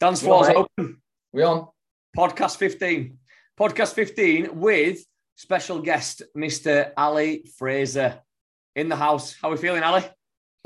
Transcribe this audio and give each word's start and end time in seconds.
Dance 0.00 0.22
floor's 0.22 0.48
open. 0.48 1.02
We 1.30 1.42
on? 1.42 1.68
Podcast 2.16 2.56
15. 2.56 3.18
Podcast 3.60 3.92
15 3.92 4.58
with 4.58 5.04
special 5.36 5.78
guest, 5.82 6.22
Mr. 6.34 6.92
Ali 6.96 7.44
Fraser 7.58 8.18
in 8.74 8.88
the 8.88 8.96
house. 8.96 9.36
How 9.40 9.48
are 9.48 9.50
we 9.50 9.58
feeling, 9.58 9.82
Ali? 9.82 10.02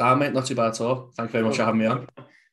Ah, 0.00 0.14
mate, 0.14 0.32
not 0.32 0.46
too 0.46 0.54
bad 0.54 0.68
at 0.68 0.80
all. 0.80 1.10
Thank 1.16 1.30
you 1.30 1.32
very 1.32 1.44
much 1.44 1.56
for 1.56 1.64
having 1.64 1.80
me 1.80 1.86
on. 1.86 2.06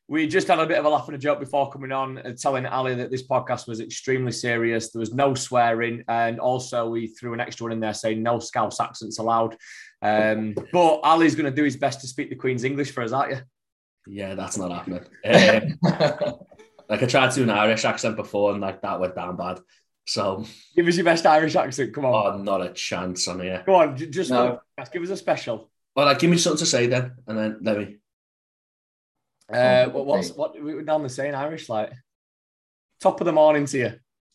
We 0.08 0.26
just 0.26 0.48
had 0.48 0.58
a 0.58 0.66
bit 0.66 0.76
of 0.80 0.84
a 0.84 0.88
laugh 0.88 1.06
and 1.06 1.14
a 1.14 1.18
joke 1.18 1.38
before 1.38 1.70
coming 1.70 1.92
on, 1.92 2.18
uh, 2.18 2.34
telling 2.36 2.66
Ali 2.66 2.96
that 2.96 3.12
this 3.12 3.28
podcast 3.28 3.68
was 3.68 3.80
extremely 3.80 4.32
serious. 4.32 4.90
There 4.90 4.98
was 4.98 5.14
no 5.14 5.34
swearing, 5.34 6.02
and 6.08 6.40
also 6.40 6.88
we 6.88 7.06
threw 7.06 7.32
an 7.32 7.40
extra 7.40 7.64
one 7.64 7.72
in 7.72 7.78
there 7.78 7.94
saying 7.94 8.20
no 8.24 8.40
Scouse 8.40 8.80
accents 8.80 9.20
allowed. 9.20 9.56
Um, 10.02 10.56
but 10.72 11.00
Ali's 11.04 11.36
going 11.36 11.48
to 11.48 11.56
do 11.56 11.62
his 11.62 11.76
best 11.76 12.00
to 12.00 12.08
speak 12.08 12.28
the 12.28 12.34
Queen's 12.34 12.64
English 12.64 12.90
for 12.90 13.04
us, 13.04 13.12
aren't 13.12 13.30
you? 13.30 13.40
Yeah, 14.08 14.34
that's 14.34 14.58
not 14.58 14.72
happening. 14.72 15.04
Um, 15.24 16.38
like 16.92 17.02
I 17.02 17.06
tried 17.06 17.30
to 17.30 17.36
do 17.36 17.42
an 17.44 17.50
Irish 17.50 17.86
accent 17.86 18.16
before, 18.16 18.52
and 18.52 18.60
like 18.60 18.82
that 18.82 19.00
went 19.00 19.16
down 19.16 19.34
bad. 19.34 19.60
So 20.04 20.44
give 20.76 20.86
us 20.86 20.96
your 20.96 21.06
best 21.06 21.24
Irish 21.24 21.56
accent. 21.56 21.94
Come 21.94 22.04
on. 22.04 22.34
Oh, 22.34 22.42
not 22.42 22.60
a 22.60 22.68
chance 22.74 23.26
on 23.28 23.40
here. 23.40 23.62
Go 23.64 23.76
on, 23.76 23.96
just 23.96 24.30
no. 24.30 24.60
give 24.92 25.02
us 25.02 25.08
a 25.08 25.16
special. 25.16 25.70
Well, 25.96 26.04
like 26.04 26.18
give 26.18 26.28
me 26.28 26.36
something 26.36 26.58
to 26.58 26.66
say 26.66 26.88
then, 26.88 27.12
and 27.26 27.38
then 27.38 27.58
let 27.62 27.78
me. 27.78 27.96
Uh, 29.50 29.86
what, 29.86 30.04
what's 30.04 30.32
what 30.32 30.62
we 30.62 30.74
were 30.74 30.82
down 30.82 31.02
the 31.02 31.08
same 31.08 31.34
Irish 31.34 31.70
like? 31.70 31.92
Top 33.00 33.22
of 33.22 33.24
the 33.24 33.32
morning 33.32 33.64
to 33.64 33.78
you. 33.78 33.92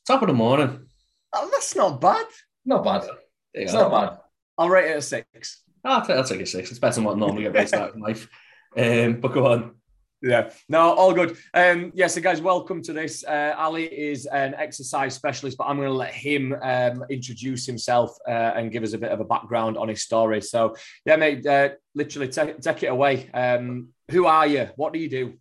Top 0.08 0.23
of 0.23 0.27
the 0.27 0.33
morning. 0.33 0.88
Oh, 1.33 1.49
that's 1.52 1.75
not 1.75 2.02
bad. 2.02 2.25
Not 2.66 2.83
bad. 2.83 3.08
It's 3.53 3.71
not 3.71 3.91
bad. 3.91 4.17
I'll 4.58 4.69
rate 4.69 4.89
it 4.89 4.97
a 4.97 5.02
six. 5.03 5.61
I'll, 5.83 6.02
take, 6.02 6.17
I'll 6.17 6.23
take 6.23 6.41
a 6.41 6.45
six. 6.47 6.71
It's 6.71 6.80
better 6.80 6.95
than 6.95 7.03
what 7.03 7.19
normally 7.19 7.44
get 7.44 7.53
rated 7.53 7.75
out 7.75 7.94
in 7.94 8.02
life. 8.02 8.27
Um, 8.75 9.21
but 9.21 9.31
go 9.31 9.45
on. 9.45 9.75
Yeah, 10.21 10.49
no, 10.67 10.80
all 10.80 11.13
good. 11.13 11.38
Um, 11.53 11.91
yeah, 11.94 12.07
so 12.07 12.21
guys, 12.21 12.41
welcome 12.41 12.81
to 12.84 12.94
this. 12.94 13.23
Uh, 13.23 13.53
Ali 13.55 13.85
is 13.85 14.25
an 14.25 14.55
exercise 14.55 15.14
specialist, 15.14 15.58
but 15.58 15.66
I'm 15.66 15.78
going 15.78 15.89
to 15.89 15.94
let 15.94 16.14
him 16.14 16.55
um, 16.61 17.03
introduce 17.09 17.67
himself 17.67 18.17
uh, 18.28 18.31
and 18.56 18.72
give 18.72 18.83
us 18.83 18.94
a 18.94 18.97
bit 18.97 19.11
of 19.11 19.19
a 19.19 19.23
background 19.23 19.78
on 19.78 19.89
his 19.89 20.02
story. 20.02 20.41
So, 20.41 20.75
yeah, 21.06 21.17
mate, 21.17 21.45
uh, 21.45 21.69
literally 21.94 22.30
take, 22.30 22.59
take 22.61 22.83
it 22.83 22.88
away. 22.88 23.30
Um, 23.31 23.89
who 24.09 24.25
are 24.25 24.47
you? 24.47 24.69
What 24.75 24.91
do 24.91 25.00
you 25.00 25.09
do? 25.09 25.33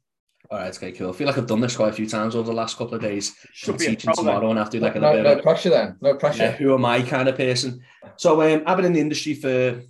All 0.51 0.59
right, 0.59 0.77
okay, 0.77 0.93
cool. 0.93 1.09
I 1.09 1.13
feel 1.13 1.27
like 1.27 1.39
I've 1.39 1.47
done 1.47 1.61
this 1.61 1.75
quite 1.75 1.89
a 1.89 1.93
few 1.95 2.09
times 2.09 2.37
over 2.37 2.47
the 2.47 2.55
last 2.57 2.77
couple 2.77 2.95
of 2.95 3.01
days. 3.01 3.35
Should 3.53 3.79
be 3.79 3.87
teaching 3.87 4.13
tomorrow 4.15 4.51
and 4.51 4.59
I 4.59 4.63
have 4.63 4.71
to 4.71 4.81
like 4.81 4.95
no, 4.95 5.13
a 5.13 5.23
no, 5.23 5.35
no 5.35 5.41
pressure 5.41 5.71
then. 5.71 5.97
No 6.03 6.15
pressure. 6.17 6.45
Yeah, 6.45 6.53
who 6.53 6.75
am 6.75 6.85
I 6.85 7.03
kind 7.03 7.29
of 7.29 7.37
person? 7.37 7.81
So 8.17 8.43
um, 8.43 8.63
I've 8.67 8.77
been 8.77 8.87
in 8.87 8.93
the 8.93 9.01
industry 9.01 9.35
for 9.35 9.81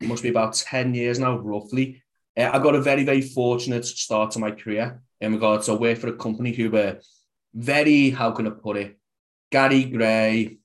must 0.00 0.22
be 0.22 0.28
about 0.28 0.54
10 0.54 0.94
years 0.94 1.18
now, 1.18 1.38
roughly. 1.38 2.02
Uh, 2.36 2.50
I 2.52 2.58
got 2.58 2.74
a 2.74 2.80
very, 2.80 3.04
very 3.04 3.22
fortunate 3.22 3.84
start 3.84 4.32
to 4.32 4.38
my 4.38 4.50
career 4.50 5.00
in 5.20 5.32
regards 5.32 5.66
to 5.66 5.74
work 5.74 5.98
for 5.98 6.08
a 6.08 6.16
company 6.16 6.52
who 6.52 6.70
were 6.70 7.00
very, 7.54 8.10
how 8.10 8.30
can 8.32 8.46
I 8.46 8.50
put 8.50 8.76
it, 8.76 8.98
Gary 9.50 9.84
Gray, 9.84 10.58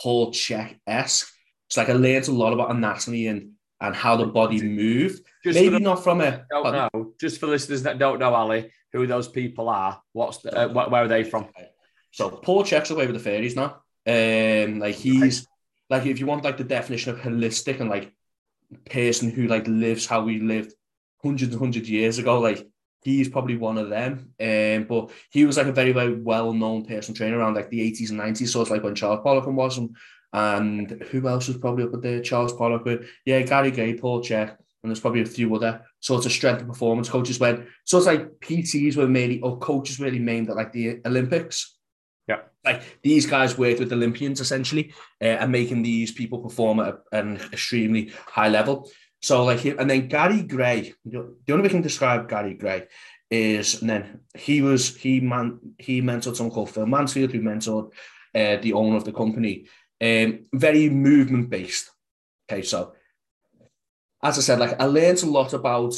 Paul 0.00 0.32
Chek 0.32 0.78
esque. 0.86 1.28
It's 1.68 1.76
like 1.76 1.88
I 1.88 1.94
learned 1.94 2.28
a 2.28 2.32
lot 2.32 2.52
about 2.52 2.70
anatomy 2.70 3.28
and 3.28 3.52
and 3.80 3.96
how 3.96 4.16
the 4.16 4.26
body 4.26 4.62
moved. 4.62 5.22
Just 5.42 5.58
Maybe 5.58 5.78
the, 5.78 5.80
not 5.80 6.04
from 6.04 6.20
a. 6.20 6.44
Don't 6.48 6.72
know. 6.72 7.12
Just 7.18 7.40
for 7.40 7.48
listeners 7.48 7.82
that 7.82 7.98
don't 7.98 8.20
know, 8.20 8.32
Ali, 8.32 8.70
who 8.92 9.06
those 9.08 9.26
people 9.26 9.68
are. 9.68 10.00
What's 10.12 10.38
the, 10.38 10.56
uh, 10.56 10.88
where 10.88 11.02
are 11.02 11.08
they 11.08 11.24
from? 11.24 11.48
So 12.12 12.30
Paul 12.30 12.62
Chek's 12.62 12.90
away 12.90 13.06
with 13.06 13.16
the 13.16 13.20
fairies 13.20 13.56
now. 13.56 13.82
Um, 14.06 14.78
like 14.78 14.94
he's 14.94 15.46
like 15.90 16.06
if 16.06 16.20
you 16.20 16.26
want 16.26 16.44
like 16.44 16.58
the 16.58 16.64
definition 16.64 17.12
of 17.12 17.20
holistic 17.20 17.80
and 17.80 17.90
like 17.90 18.12
person 18.84 19.30
who 19.30 19.46
like 19.46 19.66
lives 19.66 20.06
how 20.06 20.22
we 20.22 20.40
lived 20.40 20.72
hundreds 21.22 21.52
and 21.52 21.60
hundreds 21.60 21.88
years 21.88 22.18
ago, 22.18 22.40
like 22.40 22.66
he's 23.02 23.28
probably 23.28 23.56
one 23.56 23.78
of 23.78 23.90
them. 23.90 24.32
Um, 24.40 24.84
but 24.84 25.10
he 25.30 25.44
was 25.44 25.56
like 25.56 25.66
a 25.66 25.72
very, 25.72 25.92
very 25.92 26.14
well 26.14 26.52
known 26.52 26.84
personal 26.84 27.16
trainer 27.16 27.38
around 27.38 27.54
like 27.54 27.70
the 27.70 27.90
80s 27.90 28.10
and 28.10 28.20
90s. 28.20 28.48
So 28.48 28.60
it's 28.60 28.70
like 28.70 28.82
when 28.82 28.94
Charles 28.94 29.24
Poliquin 29.24 29.54
was 29.54 29.78
and, 29.78 29.94
and 30.32 31.02
who 31.10 31.28
else 31.28 31.48
was 31.48 31.58
probably 31.58 31.84
up 31.84 32.00
there? 32.00 32.20
Charles 32.20 32.54
Poliquin, 32.54 33.06
yeah, 33.24 33.42
Gary 33.42 33.70
Gray, 33.70 33.94
Paul 33.98 34.22
Chek, 34.22 34.56
and 34.82 34.90
there's 34.90 35.00
probably 35.00 35.22
a 35.22 35.26
few 35.26 35.54
other 35.54 35.82
sorts 36.00 36.26
of 36.26 36.32
strength 36.32 36.60
and 36.60 36.68
performance 36.68 37.08
coaches 37.08 37.38
when 37.38 37.66
so 37.84 37.98
it's 37.98 38.06
like 38.06 38.40
PTs 38.40 38.96
were 38.96 39.06
mainly 39.06 39.40
or 39.40 39.58
coaches 39.58 40.00
really 40.00 40.18
aimed 40.28 40.50
at 40.50 40.56
like 40.56 40.72
the 40.72 41.00
Olympics. 41.06 41.78
Like 42.64 43.02
these 43.02 43.26
guys 43.26 43.58
worked 43.58 43.80
with 43.80 43.92
Olympians 43.92 44.40
essentially 44.40 44.94
uh, 45.20 45.38
and 45.40 45.50
making 45.50 45.82
these 45.82 46.12
people 46.12 46.38
perform 46.38 46.80
at 46.80 46.98
an 47.10 47.36
extremely 47.52 48.12
high 48.26 48.48
level. 48.48 48.88
So 49.20 49.44
like, 49.44 49.64
and 49.64 49.88
then 49.88 50.08
Gary 50.08 50.42
Gray, 50.42 50.94
the 51.04 51.36
only 51.50 51.62
way 51.62 51.68
I 51.68 51.72
can 51.72 51.82
describe 51.82 52.28
Gary 52.28 52.54
Gray 52.54 52.86
is, 53.30 53.80
and 53.80 53.90
then 53.90 54.20
he 54.36 54.62
was, 54.62 54.96
he 54.96 55.20
man, 55.20 55.58
he 55.78 56.02
mentored 56.02 56.36
someone 56.36 56.54
called 56.54 56.70
Phil 56.70 56.86
Mansfield, 56.86 57.32
who 57.32 57.40
mentored 57.40 57.92
uh, 58.34 58.56
the 58.60 58.72
owner 58.72 58.96
of 58.96 59.04
the 59.04 59.12
company. 59.12 59.66
Um, 60.00 60.44
very 60.52 60.90
movement 60.90 61.48
based. 61.48 61.90
Okay, 62.50 62.62
so 62.62 62.94
as 64.22 64.38
I 64.38 64.40
said, 64.40 64.58
like 64.58 64.80
I 64.80 64.84
learned 64.84 65.22
a 65.22 65.26
lot 65.26 65.52
about 65.52 65.94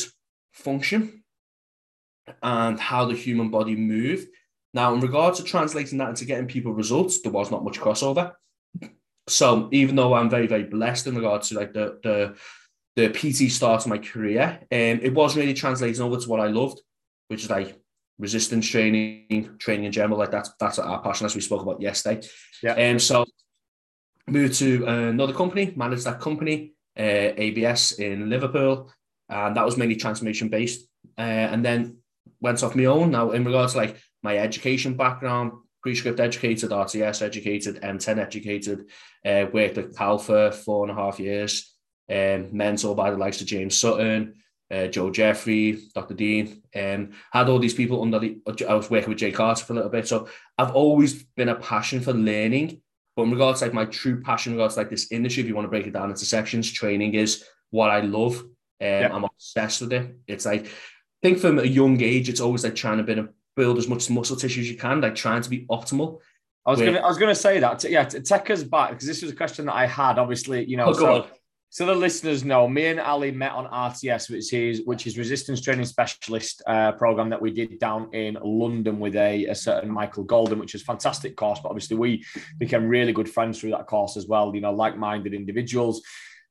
function 0.52 1.24
and 2.42 2.78
how 2.78 3.06
the 3.06 3.14
human 3.14 3.50
body 3.50 3.76
moved 3.76 4.28
now, 4.74 4.92
in 4.92 5.00
regards 5.00 5.38
to 5.38 5.44
translating 5.44 5.98
that 5.98 6.08
into 6.10 6.24
getting 6.24 6.48
people 6.48 6.72
results, 6.72 7.20
there 7.22 7.30
was 7.30 7.50
not 7.50 7.64
much 7.64 7.78
crossover. 7.78 8.32
So 9.28 9.68
even 9.72 9.94
though 9.94 10.14
I'm 10.14 10.28
very, 10.28 10.48
very 10.48 10.64
blessed 10.64 11.06
in 11.06 11.14
regards 11.14 11.48
to 11.48 11.54
like 11.54 11.72
the 11.72 11.98
the 12.02 12.36
the 12.96 13.08
PT 13.08 13.50
start 13.50 13.82
of 13.82 13.88
my 13.88 13.98
career, 13.98 14.58
um, 14.60 15.00
it 15.02 15.14
was 15.14 15.36
really 15.36 15.54
translating 15.54 16.02
over 16.02 16.18
to 16.18 16.28
what 16.28 16.40
I 16.40 16.48
loved, 16.48 16.80
which 17.28 17.44
is 17.44 17.50
like 17.50 17.80
resistance 18.18 18.68
training, 18.68 19.56
training 19.58 19.86
in 19.86 19.92
general. 19.92 20.18
Like 20.18 20.32
that's 20.32 20.50
that's 20.58 20.80
our 20.80 21.00
passion, 21.00 21.26
as 21.26 21.36
we 21.36 21.40
spoke 21.40 21.62
about 21.62 21.80
yesterday. 21.80 22.26
Yeah. 22.62 22.74
Um, 22.74 22.98
so 22.98 23.24
moved 24.26 24.54
to 24.58 24.84
another 24.86 25.32
company, 25.32 25.72
managed 25.76 26.04
that 26.04 26.20
company, 26.20 26.74
uh, 26.98 27.30
ABS 27.36 27.92
in 27.92 28.28
Liverpool, 28.28 28.92
and 29.28 29.56
that 29.56 29.64
was 29.64 29.76
mainly 29.76 29.96
transformation 29.96 30.48
based. 30.48 30.88
Uh, 31.16 31.46
and 31.52 31.64
then 31.64 31.98
went 32.40 32.62
off 32.62 32.74
my 32.74 32.86
own. 32.86 33.12
Now, 33.12 33.30
in 33.30 33.44
regards 33.44 33.72
to 33.72 33.78
like 33.78 33.96
my 34.24 34.38
education 34.38 34.94
background, 34.94 35.52
prescript 35.82 36.18
educated, 36.18 36.70
RTS 36.70 37.20
educated, 37.20 37.82
M10 37.82 38.18
educated, 38.18 38.86
uh, 39.24 39.44
worked 39.52 39.76
at 39.76 39.94
Cal 39.94 40.16
for 40.16 40.50
four 40.50 40.88
and 40.88 40.90
a 40.90 41.00
half 41.00 41.20
years, 41.20 41.76
um, 42.10 42.50
mentored 42.50 42.96
by 42.96 43.10
the 43.10 43.18
likes 43.18 43.42
of 43.42 43.46
James 43.46 43.78
Sutton, 43.78 44.34
uh, 44.70 44.86
Joe 44.86 45.10
Jeffrey, 45.10 45.78
Dr. 45.94 46.14
Dean, 46.14 46.62
um, 46.74 47.12
had 47.32 47.50
all 47.50 47.58
these 47.58 47.74
people 47.74 48.00
under 48.00 48.18
the, 48.18 48.38
I 48.66 48.72
was 48.72 48.88
working 48.88 49.10
with 49.10 49.18
Jay 49.18 49.30
Carter 49.30 49.62
for 49.62 49.74
a 49.74 49.76
little 49.76 49.90
bit. 49.90 50.08
So 50.08 50.26
I've 50.56 50.74
always 50.74 51.22
been 51.22 51.50
a 51.50 51.54
passion 51.54 52.00
for 52.00 52.14
learning. 52.14 52.80
But 53.14 53.24
in 53.24 53.30
regards 53.30 53.60
to 53.60 53.66
like 53.66 53.74
my 53.74 53.84
true 53.84 54.22
passion, 54.22 54.52
in 54.52 54.58
regards 54.58 54.74
to 54.74 54.80
like 54.80 54.90
this 54.90 55.12
industry, 55.12 55.42
if 55.42 55.48
you 55.48 55.54
want 55.54 55.66
to 55.66 55.70
break 55.70 55.86
it 55.86 55.92
down 55.92 56.10
into 56.10 56.24
sections, 56.24 56.72
training 56.72 57.14
is 57.14 57.44
what 57.70 57.90
I 57.90 58.00
love. 58.00 58.38
Um, 58.38 58.48
yeah. 58.80 59.10
I'm 59.12 59.24
obsessed 59.24 59.82
with 59.82 59.92
it. 59.92 60.16
It's 60.26 60.46
like, 60.46 60.64
I 60.64 60.70
think 61.22 61.38
from 61.38 61.58
a 61.58 61.64
young 61.64 62.00
age, 62.00 62.28
it's 62.30 62.40
always 62.40 62.64
like 62.64 62.74
trying 62.74 62.98
to 62.98 63.04
be 63.04 63.12
a 63.12 63.28
build 63.56 63.78
as 63.78 63.88
much 63.88 64.10
muscle 64.10 64.36
tissue 64.36 64.60
as 64.60 64.70
you 64.70 64.76
can, 64.76 65.00
like 65.00 65.14
trying 65.14 65.42
to 65.42 65.50
be 65.50 65.66
optimal. 65.66 66.20
I 66.66 66.70
was 66.70 66.80
gonna, 66.80 66.98
I 66.98 67.06
was 67.06 67.18
gonna 67.18 67.34
say 67.34 67.60
that. 67.60 67.84
Yeah, 67.84 68.04
take 68.04 68.50
us 68.50 68.62
back 68.62 68.90
because 68.90 69.06
this 69.06 69.22
was 69.22 69.32
a 69.32 69.36
question 69.36 69.66
that 69.66 69.74
I 69.74 69.86
had. 69.86 70.18
Obviously, 70.18 70.64
you 70.64 70.78
know, 70.78 70.86
oh, 70.86 70.92
so, 70.92 71.26
so 71.68 71.84
the 71.84 71.94
listeners 71.94 72.42
know 72.42 72.66
me 72.66 72.86
and 72.86 73.00
Ali 73.00 73.32
met 73.32 73.52
on 73.52 73.66
RTS, 73.66 74.30
which 74.30 74.52
is 74.54 74.82
which 74.86 75.06
is 75.06 75.18
resistance 75.18 75.60
training 75.60 75.84
specialist 75.84 76.62
uh, 76.66 76.92
program 76.92 77.28
that 77.30 77.42
we 77.42 77.50
did 77.50 77.78
down 77.78 78.08
in 78.14 78.38
London 78.42 78.98
with 78.98 79.14
a, 79.16 79.44
a 79.46 79.54
certain 79.54 79.90
Michael 79.90 80.24
Golden, 80.24 80.58
which 80.58 80.74
is 80.74 80.82
fantastic 80.82 81.36
course. 81.36 81.60
But 81.62 81.68
obviously, 81.68 81.98
we 81.98 82.24
became 82.58 82.88
really 82.88 83.12
good 83.12 83.28
friends 83.28 83.60
through 83.60 83.72
that 83.72 83.86
course 83.86 84.16
as 84.16 84.26
well. 84.26 84.54
You 84.54 84.62
know, 84.62 84.72
like-minded 84.72 85.34
individuals. 85.34 86.00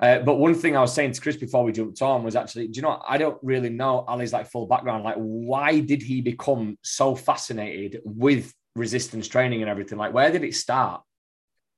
Uh, 0.04 0.20
but 0.20 0.36
one 0.36 0.54
thing 0.54 0.76
I 0.76 0.82
was 0.82 0.94
saying 0.94 1.14
to 1.14 1.22
Chris 1.22 1.38
before 1.38 1.64
we 1.64 1.72
jumped 1.72 2.02
on 2.02 2.26
was 2.26 2.36
actually, 2.36 2.68
do 2.68 2.76
you 2.76 2.82
know, 2.82 3.02
I 3.08 3.18
don't 3.18 3.38
really 3.42 3.70
know 3.70 4.04
Ali's 4.06 4.34
like 4.34 4.52
full 4.52 4.66
background. 4.66 5.06
Like, 5.06 5.16
why 5.16 5.80
did 5.80 6.02
he 6.02 6.20
become 6.20 6.78
so 6.84 7.16
fascinated 7.16 8.02
with 8.04 8.54
resistance 8.76 9.30
training 9.30 9.62
and 9.62 9.72
everything? 9.72 9.98
Like, 9.98 10.14
where 10.14 10.30
did 10.30 10.44
it 10.44 10.56
start? 10.56 11.04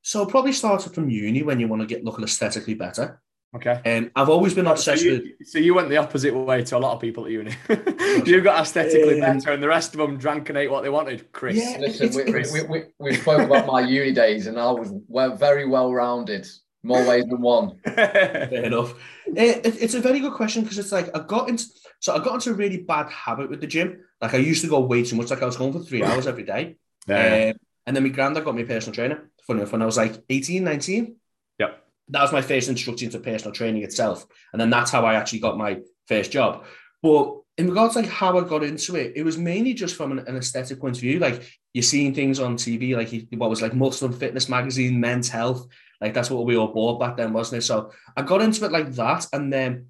So 0.01 0.25
probably 0.25 0.53
started 0.53 0.91
from 0.95 1.07
uni 1.07 1.43
when 1.43 1.59
you 1.59 1.67
want 1.67 1.83
to 1.83 1.85
get 1.85 2.03
looking 2.03 2.23
aesthetically 2.23 2.73
better. 2.73 3.21
Okay. 3.55 3.79
And 3.85 4.05
um, 4.05 4.11
I've 4.15 4.29
always 4.29 4.55
been 4.55 4.65
obsessed 4.65 5.03
so 5.03 5.07
you, 5.07 5.35
with. 5.37 5.47
So 5.47 5.59
you 5.59 5.75
went 5.75 5.89
the 5.89 5.97
opposite 5.97 6.35
way 6.35 6.63
to 6.63 6.77
a 6.77 6.79
lot 6.79 6.95
of 6.95 7.01
people 7.01 7.27
at 7.27 7.31
uni. 7.31 7.51
you 8.25 8.41
got 8.41 8.59
aesthetically 8.59 9.21
um, 9.21 9.37
better, 9.37 9.51
and 9.51 9.61
the 9.61 9.67
rest 9.67 9.93
of 9.93 9.99
them 9.99 10.17
drank 10.17 10.49
and 10.49 10.57
ate 10.57 10.71
what 10.71 10.81
they 10.81 10.89
wanted. 10.89 11.31
Chris. 11.31 11.57
Yeah, 11.57 11.77
Listen, 11.79 12.09
we, 12.15 12.31
Chris. 12.31 12.51
We, 12.51 12.63
we, 12.63 12.83
we, 12.97 13.15
spoke 13.17 13.43
about 13.43 13.67
my 13.67 13.81
uni 13.81 14.13
days, 14.13 14.47
and 14.47 14.59
I 14.59 14.71
was 14.71 14.91
very 15.39 15.67
well 15.67 15.93
rounded 15.93 16.47
more 16.85 17.05
ways 17.05 17.25
than 17.25 17.41
one. 17.41 17.77
Fair 17.85 18.63
enough. 18.63 18.93
It, 19.27 19.65
it, 19.65 19.81
it's 19.81 19.93
a 19.93 19.99
very 19.99 20.19
good 20.19 20.33
question 20.33 20.63
because 20.63 20.77
it's 20.77 20.91
like 20.91 21.15
I 21.15 21.19
got 21.21 21.49
into 21.49 21.65
so 21.99 22.13
I 22.15 22.19
got 22.19 22.35
into 22.35 22.51
a 22.51 22.53
really 22.53 22.77
bad 22.77 23.09
habit 23.09 23.49
with 23.49 23.61
the 23.61 23.67
gym. 23.67 24.01
Like 24.21 24.33
I 24.33 24.37
used 24.37 24.61
to 24.63 24.69
go 24.69 24.79
way 24.79 25.03
too 25.03 25.15
much. 25.15 25.29
Like 25.29 25.41
I 25.41 25.45
was 25.45 25.57
going 25.57 25.73
for 25.73 25.79
three 25.79 26.03
hours 26.03 26.27
every 26.27 26.43
day. 26.43 26.75
Yeah. 27.07 27.51
Um, 27.51 27.59
and 27.87 27.95
then 27.95 28.03
my 28.03 28.09
granddad 28.09 28.45
got 28.45 28.55
me 28.55 28.63
a 28.63 28.65
personal 28.65 28.95
trainer. 28.95 29.29
Funny 29.45 29.59
enough, 29.59 29.71
when 29.71 29.81
I 29.81 29.85
was 29.85 29.97
like 29.97 30.23
18, 30.29 30.63
19. 30.63 31.15
Yep. 31.59 31.83
That 32.09 32.21
was 32.21 32.31
my 32.31 32.41
first 32.41 32.69
introduction 32.69 33.09
to 33.11 33.19
personal 33.19 33.53
training 33.53 33.83
itself. 33.83 34.25
And 34.51 34.61
then 34.61 34.69
that's 34.69 34.91
how 34.91 35.05
I 35.05 35.15
actually 35.15 35.39
got 35.39 35.57
my 35.57 35.79
first 36.07 36.31
job. 36.31 36.65
But 37.01 37.41
in 37.57 37.69
regards 37.69 37.93
to 37.93 38.01
like 38.01 38.09
how 38.09 38.37
I 38.37 38.47
got 38.47 38.63
into 38.63 38.95
it, 38.95 39.13
it 39.15 39.23
was 39.23 39.37
mainly 39.37 39.73
just 39.73 39.95
from 39.95 40.11
an, 40.11 40.19
an 40.27 40.35
aesthetic 40.35 40.79
point 40.79 40.97
of 40.97 41.01
view. 41.01 41.19
Like 41.19 41.43
you're 41.73 41.83
seeing 41.83 42.13
things 42.13 42.39
on 42.39 42.57
TV, 42.57 42.95
like 42.95 43.27
what 43.39 43.49
was 43.49 43.61
like 43.61 43.73
Muscle 43.73 44.07
and 44.07 44.17
Fitness 44.17 44.49
magazine, 44.49 44.99
Men's 44.99 45.29
Health, 45.29 45.67
like 46.01 46.13
that's 46.13 46.29
what 46.29 46.45
we 46.45 46.57
all 46.57 46.73
bought 46.73 46.99
back 46.99 47.17
then, 47.17 47.33
wasn't 47.33 47.59
it? 47.59 47.65
So 47.65 47.91
I 48.15 48.21
got 48.21 48.41
into 48.41 48.65
it 48.65 48.71
like 48.71 48.91
that, 48.93 49.27
and 49.33 49.51
then 49.51 49.87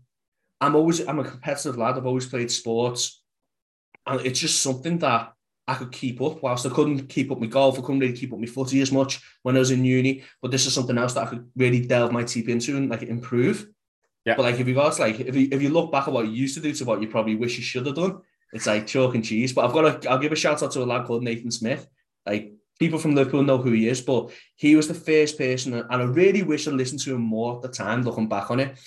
I'm 0.61 0.75
always 0.75 1.05
I'm 1.07 1.19
a 1.19 1.23
competitive 1.23 1.77
lad. 1.77 1.97
I've 1.97 2.05
always 2.05 2.27
played 2.27 2.51
sports, 2.51 3.21
and 4.05 4.21
it's 4.21 4.39
just 4.39 4.61
something 4.61 4.97
that 4.99 5.33
I 5.67 5.75
could 5.75 5.91
keep 5.91 6.21
up. 6.21 6.41
Whilst 6.43 6.65
I 6.65 6.69
couldn't 6.69 7.07
keep 7.07 7.31
up 7.31 7.39
my 7.39 7.47
golf, 7.47 7.77
I 7.77 7.81
couldn't 7.81 7.99
really 7.99 8.15
keep 8.15 8.33
up 8.33 8.39
my 8.39 8.45
footy 8.45 8.81
as 8.81 8.91
much 8.91 9.21
when 9.43 9.55
I 9.55 9.59
was 9.59 9.71
in 9.71 9.83
uni. 9.83 10.23
But 10.41 10.51
this 10.51 10.65
is 10.65 10.73
something 10.73 10.97
else 10.97 11.13
that 11.13 11.27
I 11.27 11.29
could 11.29 11.49
really 11.55 11.85
delve 11.85 12.11
my 12.11 12.23
teeth 12.23 12.49
into 12.49 12.77
and 12.77 12.89
like 12.89 13.03
improve. 13.03 13.67
Yeah. 14.25 14.35
But 14.35 14.43
like 14.43 14.59
if 14.59 14.67
you 14.67 14.75
guys 14.75 14.99
like 14.99 15.19
if 15.19 15.35
you 15.35 15.47
if 15.51 15.61
you 15.61 15.69
look 15.69 15.91
back 15.91 16.07
at 16.07 16.13
what 16.13 16.25
you 16.25 16.31
used 16.31 16.55
to 16.55 16.61
do 16.61 16.73
to 16.73 16.85
what 16.85 17.01
you 17.01 17.07
probably 17.07 17.35
wish 17.35 17.57
you 17.57 17.63
should 17.63 17.85
have 17.85 17.95
done, 17.95 18.21
it's 18.53 18.67
like 18.67 18.87
chalk 18.87 19.15
and 19.15 19.23
cheese. 19.23 19.53
But 19.53 19.65
I've 19.65 19.73
got 19.73 20.01
to 20.01 20.09
I'll 20.09 20.19
give 20.19 20.31
a 20.31 20.35
shout 20.35 20.63
out 20.63 20.71
to 20.71 20.83
a 20.83 20.85
lad 20.85 21.05
called 21.05 21.23
Nathan 21.23 21.51
Smith. 21.51 21.87
Like 22.25 22.54
people 22.79 22.99
from 22.99 23.15
Liverpool 23.15 23.43
know 23.43 23.57
who 23.57 23.71
he 23.71 23.87
is, 23.87 24.01
but 24.01 24.31
he 24.55 24.75
was 24.75 24.87
the 24.87 24.93
first 24.93 25.37
person, 25.37 25.73
and 25.73 25.85
I 25.89 26.03
really 26.03 26.43
wish 26.43 26.67
I 26.67 26.71
listened 26.71 27.01
to 27.01 27.15
him 27.15 27.21
more 27.21 27.55
at 27.55 27.61
the 27.61 27.69
time, 27.69 28.03
looking 28.03 28.27
back 28.27 28.51
on 28.51 28.59
it. 28.59 28.77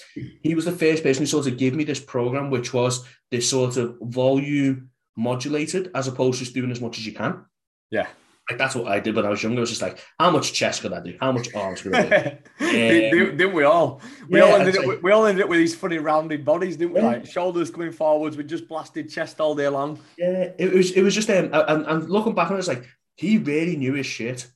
He 0.43 0.55
was 0.55 0.64
the 0.64 0.73
first 0.73 1.02
person 1.02 1.23
who 1.23 1.26
sort 1.26 1.46
of 1.46 1.56
gave 1.56 1.75
me 1.75 1.85
this 1.85 2.00
program, 2.00 2.50
which 2.50 2.73
was 2.75 3.05
this 3.31 3.49
sort 3.49 3.76
of 3.76 3.96
volume 4.00 4.90
modulated 5.17 5.90
as 5.94 6.06
opposed 6.08 6.38
to 6.38 6.44
just 6.44 6.55
doing 6.55 6.70
as 6.70 6.81
much 6.81 6.99
as 6.99 7.06
you 7.06 7.12
can. 7.12 7.44
Yeah. 7.90 8.06
Like 8.50 8.56
that's 8.58 8.75
what 8.75 8.87
I 8.88 8.99
did 8.99 9.14
when 9.14 9.26
I 9.26 9.29
was 9.29 9.43
younger. 9.43 9.58
I 9.58 9.61
was 9.61 9.69
just 9.69 9.82
like, 9.82 9.99
how 10.19 10.31
much 10.31 10.55
chest 10.55 10.81
could 10.81 10.94
I 10.94 11.00
do? 11.00 11.17
How 11.20 11.32
much 11.32 11.55
arms 11.55 11.82
could 11.82 11.94
I 11.94 12.02
do? 12.08 12.37
Didn't 12.73 13.37
didn't 13.37 13.52
we 13.52 13.64
all? 13.64 14.00
We 14.31 14.38
Yeah, 14.38 14.46
all 14.46 14.55
ended 14.56 14.79
up, 14.79 14.87
with- 14.87 15.02
we 15.02 15.12
all 15.12 15.26
ended 15.26 15.44
up 15.44 15.50
with 15.50 15.58
these 15.58 15.75
funny 15.75 15.99
rounded 15.99 16.46
bodies, 16.46 16.76
didn't 16.79 16.94
we? 16.94 17.00
Yeah. 17.00 17.06
Like 17.08 17.26
shoulders 17.26 17.70
coming 17.70 17.93
forwards, 17.93 18.38
we 18.38 18.44
just 18.44 18.67
blasted 18.67 19.11
chest 19.11 19.38
all 19.41 19.55
day 19.55 19.69
long. 19.69 19.99
Yeah, 20.17 20.52
it 20.58 20.73
was 20.73 20.93
it 20.93 21.02
was 21.02 21.14
just 21.14 21.29
um, 21.29 21.50
and, 21.52 21.84
and 21.87 22.08
looking 22.08 22.34
back 22.34 22.49
on 22.50 22.56
it, 22.56 22.61
it's 22.61 22.69
like 22.69 22.87
he 23.19 23.37
really 23.38 23.76
knew 23.76 23.93
his 23.94 24.06
shit. 24.06 24.47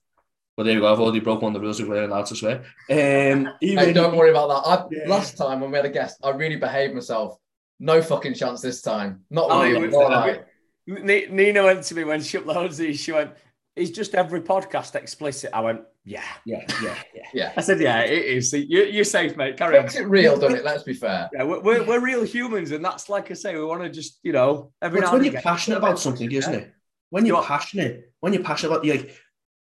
But 0.57 0.65
there 0.65 0.75
you 0.75 0.81
go. 0.81 0.93
I've 0.93 1.01
already 1.01 1.21
broke 1.21 1.43
one 1.43 1.55
of 1.55 1.61
the 1.61 1.65
rules 1.65 1.81
of 1.81 1.89
we're 1.89 2.05
allowed 2.05 2.27
to 2.27 2.37
swear. 2.37 2.57
Um, 2.91 3.49
he 3.61 3.69
Hey, 3.75 3.77
really- 3.77 3.93
don't 3.93 4.17
worry 4.17 4.31
about 4.31 4.49
that. 4.49 4.69
I, 4.71 4.85
Yeah. 4.91 5.09
Last 5.09 5.37
time 5.37 5.61
when 5.61 5.71
we 5.71 5.77
had 5.77 5.87
a 5.87 5.91
guest, 5.91 6.19
I 6.23 6.31
really 6.31 6.57
behaved 6.57 6.95
myself. 6.95 7.39
No 7.81 8.01
fucking 8.03 8.35
chance 8.35 8.61
this 8.61 8.83
time. 8.83 9.25
Not 9.31 9.47
Oh, 9.51 9.63
really. 9.63 9.77
it 9.85 9.87
was- 9.87 9.95
all 9.95 10.11
right. 10.11 10.45
Ni- 10.87 11.27
Nina 11.31 11.65
went 11.65 11.83
to 11.85 11.95
me 11.95 12.05
when 12.05 12.21
she 12.23 12.39
uploads 12.39 12.77
these. 12.77 13.01
She 13.01 13.13
went, 13.13 13.31
"Is 13.77 13.91
just 13.91 14.15
every 14.15 14.41
podcast 14.43 14.95
explicit?" 14.95 15.51
I 15.55 15.61
went, 15.61 15.81
"Yeah." 16.05 16.23
yeah, 16.45 16.65
yeah, 16.83 16.97
yeah. 17.15 17.23
Yeah. 17.33 17.53
I 17.57 17.61
said, 17.63 17.81
"Yeah, 17.81 18.01
it 18.01 18.25
is." 18.25 18.53
You, 18.53 18.83
you're 18.85 19.05
safe, 19.05 19.37
mate. 19.37 19.57
Carry 19.57 19.79
on. 19.79 19.87
It's 19.87 19.99
real, 20.01 20.37
doesn't 20.39 20.59
it? 20.59 20.65
Let's 20.65 20.83
be 20.83 20.93
fair. 20.95 21.31
Yeah, 21.33 21.45
we're, 21.45 21.61
we're, 21.61 21.85
we're 21.87 22.01
real 22.01 22.25
humans, 22.25 22.73
and 22.73 22.85
that's 22.85 23.09
like 23.09 23.31
I 23.31 23.35
say, 23.35 23.55
we 23.57 23.65
want 23.65 23.83
to 23.85 23.89
just 23.91 24.19
you 24.23 24.33
know 24.33 24.73
every 24.83 25.01
But 25.01 25.05
it's 25.05 25.07
now 25.07 25.13
when 25.13 25.21
and 25.21 25.25
you're 25.27 25.39
again- 25.41 25.43
passionate 25.43 25.77
about 25.79 25.99
something, 25.99 26.31
isn't 26.31 26.55
it? 26.55 26.73
When 27.11 27.25
you're 27.27 27.37
You're- 27.37 27.47
passionate, 27.47 28.12
when 28.23 28.33
you're 28.33 28.43
passionate 28.43 28.73
about, 28.73 28.85
you 28.85 28.93
like, 28.95 29.17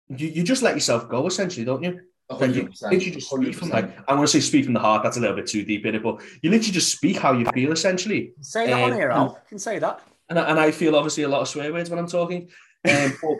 you, 0.09 0.27
you 0.27 0.43
just 0.43 0.61
let 0.61 0.75
yourself 0.75 1.09
go, 1.09 1.25
essentially, 1.27 1.65
don't 1.65 1.81
you? 1.83 2.01
Like 2.29 2.53
you 2.53 2.65
100%. 2.65 2.81
literally 2.91 3.11
just 3.11 3.27
speak 3.29 3.55
from 3.55 3.69
100%. 3.69 3.73
like 3.73 4.09
I 4.09 4.13
want 4.13 4.27
to 4.27 4.31
say 4.31 4.39
speak 4.39 4.65
from 4.65 4.73
the 4.75 4.79
heart. 4.79 5.01
That's 5.01 5.17
a 5.17 5.19
little 5.19 5.35
bit 5.35 5.47
too 5.47 5.63
deep 5.65 5.85
in 5.87 5.95
it, 5.95 6.03
but 6.03 6.21
you 6.43 6.51
literally 6.51 6.73
just 6.73 6.91
speak 6.91 7.17
how 7.17 7.33
you 7.33 7.45
feel, 7.55 7.71
essentially. 7.71 8.33
Say 8.41 8.67
that 8.67 8.73
on 8.83 8.91
Um, 8.91 8.97
here, 8.99 9.09
Al. 9.09 9.25
You 9.29 9.35
can 9.49 9.59
say 9.59 9.79
that. 9.79 10.01
and 10.29 10.37
I, 10.37 10.43
and 10.51 10.59
I 10.59 10.69
feel 10.71 10.95
obviously 10.95 11.23
a 11.23 11.27
lot 11.29 11.41
of 11.41 11.47
swear 11.47 11.73
words 11.73 11.89
when 11.89 11.97
I'm 11.97 12.07
talking. 12.07 12.49
Um, 12.87 13.13
but 13.21 13.37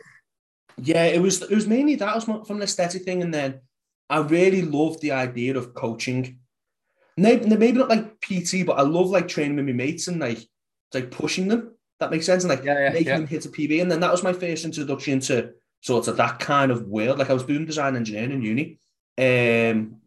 yeah, 0.77 1.04
it 1.06 1.22
was 1.22 1.42
it 1.44 1.54
was 1.54 1.68
mainly 1.68 1.95
that 1.95 2.15
was 2.15 2.24
from 2.24 2.57
an 2.57 2.63
aesthetic 2.63 3.04
thing, 3.04 3.22
and 3.22 3.31
then 3.33 3.60
I 4.10 4.19
really 4.19 4.63
loved 4.63 5.01
the 5.01 5.12
idea 5.12 5.56
of 5.57 5.74
coaching. 5.75 6.39
Maybe, 7.15 7.45
maybe 7.45 7.77
not 7.77 7.89
like 7.89 8.19
PT, 8.22 8.65
but 8.65 8.80
I 8.80 8.83
love 8.83 9.10
like 9.10 9.27
training 9.27 9.57
with 9.57 9.65
my 9.65 9.74
mates 9.74 10.07
and 10.07 10.19
like 10.19 10.39
like 10.94 11.12
pushing 11.12 11.48
them. 11.48 11.75
That 12.00 12.12
makes 12.12 12.25
sense, 12.25 12.44
and 12.44 12.50
like 12.50 12.63
Yeah, 12.63 12.80
yeah, 12.80 12.90
making 12.90 13.07
yeah. 13.07 13.18
them 13.18 13.28
hit 13.28 13.46
a 13.46 13.50
PB. 13.50 13.81
And 13.81 13.92
then 13.92 14.00
that 14.00 14.12
was 14.12 14.24
my 14.24 14.34
first 14.34 14.66
introduction 14.66 15.19
to 15.22 15.54
sort 15.81 16.07
of 16.07 16.18
that 16.18 16.40
kind 16.40 16.72
of 16.72 16.88
world. 16.88 17.19
Like 17.19 17.30
I 17.30 17.34
was 17.34 17.44
doing 17.44 17.66
design 17.66 17.96
engineering 17.96 18.31
in 18.31 18.42
uni. 18.42 18.80
Um, 19.18 19.98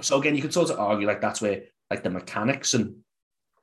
so 0.00 0.18
again, 0.18 0.36
you 0.36 0.42
could 0.42 0.52
sort 0.52 0.70
of 0.70 0.78
argue 0.78 1.06
like 1.06 1.20
that's 1.20 1.40
where 1.40 1.62
like 1.90 2.02
the 2.02 2.10
mechanics 2.10 2.74
and 2.74 2.96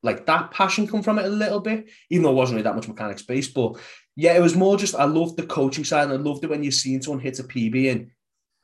like 0.02 0.26
that 0.28 0.52
passion 0.52 0.88
come 0.88 1.02
from 1.02 1.20
it 1.20 1.26
a 1.26 1.30
little 1.30 1.60
bit, 1.60 1.90
even 2.10 2.24
though 2.24 2.32
it 2.32 2.36
wasn't 2.36 2.56
really 2.56 2.64
that 2.64 2.76
much 2.76 2.88
mechanics 2.88 3.22
based. 3.22 3.54
But 3.54 3.78
yeah, 4.16 4.36
it 4.36 4.42
was 4.42 4.56
more 4.56 4.78
just 4.78 4.96
I 4.96 5.06
loved 5.06 5.38
the 5.38 5.46
coaching 5.46 5.84
side 5.84 6.04
and 6.04 6.14
I 6.14 6.16
loved 6.16 6.44
it 6.44 6.50
when 6.50 6.64
you're 6.64 6.72
seeing 6.72 7.02
someone 7.02 7.22
hit 7.22 7.40
a 7.40 7.44
PB 7.44 7.92
and 7.92 8.12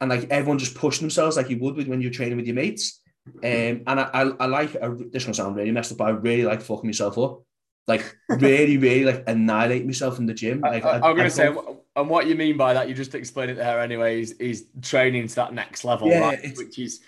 and 0.01 0.09
like 0.09 0.29
everyone 0.29 0.59
just 0.59 0.75
pushing 0.75 1.01
themselves 1.01 1.37
like 1.37 1.49
you 1.49 1.57
would 1.59 1.75
with 1.75 1.87
when 1.87 2.01
you're 2.01 2.11
training 2.11 2.37
with 2.37 2.45
your 2.45 2.55
mates. 2.55 3.01
Um, 3.43 3.81
and 3.87 3.99
I, 3.99 4.09
I, 4.13 4.21
I 4.39 4.45
like 4.45 4.75
I, 4.75 4.89
this 5.11 5.23
gonna 5.23 5.33
sound 5.33 5.55
really 5.55 5.71
messed 5.71 5.91
up, 5.91 5.97
but 5.97 6.07
I 6.07 6.11
really 6.11 6.43
like 6.43 6.61
fucking 6.61 6.87
myself 6.87 7.17
up. 7.17 7.41
Like 7.87 8.17
really, 8.29 8.77
really 8.77 9.05
like 9.05 9.23
annihilate 9.27 9.85
myself 9.85 10.17
in 10.17 10.25
the 10.25 10.33
gym. 10.33 10.61
Like 10.61 10.83
I, 10.83 10.95
am 10.97 11.03
I 11.03 11.11
going 11.13 11.23
to 11.25 11.29
say, 11.29 11.55
and 11.95 12.09
what 12.09 12.25
you 12.25 12.33
mean 12.35 12.57
by 12.57 12.73
that, 12.73 12.89
you 12.89 12.95
just 12.95 13.13
explained 13.13 13.51
it 13.51 13.57
there 13.57 13.79
anyway, 13.79 14.21
is, 14.21 14.31
is 14.33 14.65
training 14.81 15.27
to 15.27 15.35
that 15.35 15.53
next 15.53 15.83
level, 15.83 16.09
Yeah, 16.09 16.19
right? 16.21 16.57
Which 16.57 16.79
is 16.79 17.01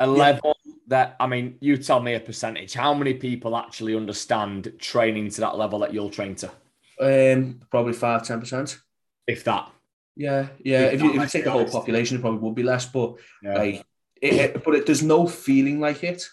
a 0.00 0.06
level 0.06 0.56
that, 0.88 1.14
I 1.20 1.26
mean, 1.28 1.56
you 1.60 1.76
tell 1.76 2.00
me 2.00 2.14
a 2.14 2.20
percentage. 2.20 2.74
How 2.74 2.92
many 2.92 3.14
people 3.14 3.56
actually 3.56 3.94
understand 3.94 4.72
training 4.78 5.30
to 5.30 5.40
that 5.42 5.56
level 5.56 5.78
that 5.80 5.94
you'll 5.94 6.10
train 6.10 6.34
to? 6.36 6.50
um 6.98 7.60
probably 7.70 7.92
five, 7.92 8.24
ten 8.26 8.40
percent. 8.40 8.78
If 9.26 9.44
that. 9.44 9.70
Yeah, 10.16 10.48
yeah. 10.64 10.86
If 10.86 10.94
If 10.94 11.02
you, 11.02 11.08
if 11.10 11.14
you 11.22 11.28
take 11.28 11.44
the 11.44 11.50
whole 11.50 11.66
population, 11.68 12.16
it 12.16 12.20
probably 12.20 12.40
would 12.40 12.54
be 12.54 12.62
less. 12.62 12.86
But 12.86 13.16
Yeah. 13.42 13.54
like, 13.54 13.86
it, 14.20 14.32
it- 14.34 14.64
but 14.64 14.74
it, 14.74 14.86
there's 14.86 15.02
no 15.02 15.26
feeling 15.26 15.78
like 15.78 16.02
it. 16.02 16.28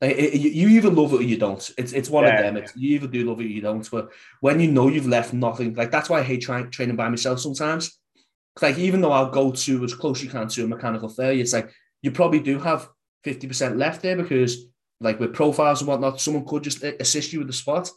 Like 0.00 0.16
it, 0.16 0.40
you, 0.40 0.68
either 0.68 0.90
love 0.90 1.12
it 1.12 1.20
or 1.20 1.22
you 1.22 1.36
don't. 1.36 1.70
It's 1.76 1.92
it's 1.92 2.08
one 2.08 2.24
Yeah, 2.24 2.30
of 2.30 2.38
them. 2.38 2.56
It's, 2.56 2.74
you 2.74 2.94
either 2.94 3.06
do 3.06 3.24
love 3.28 3.40
it 3.40 3.44
or 3.44 3.48
you 3.48 3.60
don't. 3.60 3.88
But 3.90 4.10
when 4.40 4.58
you 4.58 4.70
know 4.70 4.88
you've 4.88 5.06
left 5.06 5.34
nothing, 5.34 5.74
like 5.74 5.90
that's 5.90 6.08
why 6.08 6.20
I 6.20 6.22
hate 6.22 6.40
trying 6.42 6.70
training 6.70 6.96
by 6.96 7.08
myself 7.08 7.40
sometimes. 7.40 7.98
Like 8.62 8.78
even 8.78 9.00
though 9.00 9.12
I'll 9.12 9.30
go 9.30 9.52
to 9.52 9.84
as 9.84 9.94
close 9.94 10.18
as 10.18 10.24
you 10.24 10.30
can 10.30 10.48
to 10.48 10.64
a 10.64 10.68
mechanical 10.68 11.08
failure, 11.08 11.42
it's 11.42 11.52
like 11.52 11.70
you 12.02 12.10
probably 12.12 12.40
do 12.40 12.58
have 12.58 12.88
fifty 13.24 13.46
percent 13.46 13.76
left 13.76 14.02
there 14.02 14.16
because 14.16 14.66
like 15.00 15.20
with 15.20 15.34
profiles 15.34 15.80
and 15.80 15.88
whatnot, 15.88 16.20
someone 16.20 16.46
could 16.46 16.64
just 16.64 16.82
assist 16.82 17.32
you 17.32 17.40
with 17.40 17.48
the 17.48 17.54
spot. 17.54 17.90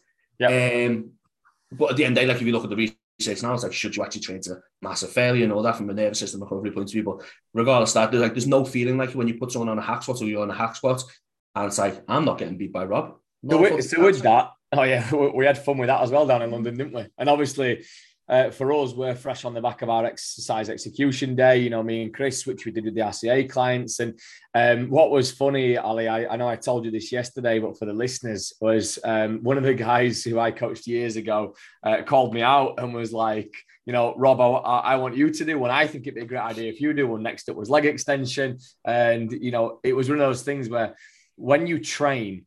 Um, 0.45 1.11
but 1.71 1.91
at 1.91 1.97
the 1.97 2.05
end 2.05 2.17
of 2.17 2.21
the 2.21 2.21
day, 2.21 2.27
like 2.27 2.41
if 2.41 2.47
you 2.47 2.53
look 2.53 2.63
at 2.65 2.69
the 2.69 2.75
research 3.19 3.43
now, 3.43 3.53
it's 3.53 3.63
like 3.63 3.73
should 3.73 3.95
you 3.95 4.03
actually 4.03 4.21
train 4.21 4.41
to 4.41 4.59
massive 4.81 5.11
failure 5.11 5.43
and 5.43 5.53
all 5.53 5.63
that 5.63 5.75
from 5.77 5.89
a 5.89 5.93
nervous 5.93 6.19
system 6.19 6.41
recovery 6.41 6.71
point 6.71 6.89
of 6.89 6.93
view? 6.93 7.03
But 7.03 7.23
regardless 7.53 7.91
of 7.91 7.95
that, 7.95 8.11
there's 8.11 8.21
like 8.23 8.33
there's 8.33 8.47
no 8.47 8.65
feeling 8.65 8.97
like 8.97 9.11
when 9.11 9.27
you 9.27 9.35
put 9.35 9.51
someone 9.51 9.69
on 9.69 9.79
a 9.79 9.81
hack 9.81 10.03
squat 10.03 10.21
or 10.21 10.25
you're 10.25 10.43
on 10.43 10.51
a 10.51 10.55
hack 10.55 10.75
squat, 10.75 11.03
and 11.55 11.65
it's 11.67 11.77
like 11.77 12.03
I'm 12.07 12.25
not 12.25 12.37
getting 12.37 12.57
beat 12.57 12.73
by 12.73 12.85
Rob. 12.85 13.15
So 13.49 13.61
with, 13.61 13.83
so 13.85 14.03
with 14.03 14.21
that, 14.21 14.51
oh 14.71 14.83
yeah, 14.83 15.13
we, 15.15 15.29
we 15.29 15.45
had 15.45 15.57
fun 15.57 15.77
with 15.77 15.87
that 15.87 16.01
as 16.01 16.11
well 16.11 16.25
down 16.25 16.41
in 16.41 16.51
London, 16.51 16.77
didn't 16.77 16.93
we? 16.93 17.05
And 17.17 17.29
obviously, 17.29 17.83
uh, 18.29 18.49
for 18.49 18.71
us, 18.71 18.93
we're 18.93 19.15
fresh 19.15 19.43
on 19.43 19.53
the 19.53 19.61
back 19.61 19.81
of 19.81 19.89
our 19.89 20.05
exercise 20.05 20.69
execution 20.69 21.35
day. 21.35 21.57
You 21.57 21.69
know, 21.69 21.83
me 21.83 22.03
and 22.03 22.13
Chris, 22.13 22.45
which 22.47 22.65
we 22.65 22.71
did 22.71 22.85
with 22.85 22.95
the 22.95 23.01
RCA 23.01 23.49
clients. 23.49 23.99
And 23.99 24.17
um, 24.55 24.89
what 24.89 25.11
was 25.11 25.31
funny, 25.31 25.77
Ali, 25.77 26.07
I, 26.07 26.33
I 26.33 26.37
know 26.37 26.47
I 26.47 26.55
told 26.55 26.85
you 26.85 26.91
this 26.91 27.11
yesterday, 27.11 27.59
but 27.59 27.77
for 27.77 27.85
the 27.85 27.93
listeners, 27.93 28.53
was 28.61 28.97
um, 29.03 29.43
one 29.43 29.57
of 29.57 29.63
the 29.63 29.73
guys 29.73 30.23
who 30.23 30.39
I 30.39 30.51
coached 30.51 30.87
years 30.87 31.17
ago 31.17 31.55
uh, 31.83 32.03
called 32.03 32.33
me 32.33 32.41
out 32.41 32.75
and 32.79 32.93
was 32.93 33.13
like. 33.13 33.53
You 33.85 33.91
know, 33.91 34.15
Rob, 34.15 34.39
I, 34.39 34.45
I 34.45 34.95
want 34.95 35.17
you 35.17 35.29
to 35.29 35.43
do 35.43 35.59
one. 35.59 35.69
I 35.69 35.87
think 35.87 36.07
it'd 36.07 36.15
be 36.15 36.21
a 36.21 36.25
great 36.25 36.39
idea 36.39 36.71
if 36.71 36.79
you 36.79 36.93
do 36.93 37.05
one. 37.05 37.21
Next 37.21 37.49
up 37.49 37.57
was 37.57 37.69
leg 37.69 37.85
extension. 37.85 38.57
And, 38.85 39.29
you 39.29 39.51
know, 39.51 39.81
it 39.83 39.91
was 39.91 40.07
one 40.07 40.21
of 40.21 40.25
those 40.25 40.41
things 40.41 40.69
where 40.69 40.95
when 41.35 41.67
you 41.67 41.79
train, 41.79 42.45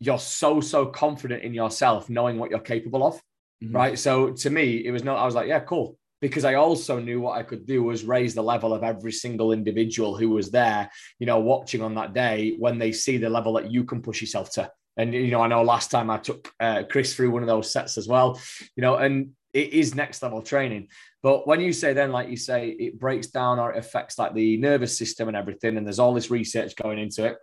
you're 0.00 0.18
so 0.18 0.60
so 0.60 0.86
confident 0.86 1.42
in 1.42 1.52
yourself 1.54 2.08
knowing 2.08 2.38
what 2.38 2.50
you're 2.50 2.60
capable 2.60 3.04
of 3.04 3.20
Mhm. 3.62 3.74
right? 3.74 3.98
So 3.98 4.32
to 4.32 4.48
me 4.50 4.84
it 4.86 4.90
was 4.90 5.04
no 5.04 5.14
i 5.14 5.24
was 5.26 5.34
like 5.34 5.48
yeah 5.48 5.60
cool. 5.60 5.96
Because 6.22 6.44
i 6.44 6.54
also 6.54 6.98
knew 6.98 7.20
what 7.20 7.38
i 7.38 7.42
could 7.42 7.66
do 7.66 7.82
was 7.82 8.04
raise 8.04 8.34
the 8.34 8.42
level 8.42 8.72
of 8.74 8.82
every 8.82 9.12
single 9.12 9.52
individual 9.52 10.16
who 10.16 10.30
was 10.30 10.50
there 10.50 10.90
you 11.18 11.26
know 11.26 11.38
watching 11.40 11.82
on 11.82 11.94
that 11.96 12.14
day 12.14 12.54
when 12.58 12.78
they 12.78 12.92
see 12.92 13.16
the 13.18 13.28
level 13.30 13.52
that 13.54 13.70
you 13.70 13.84
can 13.84 14.00
push 14.02 14.20
yourself 14.20 14.50
to. 14.52 14.70
And 14.96 15.12
you 15.14 15.30
know 15.30 15.42
i 15.42 15.48
know 15.48 15.62
last 15.62 15.90
time 15.90 16.08
i 16.10 16.18
took 16.18 16.52
uh, 16.60 16.82
chris 16.90 17.14
through 17.14 17.30
one 17.30 17.42
of 17.42 17.48
those 17.48 17.70
sets 17.72 17.96
as 17.98 18.06
well 18.08 18.40
you 18.76 18.82
know 18.82 18.96
and 18.96 19.30
it 19.52 19.72
is 19.72 19.94
next 19.96 20.22
level 20.22 20.42
training. 20.42 20.86
But 21.22 21.44
when 21.48 21.60
you 21.60 21.72
say 21.72 21.92
then 21.92 22.12
like 22.12 22.28
you 22.30 22.36
say 22.36 22.68
it 22.68 22.98
breaks 23.00 23.26
down 23.26 23.58
or 23.58 23.72
it 23.72 23.78
affects 23.78 24.16
like 24.18 24.32
the 24.32 24.56
nervous 24.58 24.96
system 24.96 25.26
and 25.28 25.36
everything 25.36 25.76
and 25.76 25.84
there's 25.86 25.98
all 25.98 26.14
this 26.14 26.30
research 26.30 26.76
going 26.76 26.98
into 26.98 27.24
it 27.26 27.36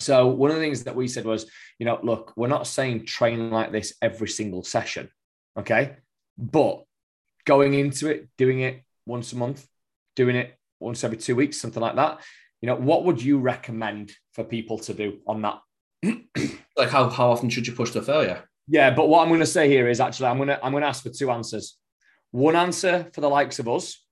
so 0.00 0.26
one 0.26 0.50
of 0.50 0.56
the 0.56 0.62
things 0.62 0.84
that 0.84 0.94
we 0.94 1.08
said 1.08 1.24
was, 1.24 1.50
you 1.78 1.86
know, 1.86 1.98
look, 2.02 2.32
we're 2.36 2.48
not 2.48 2.66
saying 2.66 3.06
train 3.06 3.50
like 3.50 3.72
this 3.72 3.94
every 4.02 4.28
single 4.28 4.62
session, 4.62 5.08
okay? 5.58 5.96
But 6.36 6.84
going 7.46 7.74
into 7.74 8.08
it, 8.08 8.28
doing 8.36 8.60
it 8.60 8.82
once 9.06 9.32
a 9.32 9.36
month, 9.36 9.66
doing 10.14 10.36
it 10.36 10.58
once 10.80 11.02
every 11.04 11.16
two 11.16 11.34
weeks, 11.34 11.60
something 11.60 11.80
like 11.82 11.96
that. 11.96 12.20
You 12.60 12.66
know, 12.68 12.76
what 12.76 13.04
would 13.04 13.22
you 13.22 13.38
recommend 13.38 14.12
for 14.34 14.44
people 14.44 14.78
to 14.80 14.94
do 14.94 15.20
on 15.26 15.42
that? 15.42 15.60
Like 16.78 16.90
how, 16.90 17.08
how 17.08 17.30
often 17.30 17.48
should 17.48 17.66
you 17.66 17.72
push 17.72 17.92
to 17.92 18.02
failure? 18.02 18.44
Yeah, 18.68 18.90
but 18.90 19.08
what 19.08 19.22
I'm 19.22 19.28
going 19.28 19.40
to 19.40 19.46
say 19.46 19.66
here 19.66 19.88
is 19.88 19.98
actually 19.98 20.26
I'm 20.26 20.36
going 20.36 20.48
to 20.48 20.62
I'm 20.62 20.72
going 20.72 20.82
to 20.82 20.88
ask 20.88 21.02
for 21.02 21.08
two 21.08 21.30
answers. 21.30 21.78
One 22.32 22.54
answer 22.54 23.10
for 23.14 23.22
the 23.22 23.30
likes 23.30 23.58
of 23.58 23.66
us 23.66 24.04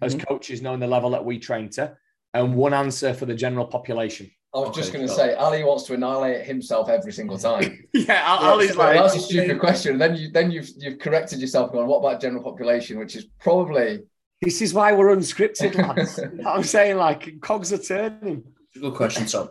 as 0.00 0.14
Mhm. 0.16 0.26
coaches, 0.26 0.62
knowing 0.62 0.80
the 0.80 0.86
level 0.86 1.10
that 1.10 1.26
we 1.26 1.38
train 1.38 1.68
to, 1.72 1.94
and 2.32 2.54
one 2.54 2.72
answer 2.72 3.12
for 3.12 3.26
the 3.26 3.34
general 3.34 3.66
population. 3.66 4.30
I 4.56 4.60
was 4.60 4.68
okay, 4.70 4.80
just 4.80 4.92
going 4.94 5.06
to 5.06 5.12
say, 5.12 5.34
Ali 5.34 5.62
wants 5.64 5.84
to 5.84 5.94
annihilate 5.94 6.46
himself 6.46 6.88
every 6.88 7.12
single 7.12 7.36
time. 7.36 7.84
yeah, 7.92 8.24
Ali's 8.26 8.70
yeah, 8.70 8.76
like 8.76 8.96
that's 8.98 9.14
a 9.14 9.20
stupid 9.30 9.60
question. 9.60 9.92
And 9.92 10.00
then 10.00 10.16
you 10.16 10.30
then 10.30 10.50
you've 10.50 10.70
you've 10.78 10.98
corrected 10.98 11.40
yourself 11.40 11.74
on 11.74 11.86
what 11.86 11.98
about 11.98 12.22
general 12.22 12.42
population, 12.42 12.98
which 12.98 13.16
is 13.16 13.26
probably 13.38 14.04
this 14.40 14.62
is 14.62 14.72
why 14.72 14.92
we're 14.92 15.14
unscripted, 15.14 15.74
lads. 15.96 16.18
I'm 16.46 16.62
saying 16.62 16.96
like 16.96 17.38
cogs 17.42 17.70
are 17.74 17.78
turning. 17.78 18.44
Good 18.80 18.94
question. 18.94 19.26
Tom. 19.26 19.50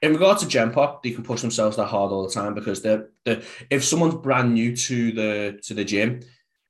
in 0.00 0.12
regard 0.12 0.38
to 0.38 0.48
Gen 0.48 0.72
Pop, 0.72 1.02
they 1.02 1.10
can 1.10 1.22
push 1.22 1.42
themselves 1.42 1.76
that 1.76 1.86
hard 1.86 2.10
all 2.10 2.26
the 2.26 2.32
time 2.32 2.54
because 2.54 2.80
they're, 2.80 3.10
they're 3.26 3.42
if 3.68 3.84
someone's 3.84 4.14
brand 4.14 4.54
new 4.54 4.74
to 4.74 5.12
the 5.12 5.60
to 5.64 5.74
the 5.74 5.84
gym, 5.84 6.20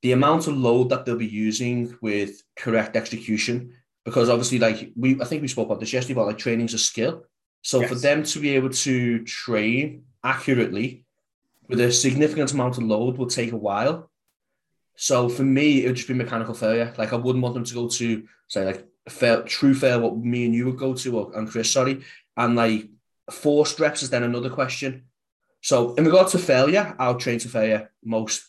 the 0.03 0.11
amount 0.11 0.49
of 0.49 0.57
load 0.57 0.89
that 0.89 1.05
they'll 1.05 1.17
be 1.17 1.27
using 1.27 1.97
with 2.03 2.43
correct 2.57 2.97
execution, 2.97 3.75
because 4.05 4.29
obviously, 4.29 4.59
like 4.59 4.91
we 4.97 5.21
I 5.21 5.25
think 5.25 5.43
we 5.43 5.49
spoke 5.49 5.67
about 5.67 5.79
this 5.79 5.93
yesterday 5.93 6.15
about 6.15 6.27
like 6.27 6.39
training's 6.39 6.75
a 6.75 6.79
skill. 6.79 7.23
So 7.67 7.81
yes. 7.81 7.89
for 7.89 7.97
them 7.97 8.23
to 8.23 8.39
be 8.39 8.51
able 8.51 8.71
to 8.71 9.25
train 9.25 10.05
accurately 10.23 11.05
with 11.67 11.81
a 11.81 11.91
significant 11.91 12.53
amount 12.53 12.79
of 12.79 12.85
load 12.85 13.19
will 13.19 13.27
take 13.27 13.51
a 13.51 13.57
while. 13.57 14.09
So 14.95 15.29
for 15.29 15.43
me, 15.43 15.83
it 15.83 15.89
would 15.89 15.97
just 15.97 16.07
be 16.07 16.15
mechanical 16.15 16.55
failure. 16.55 16.95
Like 16.97 17.13
I 17.13 17.17
wouldn't 17.17 17.43
want 17.43 17.55
them 17.55 17.65
to 17.65 17.75
go 17.75 17.89
to 17.89 18.23
say 18.47 18.65
like 18.65 18.87
fail, 19.09 19.43
true 19.43 19.75
fail, 19.75 19.99
what 19.99 20.17
me 20.17 20.45
and 20.45 20.55
you 20.55 20.67
would 20.67 20.79
go 20.79 20.95
to, 20.95 21.19
or 21.19 21.37
and 21.37 21.51
Chris, 21.51 21.73
sorry, 21.73 22.05
and 22.37 22.55
like 22.55 22.89
forced 23.33 23.81
reps 23.81 24.05
is 24.05 24.11
then 24.11 24.23
another 24.23 24.49
question. 24.49 25.07
So 25.61 25.95
in 25.95 26.05
regards 26.05 26.31
to 26.33 26.39
failure, 26.39 26.95
I'll 27.01 27.19
train 27.19 27.41
to 27.41 27.49
failure 27.49 27.91
most 28.05 28.49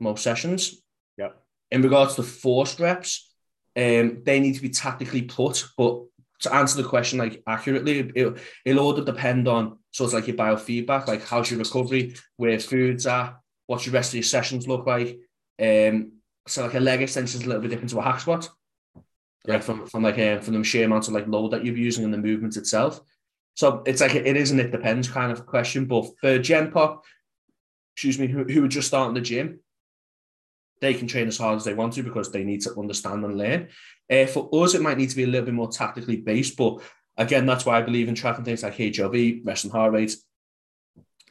most 0.00 0.22
sessions. 0.22 0.82
Yeah. 1.18 1.32
In 1.70 1.82
regards 1.82 2.14
to 2.14 2.22
forced 2.22 2.80
reps, 2.80 3.30
um, 3.76 4.22
they 4.24 4.40
need 4.40 4.54
to 4.54 4.62
be 4.62 4.70
tactically 4.70 5.20
put, 5.20 5.66
but 5.76 6.04
to 6.44 6.54
answer 6.54 6.80
the 6.80 6.88
question 6.88 7.18
like 7.18 7.42
accurately, 7.46 8.10
it, 8.14 8.38
it'll 8.64 8.84
all 8.84 8.92
depend 8.92 9.48
on 9.48 9.78
so 9.90 10.04
it's 10.04 10.14
like 10.14 10.26
your 10.26 10.36
biofeedback, 10.36 11.06
like 11.06 11.24
how's 11.24 11.50
your 11.50 11.58
recovery, 11.58 12.14
where 12.36 12.58
foods 12.58 13.06
are, 13.06 13.40
what's 13.66 13.86
your 13.86 13.92
rest 13.92 14.10
of 14.10 14.14
your 14.14 14.24
sessions 14.24 14.66
look 14.66 14.86
like. 14.86 15.18
Um, 15.60 16.12
so 16.46 16.64
like 16.64 16.74
a 16.74 16.80
leg 16.80 17.00
extension 17.00 17.40
is 17.40 17.46
a 17.46 17.48
little 17.48 17.62
bit 17.62 17.68
different 17.68 17.90
to 17.90 17.98
a 17.98 18.02
hack 18.02 18.20
squat, 18.20 18.50
yeah. 19.46 19.54
like 19.54 19.62
from 19.62 19.86
from 19.86 20.02
like 20.02 20.18
uh, 20.18 20.40
from 20.40 20.54
the 20.54 20.64
sheer 20.64 20.84
amount 20.84 21.08
of 21.08 21.14
like 21.14 21.28
load 21.28 21.52
that 21.52 21.64
you're 21.64 21.76
using 21.76 22.04
and 22.04 22.12
the 22.12 22.18
movement 22.18 22.56
itself. 22.56 23.00
So 23.54 23.82
it's 23.86 24.00
like 24.00 24.14
it 24.14 24.36
is 24.36 24.50
and 24.50 24.60
it 24.60 24.72
depends 24.72 25.08
kind 25.08 25.30
of 25.30 25.46
question. 25.46 25.86
But 25.86 26.06
for 26.20 26.38
Gen 26.38 26.72
Pop, 26.72 27.04
excuse 27.94 28.18
me, 28.18 28.26
who, 28.26 28.44
who 28.44 28.64
are 28.64 28.68
just 28.68 28.88
starting 28.88 29.14
the 29.14 29.20
gym, 29.20 29.60
they 30.84 30.94
can 30.94 31.08
train 31.08 31.28
as 31.28 31.38
hard 31.38 31.56
as 31.56 31.64
they 31.64 31.74
want 31.74 31.94
to 31.94 32.02
because 32.02 32.30
they 32.30 32.44
need 32.44 32.60
to 32.62 32.78
understand 32.78 33.24
and 33.24 33.38
learn. 33.38 33.68
Uh, 34.10 34.26
for 34.26 34.48
us, 34.62 34.74
it 34.74 34.82
might 34.82 34.98
need 34.98 35.10
to 35.10 35.16
be 35.16 35.24
a 35.24 35.26
little 35.26 35.46
bit 35.46 35.54
more 35.54 35.70
tactically 35.70 36.18
based, 36.18 36.56
but 36.56 36.80
again, 37.16 37.46
that's 37.46 37.64
why 37.64 37.78
I 37.78 37.82
believe 37.82 38.08
in 38.08 38.14
tracking 38.14 38.44
things 38.44 38.62
like 38.62 38.76
HRV, 38.76 39.46
rest 39.46 39.64
and 39.64 39.72
heart 39.72 39.92
rate. 39.92 40.14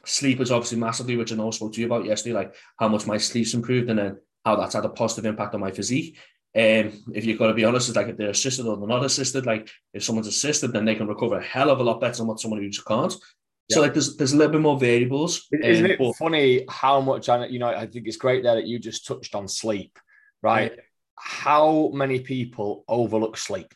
Sleep 0.04 0.40
is 0.40 0.50
obviously 0.50 0.78
massively, 0.78 1.16
which 1.16 1.32
I 1.32 1.36
know 1.36 1.50
spoke 1.50 1.72
to 1.74 1.80
you 1.80 1.86
about 1.86 2.04
yesterday, 2.04 2.34
like 2.34 2.54
how 2.78 2.88
much 2.88 3.06
my 3.06 3.16
sleep's 3.16 3.54
improved 3.54 3.88
and 3.88 3.98
then 3.98 4.18
how 4.44 4.56
that's 4.56 4.74
had 4.74 4.84
a 4.84 4.90
positive 4.90 5.24
impact 5.24 5.54
on 5.54 5.60
my 5.60 5.70
physique. 5.70 6.18
Um, 6.56 6.92
if 7.12 7.24
you've 7.24 7.38
got 7.38 7.48
to 7.48 7.54
be 7.54 7.64
honest, 7.64 7.88
it's 7.88 7.96
like 7.96 8.08
if 8.08 8.16
they're 8.16 8.30
assisted 8.30 8.66
or 8.66 8.76
they're 8.76 8.86
not 8.86 9.04
assisted, 9.04 9.46
like 9.46 9.68
if 9.92 10.04
someone's 10.04 10.28
assisted, 10.28 10.72
then 10.72 10.84
they 10.84 10.94
can 10.94 11.08
recover 11.08 11.38
a 11.38 11.42
hell 11.42 11.70
of 11.70 11.80
a 11.80 11.82
lot 11.82 12.00
better 12.00 12.18
than 12.18 12.26
what 12.26 12.38
someone 12.38 12.60
who 12.60 12.68
just 12.68 12.86
can't. 12.86 13.14
So 13.70 13.80
like 13.80 13.94
there's 13.94 14.16
there's 14.16 14.32
a 14.32 14.36
little 14.36 14.52
bit 14.52 14.60
more 14.60 14.78
variables. 14.78 15.48
Isn't 15.50 15.86
um, 15.86 15.90
it 15.90 15.98
but, 15.98 16.16
funny 16.16 16.66
how 16.68 17.00
much 17.00 17.28
I 17.28 17.46
you 17.46 17.58
know 17.58 17.68
I 17.68 17.86
think 17.86 18.06
it's 18.06 18.18
great 18.18 18.42
there 18.42 18.56
that 18.56 18.66
you 18.66 18.78
just 18.78 19.06
touched 19.06 19.34
on 19.34 19.48
sleep, 19.48 19.98
right? 20.42 20.72
Yeah 20.74 20.82
how 21.16 21.90
many 21.92 22.20
people 22.20 22.84
overlook 22.88 23.36
sleep? 23.36 23.72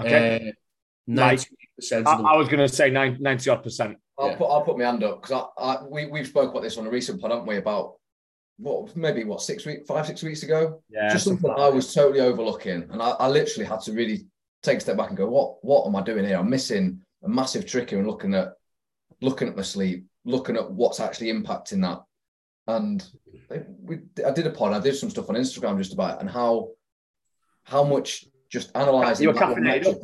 Okay. 0.00 0.48
Uh, 0.48 0.52
like, 1.08 1.40
I, 1.92 1.96
I, 2.00 2.36
was 2.36 2.48
going 2.48 2.58
to 2.58 2.68
say 2.68 2.90
90 2.90 3.50
odd 3.50 3.62
percent. 3.62 3.96
I'll, 4.18 4.30
yeah. 4.30 4.36
put, 4.36 4.46
I'll 4.46 4.62
put 4.62 4.78
my 4.78 4.84
hand 4.84 5.04
up 5.04 5.22
because 5.22 5.46
I, 5.56 5.62
I, 5.62 5.84
we, 5.84 6.06
we've 6.06 6.26
spoke 6.26 6.50
about 6.50 6.62
this 6.62 6.76
on 6.78 6.86
a 6.86 6.90
recent 6.90 7.20
pod, 7.20 7.30
haven't 7.30 7.46
we? 7.46 7.56
About 7.56 7.94
what, 8.58 8.96
maybe 8.96 9.24
what, 9.24 9.42
six 9.42 9.64
weeks, 9.64 9.86
five, 9.86 10.06
six 10.06 10.22
weeks 10.22 10.42
ago? 10.42 10.82
Yeah. 10.90 11.12
Just 11.12 11.24
something 11.24 11.50
I 11.50 11.68
was 11.68 11.94
totally 11.94 12.20
overlooking. 12.20 12.88
And 12.90 13.00
I, 13.00 13.10
I 13.10 13.28
literally 13.28 13.66
had 13.66 13.80
to 13.82 13.92
really 13.92 14.26
take 14.62 14.78
a 14.78 14.80
step 14.80 14.96
back 14.96 15.08
and 15.08 15.16
go, 15.16 15.28
what, 15.28 15.64
what 15.64 15.86
am 15.86 15.96
I 15.96 16.02
doing 16.02 16.24
here? 16.24 16.38
I'm 16.38 16.50
missing 16.50 17.00
a 17.22 17.28
massive 17.28 17.66
trick 17.66 17.90
here 17.90 17.98
and 18.00 18.08
looking 18.08 18.34
at, 18.34 18.54
looking 19.20 19.48
at 19.48 19.56
my 19.56 19.62
sleep, 19.62 20.06
looking 20.24 20.56
at 20.56 20.70
what's 20.70 21.00
actually 21.00 21.32
impacting 21.32 21.82
that. 21.82 22.02
And 22.68 23.04
we, 23.82 24.00
I 24.26 24.30
did 24.32 24.46
a 24.46 24.50
pod. 24.50 24.72
I 24.72 24.80
did 24.80 24.96
some 24.96 25.10
stuff 25.10 25.28
on 25.30 25.36
Instagram 25.36 25.78
just 25.78 25.92
about 25.92 26.16
it 26.16 26.20
and 26.20 26.30
how 26.30 26.70
how 27.64 27.84
much 27.84 28.24
just 28.48 28.70
analysing. 28.74 29.24
You 29.24 29.32
were 29.32 29.38
caffeinated 29.38 29.86
up. 29.86 29.98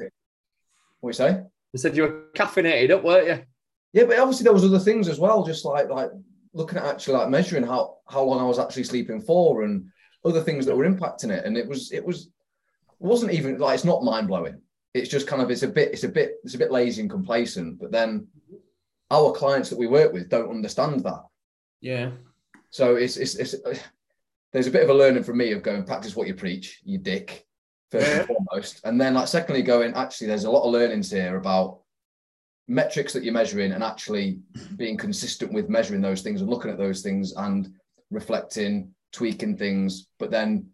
What 1.01 1.11
you 1.11 1.15
say? 1.15 1.43
I 1.75 1.79
said 1.79 1.97
you 1.97 2.03
were 2.03 2.25
caffeinated 2.37 2.91
up, 2.91 3.03
weren't 3.03 3.27
you? 3.27 3.45
Yeah, 3.93 4.05
but 4.05 4.19
obviously 4.19 4.45
there 4.45 4.53
was 4.53 4.65
other 4.65 4.79
things 4.79 5.09
as 5.09 5.19
well, 5.19 5.45
just 5.45 5.65
like 5.65 5.89
like 5.89 6.11
looking 6.55 6.79
at 6.79 6.85
actually 6.85 7.15
like 7.15 7.29
measuring 7.29 7.65
how 7.65 7.97
how 8.09 8.23
long 8.23 8.41
I 8.41 8.45
was 8.45 8.59
actually 8.59 8.85
sleeping 8.85 9.21
for 9.21 9.63
and 9.63 9.87
other 10.25 10.43
things 10.43 10.67
that 10.67 10.77
were 10.77 10.89
impacting 10.89 11.31
it. 11.31 11.45
And 11.45 11.57
it 11.57 11.67
was 11.67 11.93
it 11.93 12.05
was 12.05 12.27
it 12.27 13.07
wasn't 13.07 13.33
even 13.33 13.59
like 13.59 13.75
it's 13.75 13.85
not 13.85 14.05
mind 14.05 14.29
blowing. 14.29 14.61
It's 14.95 15.09
just 15.09 15.27
kind 15.27 15.43
of 15.43 15.51
it's 15.51 15.63
a 15.63 15.69
bit 15.69 15.93
it's 15.93 16.05
a 16.05 16.09
bit 16.09 16.37
it's 16.45 16.55
a 16.55 16.59
bit 16.59 16.71
lazy 16.71 17.01
and 17.01 17.11
complacent. 17.11 17.81
But 17.81 17.93
then 17.93 18.29
our 19.13 19.31
clients 19.33 19.69
that 19.69 19.79
we 19.79 19.87
work 19.87 20.13
with 20.13 20.29
don't 20.29 20.51
understand 20.51 21.05
that. 21.05 21.23
Yeah. 21.81 22.11
So 22.71 22.97
it's, 22.97 23.19
it's, 23.19 23.35
it's, 23.35 23.55
there's 24.53 24.67
a 24.67 24.71
bit 24.71 24.83
of 24.83 24.89
a 24.89 24.95
learning 24.95 25.23
from 25.23 25.37
me 25.37 25.53
of 25.53 25.63
going 25.63 25.85
practice 25.85 26.17
what 26.17 26.27
you 26.27 26.35
preach, 26.35 26.81
you 26.85 26.99
dick, 26.99 27.47
first 27.91 28.09
yeah. 28.09 28.19
and 28.21 28.27
foremost. 28.27 28.81
And 28.85 28.99
then 28.99 29.15
like 29.15 29.29
secondly, 29.29 29.63
going, 29.63 29.93
actually, 29.95 30.29
there's 30.29 30.45
a 30.45 30.51
lot 30.51 30.65
of 30.65 30.73
learnings 30.73 31.11
here 31.11 31.37
about 31.37 31.81
metrics 32.69 33.13
that 33.13 33.23
you're 33.23 33.35
measuring 33.35 33.73
and 33.73 33.85
actually 33.85 34.41
being 34.77 34.97
consistent 34.97 35.53
with 35.53 35.69
measuring 35.69 36.01
those 36.01 36.23
things 36.23 36.41
and 36.41 36.49
looking 36.49 36.71
at 36.71 36.79
those 36.79 37.03
things 37.03 37.35
and 37.35 37.73
reflecting, 38.11 38.95
tweaking 39.13 39.57
things, 39.57 40.09
but 40.19 40.31
then 40.31 40.67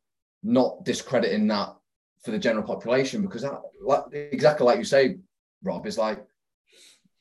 not 0.44 0.84
discrediting 0.84 1.48
that 1.48 1.74
for 2.24 2.30
the 2.30 2.38
general 2.38 2.64
population 2.64 3.22
because 3.22 3.42
that, 3.42 3.60
like, 3.82 4.04
exactly 4.12 4.64
like 4.64 4.78
you 4.78 4.84
say, 4.84 5.16
Rob, 5.64 5.86
is 5.86 5.98
like 5.98 6.24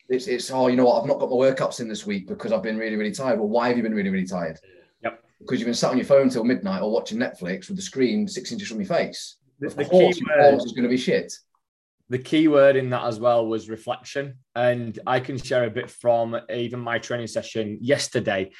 it's 0.09 0.27
it's 0.27 0.51
oh, 0.51 0.67
you 0.67 0.75
know 0.75 0.85
what, 0.85 1.01
I've 1.01 1.07
not 1.07 1.19
got 1.19 1.29
my 1.29 1.35
workouts 1.35 1.79
in 1.79 1.87
this 1.87 2.05
week 2.05 2.27
because 2.27 2.51
I've 2.51 2.63
been 2.63 2.77
really, 2.77 2.95
really 2.95 3.11
tired. 3.11 3.39
Well, 3.39 3.49
why 3.49 3.67
have 3.67 3.77
you 3.77 3.83
been 3.83 3.93
really, 3.93 4.09
really 4.09 4.27
tired? 4.27 4.59
Yep. 5.03 5.23
Because 5.39 5.59
you've 5.59 5.67
been 5.67 5.73
sat 5.73 5.91
on 5.91 5.97
your 5.97 6.05
phone 6.05 6.23
until 6.23 6.43
midnight 6.43 6.81
or 6.81 6.91
watching 6.91 7.17
Netflix 7.17 7.67
with 7.67 7.77
the 7.77 7.81
screen 7.81 8.27
six 8.27 8.51
inches 8.51 8.67
from 8.67 8.79
your 8.79 8.87
face. 8.87 9.37
The, 9.59 9.69
the 9.69 9.85
key 9.85 10.23
word 10.27 10.55
is 10.55 10.71
going 10.71 10.83
to 10.83 10.89
be 10.89 10.97
shit. 10.97 11.33
The 12.09 12.19
key 12.19 12.47
word 12.47 12.77
in 12.77 12.89
that 12.91 13.03
as 13.03 13.19
well 13.19 13.45
was 13.45 13.69
reflection. 13.69 14.37
And 14.55 14.97
I 15.05 15.19
can 15.19 15.37
share 15.37 15.65
a 15.65 15.69
bit 15.69 15.89
from 15.89 16.39
even 16.49 16.79
my 16.79 16.99
training 16.99 17.27
session 17.27 17.79
yesterday. 17.81 18.51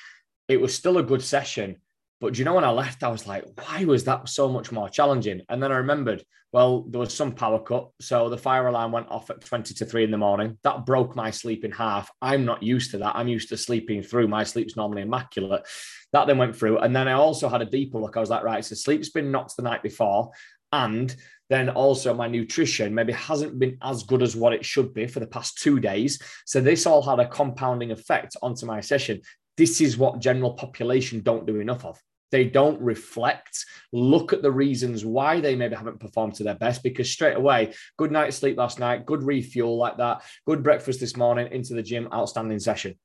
It 0.48 0.60
was 0.60 0.76
still 0.76 0.98
a 0.98 1.04
good 1.04 1.24
session, 1.24 1.78
but 2.20 2.34
do 2.34 2.40
you 2.40 2.46
know 2.46 2.56
when 2.56 2.64
I 2.64 2.72
left, 2.72 3.04
I 3.04 3.10
was 3.10 3.28
like, 3.28 3.46
why 3.56 3.86
was 3.86 4.06
that 4.06 4.28
so 4.28 4.50
much 4.50 4.72
more 4.72 4.90
challenging? 4.90 5.42
And 5.50 5.62
then 5.62 5.72
I 5.72 5.78
remembered, 5.78 6.24
well, 6.52 6.84
there 6.84 7.00
was 7.00 7.14
some 7.14 7.34
power 7.34 7.60
cut. 7.60 7.90
So 8.00 8.30
the 8.30 8.38
fire 8.38 8.68
alarm 8.68 8.92
went 8.92 9.10
off 9.10 9.30
at 9.30 9.42
20 9.42 9.74
to 9.76 9.86
3 9.86 10.04
in 10.04 10.12
the 10.12 10.18
morning. 10.18 10.58
That 10.64 10.86
broke 10.86 11.16
my 11.16 11.30
sleep 11.30 11.64
in 11.64 11.72
half. 11.72 12.10
I'm 12.22 12.46
not 12.46 12.64
used 12.64 12.92
to 12.92 12.98
that. 13.00 13.16
I'm 13.16 13.28
used 13.28 13.50
to 13.50 13.58
sleeping 13.58 14.02
through. 14.02 14.28
My 14.28 14.44
sleep's 14.44 14.76
normally 14.76 15.04
immaculate. 15.04 15.68
That 16.14 16.26
then 16.26 16.38
went 16.38 16.56
through. 16.56 16.80
And 16.80 16.96
then 16.96 17.08
I 17.08 17.14
also 17.14 17.50
had 17.50 17.62
a 17.62 17.66
deeper 17.66 18.00
look. 18.00 18.18
I 18.18 18.22
was 18.22 18.30
like, 18.30 18.44
right, 18.44 18.66
so 18.66 18.76
sleep's 18.76 19.10
been 19.10 19.32
knocked 19.32 19.56
the 19.56 19.64
night 19.64 19.84
before. 19.84 20.32
And 20.72 21.16
then 21.50 21.70
also 21.70 22.14
my 22.14 22.28
nutrition 22.28 22.94
maybe 22.94 23.14
hasn't 23.14 23.60
been 23.60 23.78
as 23.82 24.04
good 24.04 24.22
as 24.22 24.36
what 24.36 24.54
it 24.54 24.66
should 24.66 24.94
be 24.94 25.08
for 25.08 25.20
the 25.20 25.28
past 25.28 25.60
two 25.60 25.80
days. 25.80 26.20
So 26.46 26.62
this 26.62 26.86
all 26.86 27.02
had 27.02 27.20
a 27.20 27.28
compounding 27.28 27.92
effect 27.92 28.36
onto 28.42 28.66
my 28.66 28.82
session 28.82 29.22
this 29.58 29.82
is 29.82 29.98
what 29.98 30.20
general 30.20 30.54
population 30.54 31.22
don't 31.22 31.46
do 31.46 31.60
enough 31.60 31.84
of. 31.84 32.00
They 32.32 32.46
don't 32.46 32.80
reflect, 32.82 33.66
look 33.94 34.34
at 34.34 34.42
the 34.42 34.52
reasons 34.52 35.06
why 35.06 35.40
they 35.40 35.56
maybe 35.56 35.76
haven't 35.76 36.00
performed 36.00 36.36
to 36.36 36.44
their 36.44 36.56
best 36.56 36.84
because 36.84 37.10
straight 37.10 37.38
away, 37.38 37.74
good 37.98 38.12
night's 38.12 38.38
sleep 38.38 38.58
last 38.58 38.80
night, 38.80 39.06
good 39.06 39.24
refuel 39.24 39.78
like 39.78 39.98
that, 39.98 40.24
good 40.46 40.62
breakfast 40.62 41.00
this 41.00 41.16
morning, 41.16 41.48
into 41.52 41.74
the 41.74 41.82
gym, 41.82 42.10
outstanding 42.14 42.60
session. 42.60 42.96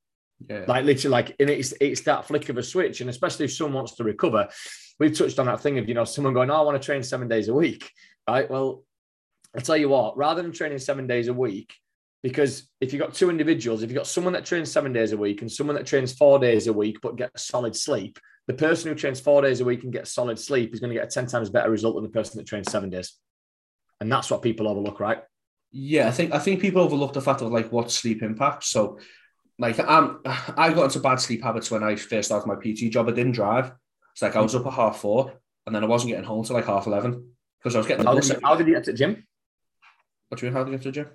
Yeah. 0.49 0.65
Like 0.67 0.83
literally, 0.83 1.11
like 1.11 1.35
and 1.39 1.49
it's 1.49 1.73
it's 1.79 2.01
that 2.01 2.25
flick 2.25 2.49
of 2.49 2.57
a 2.57 2.63
switch, 2.63 2.99
and 2.99 3.09
especially 3.09 3.45
if 3.45 3.53
someone 3.53 3.75
wants 3.75 3.95
to 3.95 4.03
recover, 4.03 4.49
we've 4.99 5.17
touched 5.17 5.39
on 5.39 5.45
that 5.45 5.61
thing 5.61 5.77
of 5.77 5.87
you 5.87 5.93
know 5.93 6.03
someone 6.03 6.33
going, 6.33 6.49
"Oh, 6.49 6.55
I 6.55 6.61
want 6.61 6.81
to 6.81 6.85
train 6.85 7.01
seven 7.01 7.29
days 7.29 7.47
a 7.47 7.53
week," 7.53 7.89
right? 8.27 8.49
Well, 8.49 8.83
I 9.55 9.61
tell 9.61 9.77
you 9.77 9.89
what, 9.89 10.17
rather 10.17 10.41
than 10.41 10.51
training 10.51 10.79
seven 10.79 11.07
days 11.07 11.29
a 11.29 11.33
week, 11.33 11.73
because 12.23 12.69
if 12.79 12.93
you've 12.93 13.01
got 13.01 13.13
two 13.13 13.29
individuals, 13.29 13.83
if 13.83 13.89
you've 13.89 13.97
got 13.97 14.07
someone 14.07 14.33
that 14.33 14.45
trains 14.45 14.71
seven 14.71 14.93
days 14.93 15.11
a 15.11 15.17
week 15.17 15.41
and 15.41 15.51
someone 15.51 15.75
that 15.75 15.85
trains 15.85 16.13
four 16.13 16.39
days 16.39 16.67
a 16.67 16.73
week 16.73 16.97
but 17.01 17.17
gets 17.17 17.45
solid 17.45 17.75
sleep, 17.75 18.17
the 18.47 18.53
person 18.53 18.89
who 18.89 18.95
trains 18.95 19.19
four 19.19 19.41
days 19.41 19.59
a 19.59 19.65
week 19.65 19.83
and 19.83 19.91
gets 19.91 20.13
solid 20.13 20.39
sleep 20.39 20.73
is 20.73 20.79
going 20.79 20.89
to 20.89 20.95
get 20.99 21.07
a 21.07 21.11
10 21.11 21.27
times 21.27 21.49
better 21.49 21.69
result 21.69 21.95
than 21.95 22.03
the 22.03 22.09
person 22.09 22.37
that 22.37 22.47
trains 22.47 22.71
seven 22.71 22.89
days. 22.89 23.13
And 23.99 24.11
that's 24.11 24.31
what 24.31 24.41
people 24.41 24.69
overlook, 24.69 25.01
right? 25.01 25.21
Yeah, 25.71 26.07
I 26.07 26.11
think 26.11 26.33
I 26.33 26.39
think 26.39 26.61
people 26.61 26.81
overlook 26.81 27.13
the 27.13 27.21
fact 27.21 27.41
of 27.41 27.51
like 27.51 27.71
what 27.71 27.91
sleep 27.91 28.21
impacts. 28.21 28.67
So 28.67 28.99
like 29.59 29.79
I'm 29.79 30.19
I 30.25 30.71
got 30.73 30.85
into 30.85 30.99
bad 30.99 31.19
sleep 31.19 31.43
habits 31.43 31.71
when 31.71 31.83
I 31.83 31.95
first 31.95 32.29
started 32.29 32.47
my 32.47 32.55
PT 32.55 32.91
job. 32.91 33.09
I 33.09 33.11
didn't 33.11 33.31
drive. 33.33 33.71
It's 34.13 34.21
like 34.21 34.35
I 34.35 34.41
was 34.41 34.55
up 34.55 34.67
at 34.67 34.73
half 34.73 34.99
four 34.99 35.33
and 35.65 35.75
then 35.75 35.83
I 35.83 35.87
wasn't 35.87 36.11
getting 36.11 36.25
home 36.25 36.43
till 36.43 36.55
like 36.55 36.67
half 36.67 36.85
eleven 36.85 37.31
because 37.59 37.75
I 37.75 37.79
was 37.79 37.87
getting. 37.87 38.05
How 38.05 38.13
did, 38.13 38.27
you, 38.27 38.39
how 38.43 38.55
did 38.55 38.67
you 38.67 38.73
get 38.75 38.83
to 38.85 38.91
the 38.91 38.97
gym? 38.97 39.25
What 40.29 40.39
do 40.39 40.45
you 40.45 40.51
mean? 40.51 40.57
How 40.57 40.63
did 40.63 40.71
you 40.71 40.77
get 40.77 40.83
to 40.83 40.89
the 40.89 41.03
gym? 41.03 41.07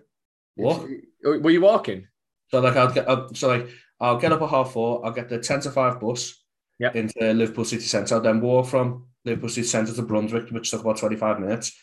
What? 0.59 0.89
Were 1.43 1.51
you 1.51 1.61
walking? 1.61 2.07
So 2.49 2.61
like 2.61 2.77
I'll 2.77 2.93
get 2.93 3.09
up, 3.09 3.37
so 3.37 3.49
like 3.49 3.69
I'll 4.01 4.19
get 4.19 4.33
up 4.33 4.43
at 4.43 4.49
half 4.49 4.73
four. 4.73 5.05
I'll 5.05 5.13
get 5.13 5.29
the 5.29 5.39
ten 5.39 5.61
to 5.61 5.71
five 5.71 6.01
bus 6.01 6.35
Yep. 6.81 6.95
into 6.95 7.33
Liverpool 7.33 7.65
City 7.65 7.83
Centre. 7.83 8.15
I'll 8.15 8.21
then 8.21 8.41
walk 8.41 8.67
from 8.67 9.07
Liverpool 9.25 9.49
City 9.49 9.67
Centre 9.67 9.93
to 9.95 10.03
Brunswick, 10.03 10.49
which 10.51 10.71
took 10.71 10.83
about 10.83 10.99
twenty 10.99 11.17
five 11.17 11.41
minutes. 11.41 11.77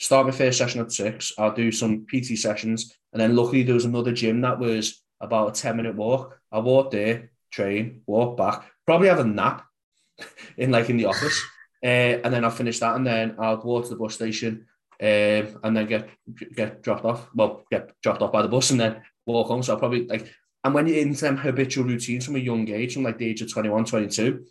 Start 0.00 0.26
my 0.26 0.32
first 0.32 0.58
session 0.58 0.80
at 0.80 0.90
six. 0.92 1.32
I'll 1.38 1.54
do 1.54 1.70
some 1.70 2.06
PT 2.06 2.36
sessions, 2.36 2.92
and 3.12 3.20
then 3.20 3.36
luckily 3.36 3.62
there 3.62 3.74
was 3.74 3.84
another 3.84 4.12
gym 4.12 4.40
that 4.40 4.58
was 4.58 5.02
about 5.20 5.50
a 5.56 5.60
ten 5.60 5.76
minute 5.76 5.94
walk. 5.94 6.36
I 6.50 6.58
walk 6.58 6.90
there, 6.90 7.30
train, 7.52 8.02
walk 8.06 8.36
back, 8.36 8.64
probably 8.86 9.08
have 9.08 9.20
a 9.20 9.24
nap 9.24 9.64
in 10.56 10.70
like 10.72 10.90
in 10.90 10.96
the 10.96 11.06
office, 11.06 11.40
uh, 11.84 11.86
and 11.86 12.34
then 12.34 12.44
I'll 12.44 12.50
finish 12.50 12.80
that, 12.80 12.96
and 12.96 13.06
then 13.06 13.36
I'll 13.38 13.60
walk 13.62 13.84
to 13.84 13.90
the 13.90 13.96
bus 13.96 14.14
station, 14.14 14.66
um, 15.00 15.58
and 15.62 15.76
then 15.76 15.86
get 15.86 16.08
get 16.54 16.82
dropped 16.82 17.04
off. 17.04 17.28
Well, 17.34 17.64
get 17.70 17.92
dropped 18.02 18.22
off 18.22 18.32
by 18.32 18.42
the 18.42 18.48
bus, 18.48 18.70
and 18.70 18.80
then 18.80 19.02
walk 19.26 19.48
home. 19.48 19.62
So 19.62 19.72
I'll 19.72 19.78
probably 19.78 20.06
like, 20.06 20.30
and 20.64 20.74
when 20.74 20.86
you're 20.86 20.98
into 20.98 21.22
them 21.22 21.36
habitual 21.36 21.84
routines 21.84 22.26
from 22.26 22.36
a 22.36 22.40
young 22.40 22.68
age, 22.68 22.94
from 22.94 23.04
like 23.04 23.18
the 23.18 23.26
age 23.26 23.40
of 23.40 23.50
21, 23.50 23.86
22, 23.86 24.44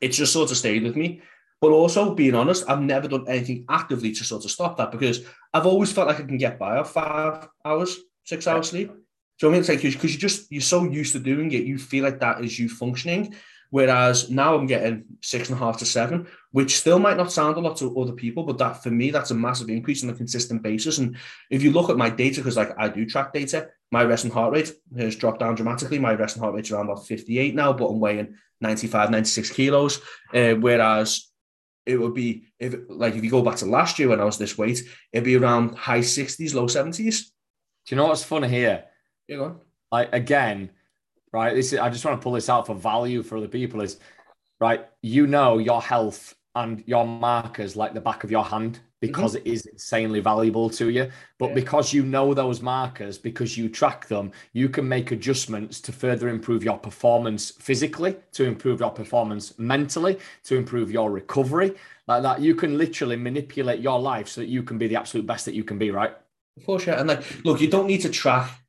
it's 0.00 0.16
just 0.16 0.32
sort 0.32 0.50
of 0.50 0.56
stayed 0.56 0.84
with 0.84 0.96
me. 0.96 1.22
But 1.60 1.70
also, 1.70 2.14
being 2.14 2.34
honest, 2.34 2.68
I've 2.68 2.82
never 2.82 3.08
done 3.08 3.24
anything 3.26 3.64
actively 3.68 4.12
to 4.12 4.24
sort 4.24 4.44
of 4.44 4.50
stop 4.50 4.76
that 4.76 4.92
because 4.92 5.24
I've 5.52 5.66
always 5.66 5.92
felt 5.92 6.08
like 6.08 6.20
I 6.20 6.24
can 6.24 6.38
get 6.38 6.58
by 6.58 6.76
off 6.76 6.92
five 6.92 7.48
hours, 7.64 7.96
six 8.24 8.46
hours 8.46 8.70
sleep. 8.70 8.88
Do 8.88 8.92
you 8.92 8.98
know 8.98 9.48
what 9.48 9.48
I 9.48 9.52
mean? 9.52 9.60
It's 9.60 9.68
like 9.70 9.82
because 9.82 10.12
you 10.12 10.20
just 10.20 10.52
you're 10.52 10.60
so 10.60 10.84
used 10.84 11.12
to 11.14 11.18
doing 11.18 11.50
it, 11.52 11.64
you 11.64 11.78
feel 11.78 12.04
like 12.04 12.20
that 12.20 12.44
is 12.44 12.58
you 12.58 12.68
functioning. 12.68 13.34
Whereas 13.74 14.30
now 14.30 14.54
I'm 14.54 14.68
getting 14.68 15.02
six 15.20 15.50
and 15.50 15.58
a 15.58 15.58
half 15.58 15.78
to 15.78 15.84
seven, 15.84 16.28
which 16.52 16.76
still 16.76 17.00
might 17.00 17.16
not 17.16 17.32
sound 17.32 17.56
a 17.56 17.60
lot 17.60 17.76
to 17.78 18.00
other 18.00 18.12
people, 18.12 18.44
but 18.44 18.56
that 18.58 18.84
for 18.84 18.92
me, 18.92 19.10
that's 19.10 19.32
a 19.32 19.34
massive 19.34 19.68
increase 19.68 20.04
on 20.04 20.10
a 20.10 20.14
consistent 20.14 20.62
basis. 20.62 20.98
And 20.98 21.16
if 21.50 21.60
you 21.60 21.72
look 21.72 21.90
at 21.90 21.96
my 21.96 22.08
data, 22.08 22.36
because 22.36 22.56
like 22.56 22.70
I 22.78 22.88
do 22.88 23.04
track 23.04 23.32
data, 23.32 23.70
my 23.90 24.04
resting 24.04 24.30
heart 24.30 24.52
rate 24.52 24.72
has 24.96 25.16
dropped 25.16 25.40
down 25.40 25.56
dramatically. 25.56 25.98
My 25.98 26.14
resting 26.14 26.40
heart 26.40 26.54
rate's 26.54 26.70
around 26.70 26.84
about 26.88 27.04
58 27.04 27.56
now, 27.56 27.72
but 27.72 27.86
I'm 27.86 27.98
weighing 27.98 28.36
95, 28.60 29.10
96 29.10 29.50
kilos. 29.50 30.00
Uh, 30.32 30.54
whereas 30.54 31.28
it 31.84 31.96
would 31.96 32.14
be 32.14 32.44
if 32.60 32.76
like 32.88 33.16
if 33.16 33.24
you 33.24 33.30
go 33.30 33.42
back 33.42 33.56
to 33.56 33.66
last 33.66 33.98
year 33.98 34.08
when 34.08 34.20
I 34.20 34.24
was 34.24 34.38
this 34.38 34.56
weight, 34.56 34.82
it'd 35.12 35.24
be 35.24 35.34
around 35.34 35.74
high 35.74 35.98
60s, 35.98 36.54
low 36.54 36.66
70s. 36.66 37.22
Do 37.86 37.88
you 37.88 37.96
know 37.96 38.06
what's 38.06 38.22
funny 38.22 38.46
here? 38.46 38.84
You 39.26 39.36
know, 39.36 39.62
Like 39.90 40.10
again, 40.12 40.70
right? 41.34 41.54
This 41.54 41.72
is 41.72 41.78
I 41.80 41.90
just 41.90 42.04
want 42.04 42.18
to 42.18 42.22
pull 42.22 42.32
this 42.32 42.48
out 42.48 42.66
for 42.66 42.74
value 42.74 43.22
for 43.22 43.36
other 43.36 43.48
people. 43.48 43.82
Is 43.82 43.98
right? 44.60 44.86
You 45.02 45.26
know 45.26 45.58
your 45.58 45.82
health 45.82 46.34
and 46.54 46.82
your 46.86 47.04
markers 47.04 47.74
like 47.76 47.92
the 47.92 48.00
back 48.00 48.22
of 48.22 48.30
your 48.30 48.44
hand 48.44 48.78
because 49.00 49.34
mm-hmm. 49.34 49.48
it 49.48 49.52
is 49.52 49.66
insanely 49.66 50.20
valuable 50.20 50.70
to 50.70 50.88
you. 50.88 51.10
But 51.38 51.48
Yeah. 51.48 51.54
because 51.56 51.92
you 51.92 52.04
know 52.04 52.32
those 52.32 52.62
markers, 52.62 53.18
because 53.18 53.58
you 53.58 53.68
track 53.68 54.06
them, 54.06 54.30
you 54.52 54.68
can 54.68 54.88
make 54.88 55.10
adjustments 55.10 55.80
to 55.82 55.92
further 55.92 56.28
improve 56.28 56.62
your 56.62 56.78
performance 56.78 57.50
physically, 57.50 58.16
to 58.32 58.44
improve 58.44 58.78
your 58.80 58.92
performance 58.92 59.58
mentally, 59.58 60.18
to 60.44 60.56
improve 60.56 60.92
your 60.92 61.10
recovery. 61.10 61.74
Like 62.06 62.22
that, 62.22 62.40
you 62.40 62.54
can 62.54 62.78
literally 62.78 63.16
manipulate 63.16 63.80
your 63.80 63.98
life 63.98 64.28
so 64.28 64.40
that 64.40 64.48
you 64.48 64.62
can 64.62 64.78
be 64.78 64.86
the 64.86 64.96
absolute 64.96 65.26
best 65.26 65.44
that 65.46 65.54
you 65.54 65.64
can 65.64 65.78
be, 65.78 65.90
right? 65.90 66.14
for 66.64 66.78
sure. 66.78 66.94
And 66.94 67.08
like, 67.08 67.44
look, 67.44 67.60
you 67.60 67.68
don't 67.68 67.88
need 67.88 68.02
to 68.02 68.08
track 68.08 68.63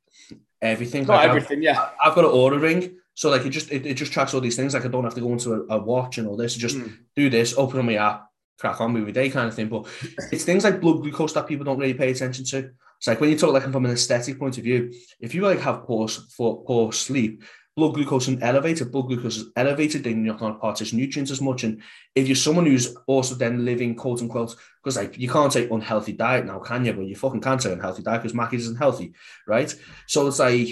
everything. 0.62 1.02
Not 1.06 1.14
Like, 1.14 1.20
I've- 1.20 1.28
everything, 1.36 1.62
yeah. 1.62 1.88
I've 2.02 2.14
got 2.14 2.24
an 2.24 2.30
Oura 2.30 2.60
ring. 2.60 2.96
So 3.14 3.30
like 3.30 3.46
it 3.46 3.50
just 3.50 3.70
it, 3.72 3.86
it 3.86 3.94
just 3.94 4.12
tracks 4.12 4.34
all 4.34 4.40
these 4.42 4.56
things. 4.56 4.74
Like 4.74 4.84
I 4.84 4.88
don't 4.88 5.04
have 5.04 5.14
to 5.14 5.20
go 5.22 5.32
into 5.32 5.52
a, 5.54 5.76
a 5.76 5.78
watch 5.82 6.18
and 6.18 6.28
all 6.28 6.36
this. 6.36 6.54
Just 6.54 6.76
Mm. 6.76 6.92
do 7.14 7.30
this, 7.30 7.54
open 7.56 7.78
on 7.78 7.86
my 7.86 7.94
app, 7.94 8.26
crack 8.58 8.78
on 8.80 8.92
movie 8.92 9.12
day 9.12 9.30
kind 9.30 9.48
of 9.48 9.54
thing. 9.54 9.68
But 9.68 9.86
it's 10.32 10.44
things 10.44 10.64
like 10.64 10.80
blood 10.82 11.00
glucose 11.00 11.32
that 11.32 11.46
people 11.46 11.64
don't 11.64 11.78
really 11.78 11.94
pay 11.94 12.10
attention 12.10 12.44
to. 12.46 12.70
It's 12.98 13.06
like 13.06 13.20
when 13.20 13.30
you 13.30 13.38
talk 13.38 13.52
like 13.54 13.62
from 13.72 13.86
an 13.86 13.92
aesthetic 13.92 14.38
point 14.38 14.58
of 14.58 14.64
view, 14.64 14.92
if 15.20 15.34
you 15.34 15.40
like 15.42 15.60
have 15.60 15.84
poor 15.84 16.08
poor 16.36 16.92
sleep, 16.92 17.42
blood 17.76 17.94
glucose 17.94 18.26
is 18.26 18.38
elevated, 18.42 18.90
blood 18.90 19.08
glucose 19.08 19.36
is 19.36 19.50
elevated, 19.54 20.02
then 20.02 20.24
you're 20.24 20.32
not 20.32 20.40
going 20.40 20.54
to 20.54 20.58
partition 20.58 20.98
nutrients 20.98 21.30
as 21.30 21.42
much. 21.42 21.62
And 21.62 21.82
if 22.14 22.26
you're 22.26 22.34
someone 22.34 22.64
who's 22.64 22.96
also 23.06 23.34
then 23.34 23.66
living 23.66 23.94
quote 23.94 24.22
unquote, 24.22 24.56
because 24.82 24.96
like 24.96 25.18
you 25.18 25.28
can't 25.28 25.52
say 25.52 25.68
unhealthy 25.68 26.12
diet 26.12 26.46
now, 26.46 26.58
can 26.58 26.86
you? 26.86 26.94
But 26.94 27.06
you 27.06 27.14
fucking 27.14 27.42
can't 27.42 27.62
say 27.62 27.72
unhealthy 27.72 28.02
diet 28.02 28.22
because 28.22 28.34
Mackey's 28.34 28.62
isn't 28.62 28.78
healthy, 28.78 29.12
right? 29.46 29.74
So 30.06 30.26
it's 30.26 30.38
like 30.38 30.70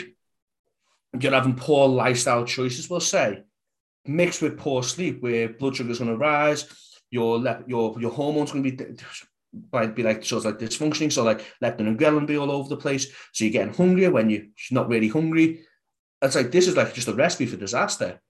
you're 1.21 1.33
having 1.33 1.57
poor 1.57 1.89
lifestyle 1.89 2.45
choices, 2.45 2.89
we'll 2.89 3.01
say, 3.01 3.43
mixed 4.07 4.41
with 4.41 4.59
poor 4.59 4.83
sleep, 4.83 5.23
where 5.23 5.51
blood 5.51 5.77
sugar's 5.77 5.99
going 5.99 6.11
to 6.11 6.17
rise, 6.17 6.67
your 7.11 7.39
lep- 7.39 7.69
your 7.69 8.01
your 8.01 8.13
hormones 8.13 8.51
going 8.51 8.65
to 8.65 8.71
be 8.71 8.97
might 9.73 9.95
be 9.95 10.03
like 10.03 10.25
sort 10.25 10.45
of 10.45 10.53
like 10.53 10.61
dysfunctioning, 10.61 11.13
so 11.13 11.23
like 11.23 11.45
leptin 11.63 11.87
and 11.87 11.99
ghrelin 11.99 12.27
be 12.27 12.39
all 12.39 12.51
over 12.51 12.69
the 12.69 12.77
place. 12.77 13.07
So 13.33 13.45
you're 13.45 13.53
getting 13.53 13.75
hungrier 13.75 14.11
when 14.11 14.31
you're 14.31 14.43
not 14.71 14.89
really 14.89 15.09
hungry. 15.09 15.65
It's 16.25 16.35
like 16.35 16.51
this 16.51 16.67
is 16.67 16.77
like 16.77 16.95
just 16.95 17.09
a 17.09 17.15
recipe 17.15 17.47
for 17.47 17.57
disaster. 17.57 18.21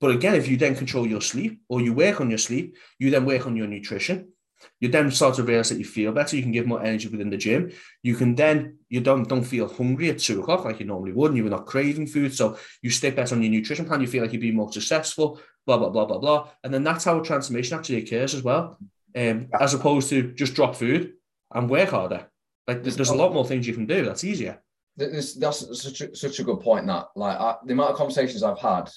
But 0.00 0.10
again, 0.10 0.34
if 0.34 0.48
you 0.48 0.56
then 0.56 0.74
control 0.74 1.06
your 1.06 1.22
sleep 1.22 1.62
or 1.68 1.80
you 1.80 1.94
work 1.94 2.20
on 2.20 2.28
your 2.28 2.38
sleep, 2.38 2.76
you 2.98 3.10
then 3.10 3.24
work 3.24 3.46
on 3.46 3.56
your 3.56 3.66
nutrition. 3.66 4.32
You 4.80 4.88
then 4.88 5.10
start 5.10 5.34
to 5.36 5.42
realize 5.42 5.68
that 5.68 5.78
you 5.78 5.84
feel 5.84 6.12
better. 6.12 6.36
You 6.36 6.42
can 6.42 6.52
give 6.52 6.66
more 6.66 6.82
energy 6.82 7.08
within 7.08 7.30
the 7.30 7.36
gym. 7.36 7.72
You 8.02 8.14
can 8.14 8.34
then 8.34 8.78
you 8.88 9.00
don't 9.00 9.28
don't 9.28 9.44
feel 9.44 9.68
hungry 9.68 10.10
at 10.10 10.18
two 10.18 10.40
o'clock 10.40 10.64
like 10.64 10.80
you 10.80 10.86
normally 10.86 11.12
would, 11.12 11.30
and 11.30 11.38
you're 11.38 11.48
not 11.48 11.66
craving 11.66 12.06
food. 12.06 12.34
So 12.34 12.58
you 12.82 12.90
stay 12.90 13.10
better 13.10 13.34
on 13.34 13.42
your 13.42 13.52
nutrition 13.52 13.84
plan. 13.84 14.00
You 14.00 14.06
feel 14.06 14.22
like 14.22 14.32
you'd 14.32 14.40
be 14.40 14.52
more 14.52 14.72
successful. 14.72 15.40
Blah 15.66 15.78
blah 15.78 15.90
blah 15.90 16.06
blah 16.06 16.18
blah. 16.18 16.48
And 16.64 16.72
then 16.72 16.84
that's 16.84 17.04
how 17.04 17.20
a 17.20 17.24
transformation 17.24 17.78
actually 17.78 18.02
occurs 18.02 18.34
as 18.34 18.42
well, 18.42 18.78
um, 19.14 19.48
as 19.58 19.74
opposed 19.74 20.08
to 20.10 20.32
just 20.32 20.54
drop 20.54 20.74
food 20.74 21.12
and 21.54 21.70
work 21.70 21.90
harder. 21.90 22.26
Like 22.66 22.82
there's, 22.82 22.96
there's 22.96 23.10
a 23.10 23.14
lot 23.14 23.34
more 23.34 23.46
things 23.46 23.66
you 23.66 23.74
can 23.74 23.86
do. 23.86 24.04
That's 24.04 24.24
easier. 24.24 24.62
This, 24.96 25.34
that's 25.34 25.82
such 25.82 26.00
a, 26.00 26.16
such 26.16 26.40
a 26.40 26.44
good 26.44 26.60
point. 26.60 26.86
That 26.86 27.08
like 27.16 27.38
I, 27.38 27.56
the 27.64 27.72
amount 27.72 27.90
of 27.90 27.96
conversations 27.96 28.42
I've 28.42 28.58
had 28.58 28.90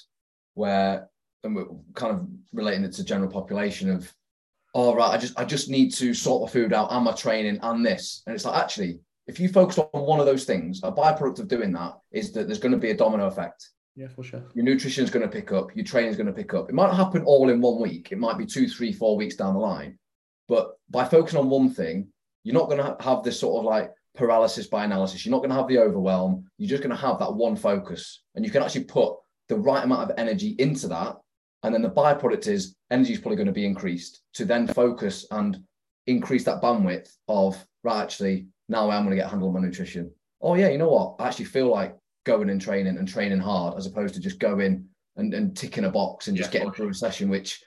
where 0.54 1.08
and 1.42 1.54
we're 1.54 1.66
kind 1.94 2.14
of 2.14 2.26
relating 2.52 2.84
it 2.84 2.92
to 2.92 3.04
general 3.04 3.30
population 3.30 3.90
of, 3.90 4.12
all 4.74 4.94
right, 4.94 5.10
I 5.10 5.18
just 5.18 5.38
I 5.38 5.44
just 5.44 5.68
need 5.68 5.90
to 5.94 6.14
sort 6.14 6.42
my 6.42 6.48
food 6.52 6.72
out 6.72 6.92
and 6.92 7.04
my 7.04 7.12
training 7.12 7.58
and 7.62 7.84
this, 7.84 8.22
and 8.26 8.34
it's 8.34 8.44
like 8.44 8.62
actually, 8.62 9.00
if 9.26 9.38
you 9.40 9.48
focus 9.48 9.78
on 9.78 9.88
one 9.92 10.20
of 10.20 10.26
those 10.26 10.44
things, 10.44 10.80
a 10.82 10.92
byproduct 10.92 11.40
of 11.40 11.48
doing 11.48 11.72
that 11.72 11.94
is 12.12 12.32
that 12.32 12.46
there's 12.46 12.58
going 12.58 12.72
to 12.72 12.78
be 12.78 12.90
a 12.90 12.96
domino 12.96 13.26
effect. 13.26 13.68
Yeah, 13.96 14.08
for 14.08 14.22
sure. 14.22 14.42
Your 14.54 14.64
nutrition 14.64 15.04
is 15.04 15.10
going 15.10 15.28
to 15.28 15.32
pick 15.32 15.52
up, 15.52 15.74
your 15.74 15.84
training 15.84 16.10
is 16.10 16.16
going 16.16 16.28
to 16.28 16.32
pick 16.32 16.54
up. 16.54 16.68
It 16.68 16.74
might 16.74 16.86
not 16.86 16.96
happen 16.96 17.22
all 17.24 17.50
in 17.50 17.60
one 17.60 17.80
week. 17.80 18.12
It 18.12 18.18
might 18.18 18.38
be 18.38 18.46
two, 18.46 18.68
three, 18.68 18.92
four 18.92 19.16
weeks 19.16 19.34
down 19.34 19.54
the 19.54 19.60
line. 19.60 19.98
But 20.48 20.72
by 20.88 21.04
focusing 21.04 21.38
on 21.38 21.50
one 21.50 21.70
thing, 21.70 22.08
you're 22.44 22.54
not 22.54 22.70
going 22.70 22.78
to 22.78 22.96
have 23.04 23.22
this 23.22 23.38
sort 23.38 23.58
of 23.58 23.64
like 23.64 23.92
paralysis 24.16 24.66
by 24.66 24.84
analysis. 24.84 25.24
You're 25.24 25.30
not 25.30 25.38
going 25.38 25.50
to 25.50 25.56
have 25.56 25.68
the 25.68 25.78
overwhelm. 25.78 26.44
You're 26.58 26.68
just 26.68 26.82
going 26.82 26.94
to 26.94 27.00
have 27.00 27.18
that 27.18 27.34
one 27.34 27.56
focus, 27.56 28.22
and 28.34 28.44
you 28.44 28.50
can 28.50 28.62
actually 28.62 28.84
put 28.84 29.14
the 29.48 29.56
right 29.56 29.84
amount 29.84 30.10
of 30.10 30.18
energy 30.18 30.54
into 30.58 30.88
that. 30.88 31.16
And 31.62 31.74
then 31.74 31.82
the 31.82 31.90
byproduct 31.90 32.46
is 32.46 32.76
energy 32.90 33.12
is 33.12 33.20
probably 33.20 33.36
going 33.36 33.46
to 33.46 33.52
be 33.52 33.66
increased 33.66 34.22
to 34.34 34.44
then 34.44 34.66
focus 34.66 35.26
and 35.30 35.62
increase 36.06 36.44
that 36.44 36.62
bandwidth 36.62 37.10
of 37.28 37.62
right. 37.84 38.02
Actually, 38.02 38.46
now 38.68 38.90
I'm 38.90 39.04
going 39.04 39.10
to 39.10 39.16
get 39.16 39.26
a 39.26 39.28
handle 39.28 39.48
on 39.48 39.54
my 39.54 39.60
nutrition. 39.60 40.10
Oh 40.40 40.54
yeah, 40.54 40.68
you 40.68 40.78
know 40.78 40.88
what? 40.88 41.16
I 41.18 41.28
actually 41.28 41.44
feel 41.46 41.68
like 41.68 41.96
going 42.24 42.50
and 42.50 42.60
training 42.60 42.96
and 42.96 43.06
training 43.06 43.40
hard 43.40 43.76
as 43.76 43.86
opposed 43.86 44.14
to 44.14 44.20
just 44.20 44.38
going 44.38 44.86
and, 45.16 45.34
and 45.34 45.56
ticking 45.56 45.84
a 45.84 45.90
box 45.90 46.28
and 46.28 46.36
just 46.36 46.52
Yeah, 46.52 46.60
getting 46.60 46.72
through 46.72 46.90
a 46.90 46.94
session, 46.94 47.28
which 47.28 47.62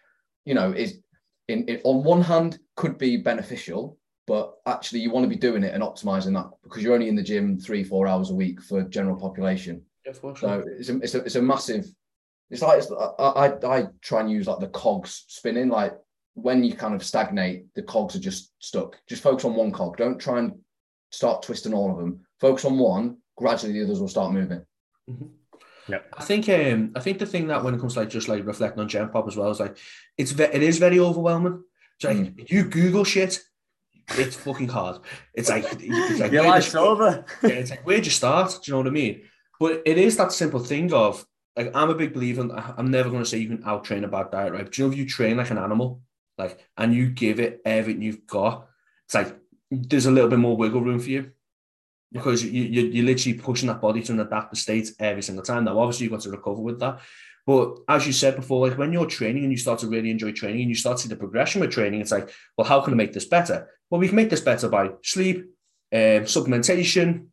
you 0.45 0.53
know 0.53 0.71
is 0.71 0.99
in, 1.47 1.65
in 1.67 1.81
on 1.83 2.03
one 2.03 2.21
hand 2.21 2.59
could 2.75 2.97
be 2.97 3.17
beneficial, 3.17 3.97
but 4.25 4.55
actually 4.65 4.99
you 4.99 5.11
want 5.11 5.23
to 5.23 5.29
be 5.29 5.35
doing 5.35 5.63
it 5.63 5.73
and 5.73 5.83
optimizing 5.83 6.33
that 6.33 6.49
because 6.63 6.81
you're 6.81 6.93
only 6.93 7.09
in 7.09 7.15
the 7.15 7.23
gym 7.23 7.59
three 7.59 7.83
four 7.83 8.07
hours 8.07 8.29
a 8.29 8.35
week 8.35 8.61
for 8.61 8.83
general 8.83 9.19
population. 9.19 9.81
Yeah, 10.05 10.13
for 10.13 10.35
So 10.35 10.63
it's 10.79 10.89
a, 10.89 10.97
it's 10.97 11.15
a, 11.15 11.23
it's 11.23 11.35
a 11.35 11.41
massive. 11.41 11.85
It's 12.49 12.61
like 12.61 12.79
it's, 12.79 12.91
I, 12.91 13.23
I 13.23 13.77
I 13.77 13.87
try 14.01 14.21
and 14.21 14.31
use 14.31 14.47
like 14.47 14.59
the 14.59 14.67
cogs 14.67 15.25
spinning. 15.27 15.69
Like 15.69 15.93
when 16.35 16.63
you 16.63 16.75
kind 16.75 16.93
of 16.93 17.03
stagnate, 17.03 17.73
the 17.75 17.83
cogs 17.83 18.15
are 18.15 18.19
just 18.19 18.53
stuck. 18.59 18.97
Just 19.07 19.23
focus 19.23 19.45
on 19.45 19.55
one 19.55 19.71
cog. 19.71 19.97
Don't 19.97 20.19
try 20.19 20.39
and 20.39 20.53
start 21.09 21.43
twisting 21.43 21.73
all 21.73 21.91
of 21.91 21.97
them. 21.97 22.21
Focus 22.39 22.65
on 22.65 22.77
one. 22.77 23.17
Gradually, 23.35 23.73
the 23.73 23.83
others 23.83 23.99
will 23.99 24.07
start 24.07 24.33
moving. 24.33 24.61
Yeah. 25.87 25.99
I 26.13 26.23
think 26.23 26.47
um 26.49 26.91
I 26.95 26.99
think 26.99 27.19
the 27.19 27.25
thing 27.25 27.47
that 27.47 27.63
when 27.63 27.73
it 27.73 27.79
comes 27.79 27.93
to 27.95 28.01
like 28.01 28.09
just 28.09 28.29
like 28.29 28.45
reflecting 28.45 28.81
on 28.81 28.87
Gen 28.87 29.09
Pop 29.09 29.27
as 29.27 29.35
well 29.35 29.51
is 29.51 29.59
like 29.59 29.77
it's 30.17 30.31
ve- 30.31 30.43
it 30.43 30.63
is 30.63 30.77
very 30.77 30.99
overwhelming. 30.99 31.63
It's 31.95 32.05
like 32.05 32.51
you 32.51 32.63
Google 32.63 33.03
shit, 33.03 33.41
it's 34.11 34.35
fucking 34.35 34.69
hard. 34.69 34.99
It's 35.33 35.49
like 35.49 35.65
it's 35.79 36.19
like 36.19 36.31
Your 36.33 36.45
life's 36.45 36.75
over. 36.75 37.25
yeah, 37.43 37.49
it's 37.49 37.69
like 37.71 37.85
where'd 37.85 38.05
you 38.05 38.11
start? 38.11 38.51
Do 38.51 38.59
you 38.65 38.73
know 38.73 38.77
what 38.79 38.87
I 38.87 38.91
mean? 38.91 39.21
But 39.59 39.81
it 39.85 39.97
is 39.97 40.17
that 40.17 40.31
simple 40.31 40.59
thing 40.59 40.93
of 40.93 41.25
like 41.55 41.71
I'm 41.75 41.89
a 41.89 41.95
big 41.95 42.13
believer. 42.13 42.41
In, 42.41 42.51
I'm 42.51 42.91
never 42.91 43.09
going 43.09 43.23
to 43.23 43.29
say 43.29 43.37
you 43.37 43.47
can 43.47 43.63
out 43.65 43.83
train 43.83 44.03
a 44.03 44.07
bad 44.07 44.31
diet, 44.31 44.53
right? 44.53 44.65
But 44.65 44.77
you 44.77 44.85
know 44.85 44.91
if 44.91 44.97
you 44.97 45.07
train 45.07 45.37
like 45.37 45.51
an 45.51 45.57
animal, 45.57 46.01
like 46.37 46.59
and 46.77 46.93
you 46.93 47.09
give 47.09 47.39
it 47.39 47.61
everything 47.65 48.01
you've 48.01 48.27
got, 48.27 48.67
it's 49.05 49.13
like 49.13 49.37
there's 49.71 50.05
a 50.05 50.11
little 50.11 50.29
bit 50.29 50.39
more 50.39 50.57
wiggle 50.57 50.81
room 50.81 50.99
for 50.99 51.09
you 51.09 51.31
because 52.11 52.43
you, 52.43 52.63
you 52.63 52.81
you're 52.87 53.05
literally 53.05 53.37
pushing 53.37 53.67
that 53.67 53.81
body 53.81 54.01
to 54.03 54.13
an 54.13 54.19
adaptive 54.19 54.59
state 54.59 54.91
every 54.99 55.23
single 55.23 55.43
time. 55.43 55.65
Now, 55.65 55.79
obviously, 55.79 56.05
you've 56.05 56.13
got 56.13 56.21
to 56.21 56.29
recover 56.29 56.61
with 56.61 56.79
that. 56.79 56.99
But 57.45 57.79
as 57.89 58.07
you 58.07 58.13
said 58.13 58.35
before, 58.35 58.67
like 58.67 58.77
when 58.77 58.93
you're 58.93 59.05
training 59.05 59.43
and 59.43 59.51
you 59.51 59.57
start 59.57 59.79
to 59.79 59.87
really 59.87 60.09
enjoy 60.09 60.31
training 60.31 60.61
and 60.61 60.69
you 60.69 60.75
start 60.75 60.97
to 60.97 61.03
see 61.03 61.09
the 61.09 61.15
progression 61.15 61.59
with 61.61 61.71
training, 61.71 61.99
it's 61.99 62.11
like, 62.11 62.31
well, 62.57 62.67
how 62.67 62.79
can 62.81 62.93
I 62.93 62.97
make 62.97 63.13
this 63.13 63.25
better? 63.25 63.69
Well, 63.89 63.99
we 63.99 64.07
can 64.07 64.15
make 64.15 64.29
this 64.29 64.41
better 64.41 64.69
by 64.69 64.91
sleep, 65.03 65.39
um, 65.91 66.23
supplementation, 66.23 67.27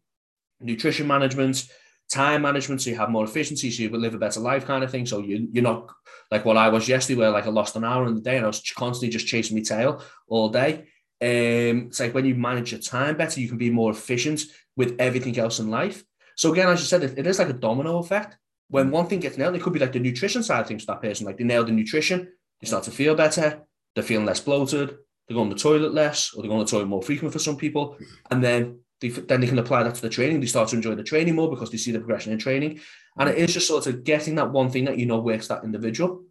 nutrition 0.61 1.07
management, 1.07 1.65
time 2.11 2.43
management, 2.43 2.83
so 2.83 2.91
you 2.91 2.97
have 2.97 3.11
more 3.11 3.25
efficiency, 3.25 3.71
so 3.71 3.83
you 3.83 3.91
live 3.91 4.15
a 4.15 4.19
better 4.19 4.41
life, 4.41 4.67
kind 4.67 4.83
of 4.83 4.91
thing. 4.91 5.07
So 5.07 5.21
you 5.21 5.49
you're 5.53 5.63
not 5.63 5.91
like 6.31 6.45
what 6.45 6.57
I 6.57 6.69
was 6.69 6.89
yesterday, 6.89 7.19
where 7.19 7.31
like 7.31 7.47
I 7.47 7.51
lost 7.51 7.77
an 7.77 7.85
hour 7.85 8.07
in 8.07 8.15
the 8.17 8.21
day 8.21 8.37
and 8.37 8.45
I 8.45 8.49
was 8.49 8.63
constantly 8.77 9.13
just 9.13 9.27
chasing 9.27 9.57
my 9.57 9.63
tail 9.63 10.03
all 10.29 10.49
day. 10.49 10.87
Um, 11.23 11.89
it's 11.89 12.01
like 12.01 12.15
when 12.15 12.25
you 12.25 12.35
manage 12.35 12.73
your 12.73 12.81
time 12.81 13.17
better, 13.17 13.41
you 13.41 13.49
can 13.49 13.59
be 13.59 13.71
more 13.71 13.91
efficient 13.91 14.43
with 14.77 14.97
everything 14.99 15.39
else 15.39 15.61
in 15.61 15.71
life. 15.71 16.03
So 16.37 16.53
again, 16.53 16.69
as 16.69 16.81
you 16.81 16.87
said, 16.87 17.05
it, 17.05 17.19
it 17.19 17.27
is 17.27 17.39
like 17.39 17.51
a 17.51 17.55
domino 17.55 17.99
effect. 17.99 18.37
When 18.71 18.91
one 18.93 19.09
thing 19.09 19.21
gets 19.21 19.37
nailed, 19.37 19.57
it 19.57 19.63
could 19.63 19.73
be 19.73 19.81
like 19.81 19.93
the 19.93 19.99
nutrition 19.99 20.43
side 20.43 20.61
of 20.61 20.69
things 20.69 20.85
for 20.85 20.93
that 20.93 21.03
person. 21.03 21.27
Like 21.27 21.37
they 21.37 21.45
nail 21.45 21.65
the 21.65 21.73
nutrition, 21.73 22.33
they 22.61 22.67
start 22.69 22.85
to 22.85 22.93
feel 22.93 23.17
better, 23.17 23.63
they're 23.95 24.05
feeling 24.05 24.27
less 24.27 24.41
bloated, 24.41 24.97
they 25.29 25.35
go 25.35 25.41
on 25.41 25.49
the 25.49 25.57
toilet 25.57 25.93
less, 25.93 26.33
or 26.33 26.43
they 26.43 26.49
go 26.49 26.55
on 26.55 26.61
the 26.61 26.71
toilet 26.71 26.87
more 26.87 27.03
frequent 27.03 27.33
for 27.33 27.41
some 27.41 27.57
people, 27.57 27.99
and 28.31 28.43
then 28.43 28.81
they, 29.01 29.09
then 29.09 29.41
they 29.41 29.49
can 29.49 29.59
apply 29.59 29.83
that 29.83 29.97
to 29.97 30.03
the 30.03 30.09
training. 30.09 30.41
They 30.41 30.47
start 30.47 30.69
to 30.69 30.77
enjoy 30.77 30.95
the 30.95 31.03
training 31.03 31.35
more 31.35 31.51
because 31.51 31.71
they 31.71 31.79
see 31.79 31.91
the 31.91 31.99
progression 31.99 32.33
in 32.33 32.39
training, 32.39 32.81
and 33.19 33.29
it 33.29 33.39
is 33.39 33.53
just 33.55 33.67
sort 33.67 33.87
of 33.89 34.05
getting 34.05 34.37
that 34.37 34.53
one 34.53 34.71
thing 34.71 34.85
that 34.85 34.99
you 34.99 35.07
know 35.07 35.19
works 35.19 35.49
that 35.49 35.65
individual, 35.65 36.25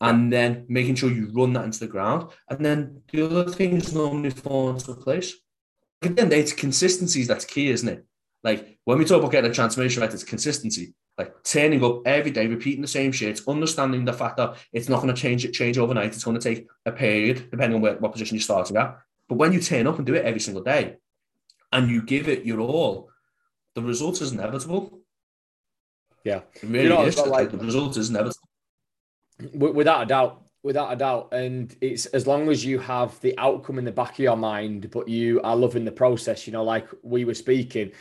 and 0.00 0.30
then 0.30 0.66
making 0.68 0.96
sure 0.96 1.10
you 1.10 1.30
run 1.32 1.54
that 1.54 1.64
into 1.64 1.80
the 1.80 1.86
ground, 1.86 2.30
and 2.50 2.64
then 2.64 3.02
the 3.10 3.24
other 3.24 3.50
things 3.50 3.94
normally 3.94 4.30
fall 4.30 4.70
into 4.70 4.94
place. 4.94 5.34
Again, 6.02 6.30
it's 6.30 6.52
consistencies 6.52 7.26
that's 7.26 7.46
key, 7.46 7.70
isn't 7.70 7.88
it? 7.88 8.04
Like 8.42 8.78
when 8.84 8.98
we 8.98 9.06
talk 9.06 9.20
about 9.20 9.32
getting 9.32 9.50
a 9.50 9.54
transformation 9.54 10.02
right, 10.02 10.12
it's 10.12 10.24
consistency. 10.24 10.94
Like 11.16 11.44
turning 11.44 11.84
up 11.84 12.02
every 12.06 12.32
day, 12.32 12.48
repeating 12.48 12.82
the 12.82 12.88
same 12.88 13.12
shit, 13.12 13.40
understanding 13.46 14.04
the 14.04 14.12
fact 14.12 14.36
that 14.38 14.56
it's 14.72 14.88
not 14.88 15.00
going 15.00 15.14
to 15.14 15.20
change 15.20 15.44
it 15.44 15.52
change 15.52 15.78
overnight. 15.78 16.06
It's 16.06 16.24
going 16.24 16.38
to 16.38 16.42
take 16.42 16.66
a 16.86 16.92
period, 16.92 17.50
depending 17.50 17.76
on 17.76 17.82
where, 17.82 17.94
what 17.98 18.12
position 18.12 18.34
you're 18.34 18.42
starting 18.42 18.76
at. 18.76 18.98
But 19.28 19.36
when 19.36 19.52
you 19.52 19.60
turn 19.60 19.86
up 19.86 19.98
and 19.98 20.06
do 20.06 20.14
it 20.14 20.24
every 20.24 20.40
single 20.40 20.62
day, 20.62 20.96
and 21.72 21.88
you 21.88 22.02
give 22.02 22.28
it 22.28 22.44
your 22.44 22.60
all, 22.60 23.10
the 23.74 23.82
result 23.82 24.20
is 24.22 24.32
inevitable. 24.32 25.00
Yeah, 26.24 26.40
it 26.54 26.62
really 26.62 26.84
you 26.84 26.88
know, 26.88 27.04
is. 27.04 27.18
Like, 27.18 27.50
the 27.50 27.58
result 27.58 27.96
is 27.96 28.10
inevitable. 28.10 28.48
Without 29.52 30.02
a 30.02 30.06
doubt, 30.06 30.42
without 30.62 30.92
a 30.92 30.96
doubt. 30.96 31.32
And 31.32 31.76
it's 31.80 32.06
as 32.06 32.26
long 32.26 32.48
as 32.48 32.64
you 32.64 32.78
have 32.78 33.20
the 33.20 33.38
outcome 33.38 33.78
in 33.78 33.84
the 33.84 33.92
back 33.92 34.12
of 34.12 34.18
your 34.20 34.36
mind, 34.36 34.90
but 34.90 35.08
you 35.08 35.40
are 35.42 35.56
loving 35.56 35.84
the 35.84 35.92
process. 35.92 36.46
You 36.46 36.52
know, 36.52 36.64
like 36.64 36.88
we 37.02 37.24
were 37.24 37.34
speaking, 37.34 37.92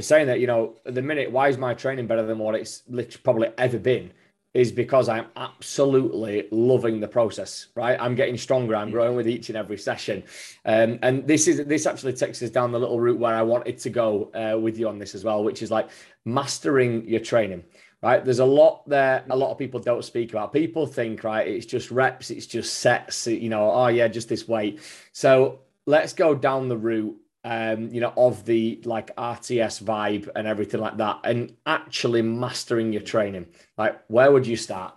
saying 0.00 0.26
that 0.28 0.40
you 0.40 0.46
know, 0.46 0.76
at 0.84 0.94
the 0.94 1.02
minute, 1.02 1.30
why 1.30 1.48
is 1.48 1.58
my 1.58 1.74
training 1.74 2.06
better 2.06 2.24
than 2.24 2.38
what 2.38 2.54
it's 2.54 2.82
probably 3.22 3.48
ever 3.58 3.78
been? 3.78 4.12
Is 4.54 4.72
because 4.72 5.10
I'm 5.10 5.26
absolutely 5.36 6.48
loving 6.50 6.98
the 6.98 7.08
process, 7.08 7.66
right? 7.74 7.98
I'm 8.00 8.14
getting 8.14 8.38
stronger. 8.38 8.74
I'm 8.74 8.90
growing 8.90 9.14
with 9.14 9.28
each 9.28 9.50
and 9.50 9.58
every 9.58 9.76
session, 9.76 10.22
um, 10.64 10.98
and 11.02 11.26
this 11.26 11.46
is 11.46 11.66
this 11.66 11.84
actually 11.84 12.14
takes 12.14 12.42
us 12.42 12.48
down 12.48 12.72
the 12.72 12.78
little 12.78 12.98
route 12.98 13.18
where 13.18 13.34
I 13.34 13.42
wanted 13.42 13.78
to 13.78 13.90
go 13.90 14.30
uh, 14.32 14.58
with 14.58 14.78
you 14.78 14.88
on 14.88 14.98
this 14.98 15.14
as 15.14 15.24
well, 15.24 15.44
which 15.44 15.60
is 15.60 15.70
like 15.70 15.90
mastering 16.24 17.06
your 17.06 17.20
training 17.20 17.64
right? 18.02 18.24
There's 18.24 18.38
a 18.38 18.44
lot 18.44 18.88
there. 18.88 19.24
A 19.30 19.36
lot 19.36 19.50
of 19.50 19.58
people 19.58 19.80
don't 19.80 20.04
speak 20.04 20.30
about. 20.30 20.52
People 20.52 20.86
think, 20.86 21.24
right, 21.24 21.46
it's 21.46 21.66
just 21.66 21.90
reps, 21.90 22.30
it's 22.30 22.46
just 22.46 22.74
sets. 22.74 23.26
You 23.26 23.48
know, 23.48 23.70
oh 23.70 23.88
yeah, 23.88 24.06
just 24.08 24.28
this 24.28 24.46
weight. 24.46 24.80
So 25.12 25.60
let's 25.86 26.12
go 26.12 26.34
down 26.34 26.68
the 26.68 26.76
route 26.76 27.16
um, 27.46 27.90
you 27.94 28.00
know, 28.00 28.12
of 28.16 28.44
the 28.44 28.82
like 28.84 29.14
RTS 29.14 29.80
vibe 29.80 30.28
and 30.34 30.48
everything 30.48 30.80
like 30.80 30.96
that, 30.96 31.20
and 31.22 31.54
actually 31.64 32.20
mastering 32.20 32.92
your 32.92 33.02
training. 33.02 33.46
Like, 33.78 34.00
where 34.08 34.32
would 34.32 34.44
you 34.44 34.56
start? 34.56 34.94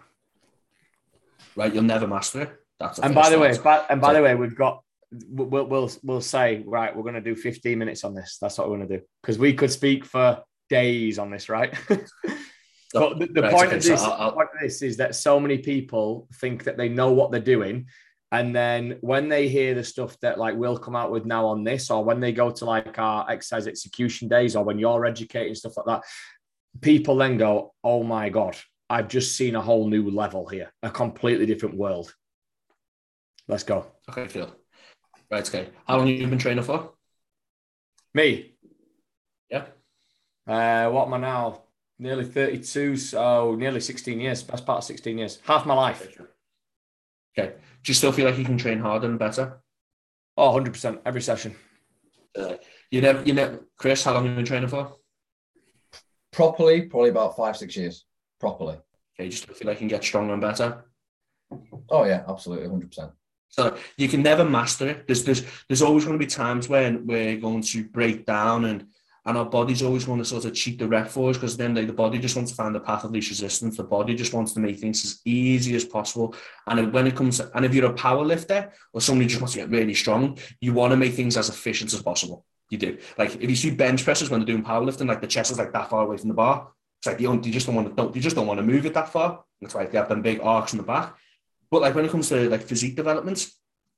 Right, 1.56 1.72
you'll 1.72 1.84
never 1.84 2.08
master 2.08 2.42
it. 2.42 2.52
That's 2.80 2.98
and 2.98 3.14
by 3.14 3.30
the 3.30 3.38
way, 3.38 3.56
by, 3.64 3.86
and 3.92 4.02
by 4.02 4.10
so, 4.10 4.14
the 4.16 4.24
way, 4.24 4.34
we've 4.34 4.56
got 4.56 4.82
we'll 5.30 5.66
we'll 5.66 5.92
we'll 6.02 6.22
say 6.22 6.64
right, 6.66 6.96
we're 6.96 7.04
going 7.04 7.14
to 7.14 7.22
do 7.22 7.36
15 7.36 7.78
minutes 7.78 8.04
on 8.04 8.16
this. 8.16 8.40
That's 8.42 8.58
what 8.58 8.68
we're 8.68 8.78
going 8.78 8.90
to 8.90 8.98
do 8.98 9.04
because 9.22 9.38
we 9.38 9.54
could 9.54 9.72
speak 9.72 10.04
for 10.04 10.42
days 10.72 11.20
on 11.20 11.30
this, 11.30 11.50
right? 11.50 11.72
but 11.88 13.20
the, 13.20 13.28
the 13.32 13.42
right, 13.44 13.54
point 13.54 13.68
okay, 13.68 13.78
of 13.78 13.84
this, 13.84 14.02
so 14.02 14.32
point 14.32 14.50
of 14.56 14.60
this 14.60 14.82
is 14.82 14.98
that 14.98 15.14
so 15.14 15.40
many 15.40 15.60
people 15.60 16.28
think 16.34 16.64
that 16.64 16.78
they 16.78 16.90
know 16.90 17.12
what 17.12 17.30
they're 17.30 17.42
doing 17.42 17.86
and 18.32 18.56
then 18.56 18.98
when 19.02 19.28
they 19.28 19.48
hear 19.48 19.74
the 19.74 19.84
stuff 19.84 20.20
that 20.20 20.38
like 20.38 20.56
we'll 20.56 20.78
come 20.78 20.96
out 20.96 21.12
with 21.12 21.26
now 21.26 21.48
on 21.48 21.64
this, 21.64 21.90
or 21.90 22.04
when 22.04 22.20
they 22.20 22.32
go 22.32 22.52
to 22.52 22.66
like 22.66 22.98
our 23.00 23.30
exercise 23.30 23.68
execution 23.68 24.28
days, 24.28 24.56
or 24.56 24.64
when 24.64 24.78
you're 24.78 25.06
educating 25.06 25.56
stuff 25.56 25.78
like 25.78 25.86
that, 25.88 26.04
people 26.82 27.16
then 27.16 27.38
go, 27.38 27.74
"Oh 27.84 28.04
my 28.04 28.30
god, 28.30 28.56
I've 28.90 29.08
just 29.08 29.36
seen 29.36 29.56
a 29.56 29.62
whole 29.62 29.88
new 29.90 30.10
level 30.12 30.48
here, 30.48 30.72
a 30.84 30.92
completely 30.92 31.48
different 31.48 31.76
world." 31.76 32.14
Let's 33.48 33.64
go. 33.64 33.88
Okay, 34.10 34.28
Phil. 34.28 34.56
Right, 35.32 35.48
okay. 35.48 35.70
How 35.88 35.98
long 35.98 36.08
have 36.08 36.20
you 36.20 36.28
been 36.28 36.38
training 36.38 36.64
for? 36.64 36.92
Me. 38.14 38.56
Yeah. 39.50 39.66
Uh, 40.48 40.90
what 40.92 41.08
am 41.08 41.16
I 41.16 41.18
now? 41.18 41.64
Nearly 41.98 42.26
32, 42.26 42.96
so 42.96 43.56
nearly 43.56 43.80
16 43.80 44.20
years. 44.20 44.44
Best 44.44 44.66
part 44.66 44.80
of 44.80 44.84
16 44.84 45.18
years. 45.18 45.40
Half 45.46 45.66
my 45.66 45.74
life. 45.74 46.08
Okay. 47.40 47.54
Do 47.84 47.90
you 47.90 47.94
still 47.94 48.12
feel 48.12 48.26
like 48.26 48.38
you 48.38 48.46
can 48.46 48.58
train 48.58 48.80
harder 48.80 49.08
and 49.08 49.18
better? 49.18 49.62
Oh, 50.36 50.52
100% 50.52 51.00
every 51.06 51.22
session. 51.22 51.56
Uh, 52.38 52.56
you 52.92 53.02
never, 53.02 53.24
you 53.24 53.34
never, 53.34 53.66
Chris, 53.78 54.04
how 54.04 54.14
long 54.14 54.24
have 54.24 54.32
you 54.32 54.36
been 54.36 54.46
training 54.46 54.70
for? 54.70 54.96
Properly, 56.32 56.84
probably 56.84 57.10
about 57.10 57.36
five, 57.36 57.58
six 57.58 57.76
years. 57.76 58.06
Properly. 58.40 58.76
Okay, 58.76 59.26
you 59.26 59.30
just 59.30 59.46
feel 59.48 59.68
like 59.68 59.78
you 59.78 59.80
can 59.80 59.88
get 59.88 60.04
stronger 60.04 60.34
and 60.34 60.42
better? 60.42 60.86
Oh, 61.90 62.04
yeah, 62.04 62.24
absolutely, 62.28 62.68
100%. 62.68 63.12
So 63.50 63.78
you 63.98 64.08
can 64.08 64.22
never 64.22 64.46
master 64.46 64.88
it. 64.88 65.08
There's, 65.08 65.24
there's, 65.24 65.44
there's 65.68 65.82
always 65.82 66.06
going 66.06 66.20
to 66.20 66.24
be 66.24 66.30
times 66.30 66.70
when 66.70 67.08
we're 67.08 67.38
going 67.38 67.62
to 67.64 67.84
break 67.86 68.26
down 68.26 68.66
and 68.66 68.86
and 69.30 69.38
our 69.38 69.46
bodies 69.46 69.84
always 69.84 70.08
want 70.08 70.20
to 70.20 70.26
sort 70.26 70.46
of 70.46 70.56
cheat 70.56 70.80
the 70.80 70.88
rep 70.88 71.08
for 71.08 71.30
us 71.30 71.38
because 71.38 71.56
then 71.56 71.76
like, 71.76 71.86
the 71.86 71.94
body 71.94 72.18
just 72.18 72.36
wants 72.36 72.50
to 72.50 72.58
find 72.58 72.74
the 72.74 72.80
path 72.80 73.04
of 73.04 73.12
least 73.12 73.30
resistance. 73.30 73.78
The 73.78 73.84
body 73.84 74.16
just 74.16 74.34
wants 74.34 74.54
to 74.54 74.60
make 74.60 74.80
things 74.80 75.06
as 75.06 75.22
easy 75.24 75.76
as 75.76 75.86
possible. 75.86 76.34
And 76.66 76.92
when 76.92 77.06
it 77.06 77.16
comes 77.16 77.38
to, 77.38 77.52
and 77.54 77.64
if 77.64 77.76
you're 77.76 77.92
a 77.92 77.94
power 77.94 78.26
lifter 78.26 78.72
or 78.92 79.02
somebody 79.02 79.28
just 79.28 79.40
wants 79.40 79.54
to 79.54 79.60
get 79.60 79.70
really 79.70 79.94
strong, 79.94 80.40
you 80.62 80.74
want 80.74 80.94
to 80.94 80.98
make 80.98 81.14
things 81.14 81.38
as 81.38 81.48
efficient 81.48 81.94
as 81.94 82.02
possible. 82.02 82.44
You 82.72 82.80
do. 82.80 82.98
Like 83.20 83.36
if 83.36 83.48
you 83.48 83.56
see 83.56 83.70
bench 83.70 84.04
presses 84.04 84.32
when 84.32 84.40
they're 84.40 84.48
doing 84.48 84.64
powerlifting, 84.64 85.08
like 85.08 85.22
the 85.22 85.28
chest 85.28 85.52
is 85.52 85.60
like 85.60 85.74
that 85.74 85.92
far 85.92 86.06
away 86.06 86.18
from 86.18 86.30
the 86.30 86.34
bar. 86.34 86.72
It's 87.00 87.06
like 87.06 87.20
you, 87.20 87.32
you 87.32 87.52
just 87.52 87.68
don't 87.68 87.76
want 87.76 87.90
to 87.90 87.94
don't 87.94 88.16
you 88.16 88.24
just 88.24 88.36
don't 88.36 88.48
want 88.48 88.58
to 88.58 88.66
move 88.66 88.88
it 88.88 88.96
that 88.96 89.10
far. 89.10 89.44
That's 89.62 89.76
why 89.76 89.86
they 89.86 90.00
have 90.00 90.10
them 90.10 90.24
big 90.24 90.40
arcs 90.42 90.74
in 90.74 90.78
the 90.78 90.84
back. 90.84 91.16
But 91.70 91.84
like 91.84 91.94
when 91.94 92.06
it 92.06 92.10
comes 92.10 92.30
to 92.30 92.50
like 92.50 92.64
physique 92.64 92.96
development, 92.96 93.46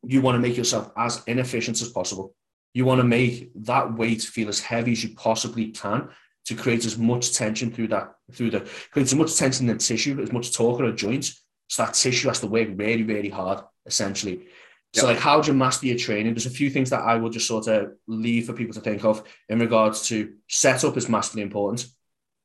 you 0.04 0.22
want 0.22 0.36
to 0.36 0.40
make 0.40 0.58
yourself 0.58 0.92
as 0.98 1.24
inefficient 1.26 1.82
as 1.82 1.88
possible. 1.88 2.36
You 2.74 2.86
want 2.86 3.00
to 3.00 3.08
make 3.08 3.52
that 3.66 3.96
weight 3.96 4.22
feel 4.22 4.50
as 4.50 4.60
heavy 4.60 4.94
as 4.94 5.04
you 5.04 5.16
possibly 5.16 5.70
can 5.70 6.10
to 6.46 6.56
create 6.56 6.86
as 6.86 6.98
much 6.98 7.34
tension 7.34 7.72
through 7.72 7.90
that, 7.90 8.16
through 8.32 8.52
the, 8.52 8.62
create 8.92 9.06
as 9.06 9.16
much 9.16 9.36
tension 9.36 9.70
in 9.70 9.78
the 9.78 9.84
tissue, 9.84 10.20
as 10.22 10.32
much 10.32 10.54
torque 10.54 10.80
or 10.80 10.92
joints. 10.92 11.44
So 11.68 11.84
that 11.84 11.94
tissue 11.94 12.28
has 12.28 12.40
to 12.42 12.48
work 12.48 12.70
really, 12.76 13.04
really 13.04 13.30
hard, 13.30 13.62
essentially. 13.86 14.48
So, 14.94 15.06
like, 15.06 15.20
how 15.20 15.40
do 15.40 15.52
you 15.52 15.58
master 15.58 15.88
your 15.88 15.98
training? 15.98 16.34
There's 16.34 16.46
a 16.46 16.50
few 16.50 16.70
things 16.70 16.90
that 16.90 17.02
I 17.02 17.16
will 17.16 17.30
just 17.30 17.48
sort 17.48 17.68
of 17.68 17.94
leave 18.08 18.48
for 18.48 18.54
people 18.54 18.74
to 18.74 18.82
think 18.82 19.06
of 19.06 19.24
in 19.48 19.60
regards 19.60 20.08
to 20.10 20.34
setup 20.50 20.98
is 20.98 21.08
massively 21.08 21.44
important. 21.44 21.86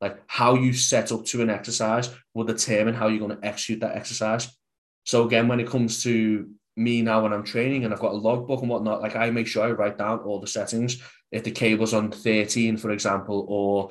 Like, 0.01 0.23
how 0.29 0.55
you 0.55 0.73
set 0.73 1.11
up 1.11 1.25
to 1.27 1.43
an 1.43 1.51
exercise 1.51 2.09
will 2.35 2.45
determine 2.45 2.95
how 2.95 3.09
you're 3.09 3.27
going 3.27 3.37
to 3.37 3.45
execute 3.45 3.81
that 3.81 3.97
exercise. 3.97 4.57
So, 5.05 5.27
again, 5.27 5.49
when 5.49 5.59
it 5.59 5.67
comes 5.67 6.05
to 6.05 6.49
me 6.77 7.03
now 7.03 7.23
when 7.23 7.33
I'm 7.33 7.43
training 7.43 7.85
and 7.85 7.93
I've 7.93 8.01
got 8.01 8.13
a 8.13 8.17
logbook 8.17 8.61
and 8.61 8.71
whatnot, 8.71 9.01
like 9.01 9.17
I 9.17 9.31
make 9.31 9.47
sure 9.47 9.65
I 9.65 9.71
write 9.71 9.99
down 9.99 10.21
all 10.21 10.41
the 10.41 10.47
settings. 10.47 11.01
If 11.33 11.45
the 11.45 11.51
cable's 11.51 11.95
on 11.95 12.11
13, 12.11 12.77
for 12.77 12.91
example, 12.91 13.47
or 13.49 13.91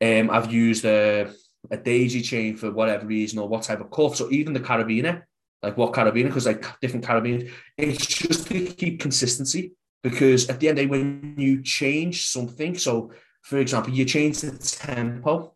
um, 0.00 0.30
I've 0.30 0.52
used 0.52 0.84
a, 0.84 1.30
a 1.70 1.76
daisy 1.76 2.22
chain 2.22 2.56
for 2.56 2.72
whatever 2.72 3.06
reason, 3.06 3.38
or 3.38 3.48
what 3.48 3.62
type 3.62 3.80
of 3.80 3.90
cuffs, 3.90 4.20
or 4.20 4.30
even 4.30 4.52
the 4.52 4.60
carabiner, 4.60 5.22
like 5.62 5.76
what 5.76 5.92
carabiner, 5.92 6.24
because 6.24 6.46
like 6.46 6.64
different 6.80 7.04
carabiners, 7.04 7.50
it's 7.76 8.06
just 8.06 8.48
to 8.48 8.66
keep 8.66 9.00
consistency. 9.00 9.74
Because 10.02 10.48
at 10.48 10.58
the 10.58 10.68
end 10.68 10.78
of 10.78 10.82
the 10.82 10.88
day, 10.88 10.90
when 10.90 11.34
you 11.38 11.62
change 11.62 12.26
something, 12.26 12.76
so 12.76 13.12
for 13.42 13.58
example, 13.58 13.92
you 13.92 14.04
change 14.04 14.40
the 14.40 14.50
tempo, 14.58 15.54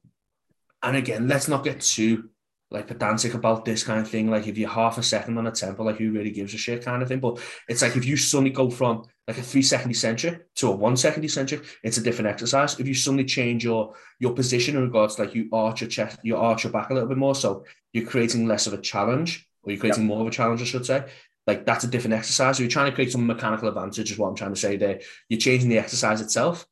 and 0.82 0.96
again, 0.96 1.26
let's 1.26 1.48
not 1.48 1.64
get 1.64 1.80
too 1.80 2.30
like 2.70 2.88
pedantic 2.88 3.34
about 3.34 3.64
this 3.64 3.84
kind 3.84 4.00
of 4.00 4.08
thing. 4.08 4.30
Like 4.30 4.46
if 4.46 4.58
you're 4.58 4.68
half 4.68 4.98
a 4.98 5.02
second 5.02 5.38
on 5.38 5.46
a 5.46 5.52
tempo, 5.52 5.84
like 5.84 5.96
who 5.96 6.10
really 6.10 6.30
gives 6.30 6.52
a 6.54 6.58
shit 6.58 6.84
kind 6.84 7.02
of 7.02 7.08
thing. 7.08 7.20
But 7.20 7.38
it's 7.68 7.82
like 7.82 7.96
if 7.96 8.04
you 8.04 8.16
suddenly 8.16 8.50
go 8.50 8.70
from 8.70 9.04
like 9.28 9.38
a 9.38 9.42
three 9.42 9.62
second 9.62 9.90
eccentric 9.90 10.52
to 10.56 10.68
a 10.68 10.76
one 10.76 10.96
second 10.96 11.24
eccentric, 11.24 11.64
it's 11.82 11.98
a 11.98 12.02
different 12.02 12.28
exercise. 12.28 12.78
If 12.80 12.88
you 12.88 12.94
suddenly 12.94 13.24
change 13.24 13.64
your 13.64 13.94
your 14.18 14.32
position 14.32 14.76
in 14.76 14.82
regards 14.82 15.16
to 15.16 15.22
like 15.22 15.34
you 15.34 15.48
arch 15.52 15.80
your 15.80 15.90
chest, 15.90 16.18
you 16.22 16.36
arch 16.36 16.64
your 16.64 16.72
back 16.72 16.90
a 16.90 16.94
little 16.94 17.08
bit 17.08 17.18
more, 17.18 17.34
so 17.34 17.64
you're 17.92 18.06
creating 18.06 18.46
less 18.46 18.66
of 18.66 18.72
a 18.72 18.80
challenge, 18.80 19.48
or 19.62 19.72
you're 19.72 19.80
creating 19.80 20.02
yep. 20.02 20.08
more 20.08 20.20
of 20.20 20.26
a 20.26 20.30
challenge, 20.30 20.60
I 20.60 20.64
should 20.64 20.86
say. 20.86 21.04
Like 21.46 21.64
that's 21.64 21.84
a 21.84 21.88
different 21.88 22.14
exercise. 22.14 22.56
So 22.56 22.64
you're 22.64 22.70
trying 22.70 22.90
to 22.90 22.94
create 22.94 23.12
some 23.12 23.26
mechanical 23.26 23.68
advantage, 23.68 24.10
is 24.10 24.18
what 24.18 24.28
I'm 24.28 24.34
trying 24.34 24.54
to 24.54 24.60
say 24.60 24.76
there. 24.76 25.00
You're 25.28 25.40
changing 25.40 25.68
the 25.68 25.78
exercise 25.78 26.20
itself. 26.20 26.66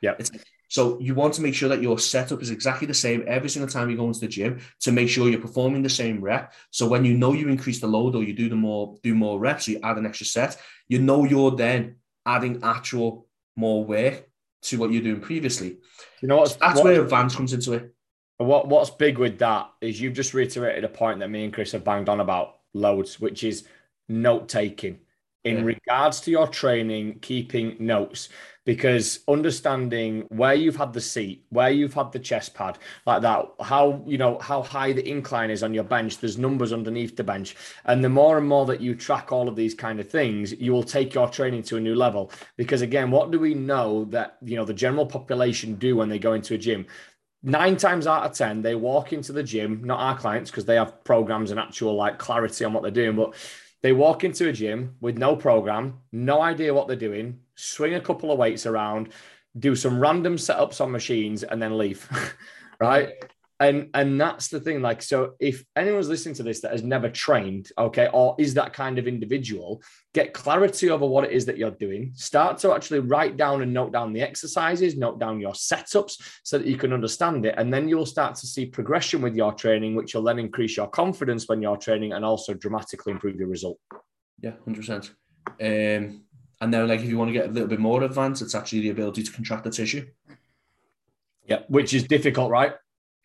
Yeah. 0.00 0.14
It's 0.18 0.30
so 0.68 0.98
you 1.00 1.14
want 1.14 1.34
to 1.34 1.42
make 1.42 1.54
sure 1.54 1.68
that 1.68 1.82
your 1.82 1.98
setup 1.98 2.42
is 2.42 2.50
exactly 2.50 2.86
the 2.86 2.94
same 2.94 3.24
every 3.26 3.48
single 3.48 3.68
time 3.68 3.88
you 3.88 3.96
go 3.96 4.06
into 4.06 4.20
the 4.20 4.28
gym 4.28 4.60
to 4.80 4.92
make 4.92 5.08
sure 5.08 5.28
you're 5.28 5.40
performing 5.40 5.82
the 5.82 5.88
same 5.88 6.20
rep. 6.20 6.52
So 6.70 6.88
when 6.88 7.04
you 7.04 7.16
know 7.16 7.32
you 7.32 7.48
increase 7.48 7.80
the 7.80 7.86
load 7.86 8.14
or 8.14 8.22
you 8.22 8.32
do 8.32 8.48
the 8.48 8.56
more 8.56 8.96
do 9.02 9.14
more 9.14 9.38
reps, 9.38 9.66
so 9.66 9.72
you 9.72 9.80
add 9.82 9.98
an 9.98 10.06
extra 10.06 10.26
set, 10.26 10.60
you 10.88 10.98
know 10.98 11.24
you're 11.24 11.52
then 11.52 11.96
adding 12.24 12.60
actual 12.62 13.26
more 13.54 13.84
work 13.84 14.28
to 14.62 14.78
what 14.78 14.90
you're 14.90 15.02
doing 15.02 15.20
previously. 15.20 15.78
You 16.20 16.28
know 16.28 16.38
what's 16.38 16.56
That's 16.56 16.76
what, 16.76 16.84
where 16.84 17.02
advance 17.02 17.36
comes 17.36 17.52
into 17.52 17.74
it. 17.74 17.94
what 18.38 18.68
what's 18.68 18.90
big 18.90 19.18
with 19.18 19.38
that 19.38 19.70
is 19.80 20.00
you've 20.00 20.14
just 20.14 20.34
reiterated 20.34 20.84
a 20.84 20.88
point 20.88 21.20
that 21.20 21.30
me 21.30 21.44
and 21.44 21.52
Chris 21.52 21.72
have 21.72 21.84
banged 21.84 22.08
on 22.08 22.20
about 22.20 22.56
loads, 22.74 23.20
which 23.20 23.44
is 23.44 23.66
note 24.08 24.48
taking 24.48 24.98
in 25.46 25.58
Yeah. 25.58 25.62
regards 25.64 26.20
to 26.22 26.30
your 26.30 26.48
training, 26.48 27.20
keeping 27.20 27.76
notes. 27.80 28.28
Because 28.64 29.20
understanding 29.28 30.26
where 30.30 30.54
you've 30.54 30.74
had 30.74 30.92
the 30.92 31.00
seat, 31.00 31.46
where 31.50 31.70
you've 31.70 31.94
had 31.94 32.10
the 32.10 32.18
chest 32.18 32.52
pad, 32.54 32.78
like 33.06 33.22
that, 33.22 33.46
how 33.60 34.02
you 34.06 34.18
know 34.18 34.38
how 34.40 34.60
high 34.62 34.92
the 34.92 35.08
incline 35.08 35.50
is 35.50 35.62
on 35.62 35.72
your 35.72 35.84
bench. 35.84 36.18
There's 36.18 36.36
numbers 36.36 36.72
underneath 36.72 37.14
the 37.16 37.22
bench, 37.22 37.54
and 37.84 38.02
the 38.02 38.08
more 38.08 38.38
and 38.38 38.48
more 38.48 38.66
that 38.66 38.80
you 38.80 38.96
track 38.96 39.30
all 39.30 39.48
of 39.48 39.54
these 39.54 39.74
kind 39.74 40.00
of 40.00 40.10
things, 40.10 40.52
you 40.52 40.72
will 40.72 40.82
take 40.82 41.14
your 41.14 41.28
training 41.28 41.62
to 41.64 41.76
a 41.76 41.80
new 41.80 41.94
level. 41.94 42.32
Because 42.56 42.82
again, 42.82 43.12
what 43.12 43.30
do 43.30 43.38
we 43.38 43.54
know 43.54 44.04
that 44.06 44.38
you 44.42 44.56
know 44.56 44.64
the 44.64 44.74
general 44.74 45.06
population 45.06 45.76
do 45.76 45.94
when 45.96 46.08
they 46.08 46.18
go 46.18 46.32
into 46.32 46.54
a 46.54 46.58
gym? 46.58 46.86
nine 47.42 47.76
times 47.76 48.06
out 48.06 48.24
of 48.24 48.32
ten 48.32 48.62
they 48.62 48.74
walk 48.74 49.12
into 49.12 49.32
the 49.32 49.42
gym 49.42 49.82
not 49.84 50.00
our 50.00 50.16
clients 50.18 50.50
because 50.50 50.64
they 50.64 50.74
have 50.74 51.04
programs 51.04 51.50
and 51.50 51.60
actual 51.60 51.94
like 51.94 52.18
clarity 52.18 52.64
on 52.64 52.72
what 52.72 52.82
they're 52.82 52.90
doing 52.90 53.14
but 53.14 53.34
they 53.86 53.92
walk 53.92 54.24
into 54.24 54.48
a 54.48 54.52
gym 54.52 54.96
with 55.00 55.16
no 55.16 55.36
program 55.36 56.00
no 56.10 56.42
idea 56.42 56.74
what 56.74 56.88
they're 56.88 56.96
doing 56.96 57.38
swing 57.54 57.94
a 57.94 58.00
couple 58.00 58.32
of 58.32 58.38
weights 58.38 58.66
around 58.66 59.10
do 59.60 59.76
some 59.76 60.00
random 60.00 60.34
setups 60.34 60.80
on 60.80 60.90
machines 60.90 61.44
and 61.44 61.62
then 61.62 61.78
leave 61.78 62.08
right 62.80 63.12
and 63.60 63.88
and 63.94 64.20
that's 64.20 64.48
the 64.48 64.60
thing 64.60 64.82
like 64.82 65.00
so 65.00 65.32
if 65.40 65.64
anyone's 65.76 66.08
listening 66.08 66.34
to 66.34 66.42
this 66.42 66.60
that 66.60 66.72
has 66.72 66.82
never 66.82 67.08
trained 67.08 67.70
okay 67.78 68.08
or 68.12 68.34
is 68.38 68.52
that 68.54 68.72
kind 68.72 68.98
of 68.98 69.08
individual 69.08 69.82
get 70.12 70.34
clarity 70.34 70.90
over 70.90 71.06
what 71.06 71.24
it 71.24 71.32
is 71.32 71.46
that 71.46 71.56
you're 71.56 71.70
doing 71.70 72.12
start 72.14 72.58
to 72.58 72.72
actually 72.74 72.98
write 72.98 73.36
down 73.36 73.62
and 73.62 73.72
note 73.72 73.92
down 73.92 74.12
the 74.12 74.20
exercises 74.20 74.96
note 74.96 75.18
down 75.18 75.40
your 75.40 75.52
setups 75.52 76.20
so 76.42 76.58
that 76.58 76.66
you 76.66 76.76
can 76.76 76.92
understand 76.92 77.46
it 77.46 77.54
and 77.56 77.72
then 77.72 77.88
you'll 77.88 78.04
start 78.04 78.34
to 78.34 78.46
see 78.46 78.66
progression 78.66 79.22
with 79.22 79.34
your 79.34 79.52
training 79.54 79.94
which 79.94 80.14
will 80.14 80.22
then 80.22 80.38
increase 80.38 80.76
your 80.76 80.88
confidence 80.88 81.48
when 81.48 81.62
you're 81.62 81.78
training 81.78 82.12
and 82.12 82.24
also 82.24 82.52
dramatically 82.52 83.12
improve 83.12 83.36
your 83.36 83.48
result 83.48 83.78
Yeah, 84.42 84.52
hundred 84.64 84.80
percent. 84.80 85.12
Um, 85.60 86.24
and 86.60 86.72
then, 86.72 86.88
like, 86.88 87.00
if 87.00 87.08
you 87.08 87.18
want 87.18 87.28
to 87.28 87.32
get 87.32 87.48
a 87.48 87.52
little 87.52 87.68
bit 87.68 87.78
more 87.78 88.02
advanced, 88.02 88.40
it's 88.42 88.54
actually 88.54 88.80
the 88.80 88.88
ability 88.90 89.22
to 89.22 89.32
contract 89.32 89.64
the 89.64 89.70
tissue. 89.70 90.06
yeah 91.46 91.60
which 91.68 91.94
is 91.94 92.04
difficult 92.04 92.50
right 92.50 92.74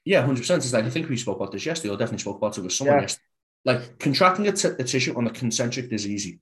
Yeah, 0.06 0.22
hundred 0.22 0.40
percent. 0.40 0.64
Is 0.66 0.74
like 0.74 0.86
I 0.86 0.90
think 0.90 1.10
we 1.10 1.18
spoke 1.18 1.38
about 1.38 1.52
this 1.52 1.66
yesterday, 1.66 1.94
or 1.94 1.98
definitely 1.98 2.20
spoke 2.20 2.38
about 2.38 2.58
it 2.58 2.62
with 2.62 2.74
someone 2.74 2.98
Yeah. 2.98 3.02
yesterday. 3.02 3.24
Like 3.64 4.00
contracting 4.00 4.48
a, 4.48 4.52
t- 4.52 4.70
a 4.80 4.84
tissue 4.84 5.16
on 5.16 5.24
the 5.26 5.30
concentric 5.32 5.92
is 5.94 6.08
easy. 6.08 6.40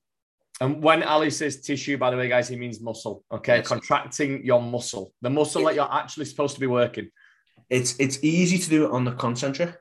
And 0.61 0.81
when 0.81 1.03
Ali 1.03 1.29
says 1.29 1.61
tissue, 1.61 1.97
by 1.97 2.09
the 2.11 2.17
way, 2.17 2.29
guys, 2.29 2.47
he 2.47 2.55
means 2.55 2.79
muscle. 2.81 3.23
Okay, 3.31 3.57
Yes. 3.57 3.67
contracting 3.67 4.45
your 4.45 4.61
muscle, 4.61 5.13
the 5.21 5.29
muscle 5.29 5.63
that 5.65 5.75
you're 5.75 5.91
actually 5.93 6.25
supposed 6.25 6.53
to 6.55 6.59
be 6.61 6.67
working. 6.67 7.09
It's 7.69 7.99
it's 7.99 8.23
easy 8.23 8.57
to 8.57 8.69
do 8.69 8.85
it 8.85 8.91
on 8.91 9.03
the 9.05 9.11
concentric. 9.11 9.75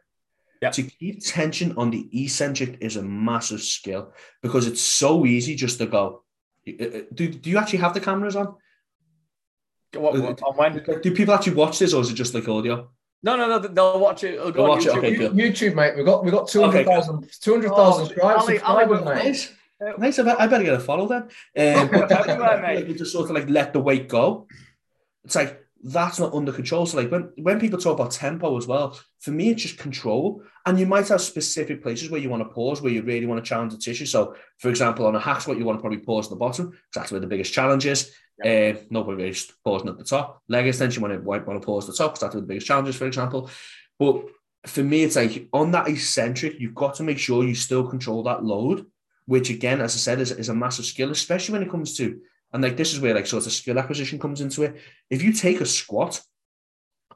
Yeah. 0.60 0.70
To 0.70 0.82
keep 0.82 1.24
tension 1.24 1.74
on 1.76 1.90
the 1.90 2.08
eccentric 2.12 2.78
is 2.80 2.96
a 2.96 3.02
massive 3.02 3.62
skill 3.62 4.12
because 4.42 4.66
it's 4.66 4.80
so 4.80 5.24
easy 5.24 5.54
just 5.54 5.78
to 5.78 5.86
go. 5.86 6.24
Uh, 6.68 6.84
uh, 6.84 7.00
Do, 7.14 7.28
do 7.28 7.48
you 7.50 7.58
actually 7.58 7.78
have 7.78 7.94
the 7.94 8.00
cameras 8.00 8.34
on? 8.34 8.56
What, 9.94 10.20
what- 10.20 10.42
on 10.42 10.56
when? 10.56 10.82
Do 11.02 11.14
people 11.14 11.32
actually 11.34 11.54
watch 11.54 11.78
this 11.78 11.94
or 11.94 12.02
is 12.02 12.10
it 12.10 12.14
just 12.14 12.34
like 12.34 12.48
audio? 12.48 12.90
No, 13.22 13.36
no, 13.36 13.48
no. 13.48 13.58
They'll 13.58 13.98
watch 13.98 14.22
it. 14.24 14.34
It'll 14.34 14.52
go 14.52 14.62
They'll 14.62 14.62
on 14.64 14.68
watch 14.78 14.86
it, 14.86 14.92
YouTube. 14.92 14.98
okay. 14.98 15.10
You- 15.44 15.52
YouTube, 15.52 15.74
mate. 15.74 15.96
We've 15.96 16.06
got 16.06 16.24
we've 16.24 16.32
got 16.32 16.48
200,000 16.48 17.28
200,000 17.40 17.74
Oh, 17.76 18.04
subscribers, 18.04 18.42
Ali- 18.42 18.58
Ali 18.60 18.84
subscribers, 18.84 18.88
was 18.90 19.04
mate. 19.04 19.24
Nice. 19.24 19.54
Nice. 19.98 20.18
I, 20.18 20.46
better 20.48 20.64
get 20.64 20.74
a 20.74 20.80
follow 20.80 21.06
then. 21.06 21.22
Um, 21.78 21.94
Everywhere, 21.94 22.60
mate. 22.62 22.76
like, 22.76 22.88
you 22.88 22.94
just 22.94 23.12
sort 23.12 23.28
of 23.30 23.34
like 23.36 23.48
let 23.48 23.72
the 23.72 23.80
weight 23.80 24.08
go. 24.08 24.46
It's 25.24 25.34
like 25.34 25.64
that's 25.82 26.18
not 26.18 26.34
under 26.34 26.52
control. 26.52 26.86
So 26.86 26.96
like 26.96 27.10
when 27.10 27.30
when 27.36 27.60
people 27.60 27.78
talk 27.78 27.98
about 27.98 28.10
tempo 28.10 28.56
as 28.56 28.66
well, 28.66 28.98
for 29.20 29.30
me 29.30 29.50
it's 29.50 29.62
just 29.62 29.78
control. 29.78 30.42
And 30.66 30.78
you 30.78 30.86
might 30.86 31.08
have 31.08 31.20
specific 31.20 31.82
places 31.82 32.10
where 32.10 32.20
you 32.20 32.28
want 32.28 32.42
to 32.42 32.48
pause, 32.52 32.82
where 32.82 32.92
you 32.92 33.02
really 33.02 33.26
want 33.26 33.42
to 33.42 33.48
challenge 33.48 33.72
the 33.72 33.78
tissue. 33.78 34.06
So 34.06 34.34
for 34.58 34.68
example, 34.68 35.06
on 35.06 35.14
a 35.14 35.20
hack 35.20 35.40
squat, 35.40 35.58
you 35.58 35.64
want 35.64 35.78
to 35.78 35.80
probably 35.80 36.00
pause 36.00 36.26
at 36.26 36.30
the 36.30 36.36
bottom 36.36 36.70
because 36.70 36.82
that's 36.94 37.10
where 37.12 37.20
the 37.20 37.26
biggest 37.26 37.52
challenge 37.52 37.86
is. 37.86 38.12
Uh, 38.44 38.74
nobody 38.90 39.22
really 39.22 39.38
pausing 39.64 39.88
at 39.88 39.98
the 39.98 40.04
top. 40.04 40.42
Leg 40.48 40.66
extension, 40.66 41.02
you 41.02 41.08
want 41.08 41.20
to 41.20 41.28
want 41.28 41.60
to 41.62 41.66
pause 41.66 41.88
at 41.88 41.92
the 41.92 41.98
top 41.98 42.12
because 42.12 42.20
that's 42.20 42.34
where 42.34 42.40
the 42.40 42.46
biggest 42.46 42.66
challenge 42.66 42.88
is, 42.88 42.96
for 42.96 43.06
example. 43.06 43.50
But 43.98 44.26
for 44.66 44.82
me, 44.82 45.04
it's 45.04 45.16
like 45.16 45.48
on 45.52 45.70
that 45.72 45.88
eccentric, 45.88 46.60
you've 46.60 46.74
got 46.74 46.94
to 46.96 47.02
make 47.02 47.18
sure 47.18 47.44
you 47.44 47.54
still 47.54 47.88
control 47.88 48.22
that 48.24 48.44
load, 48.44 48.86
which 49.26 49.50
again, 49.50 49.80
as 49.80 49.94
I 49.94 49.98
said, 49.98 50.20
is, 50.20 50.30
is 50.32 50.48
a 50.48 50.54
massive 50.54 50.84
skill, 50.84 51.10
especially 51.10 51.54
when 51.54 51.62
it 51.62 51.70
comes 51.70 51.96
to, 51.96 52.20
and 52.52 52.62
like 52.62 52.76
this 52.76 52.92
is 52.92 53.00
where 53.00 53.14
like 53.14 53.26
sort 53.26 53.46
of 53.46 53.52
skill 53.52 53.78
acquisition 53.78 54.18
comes 54.18 54.40
into 54.40 54.62
it. 54.62 54.76
If 55.10 55.22
you 55.22 55.32
take 55.32 55.60
a 55.60 55.66
squat, 55.66 56.20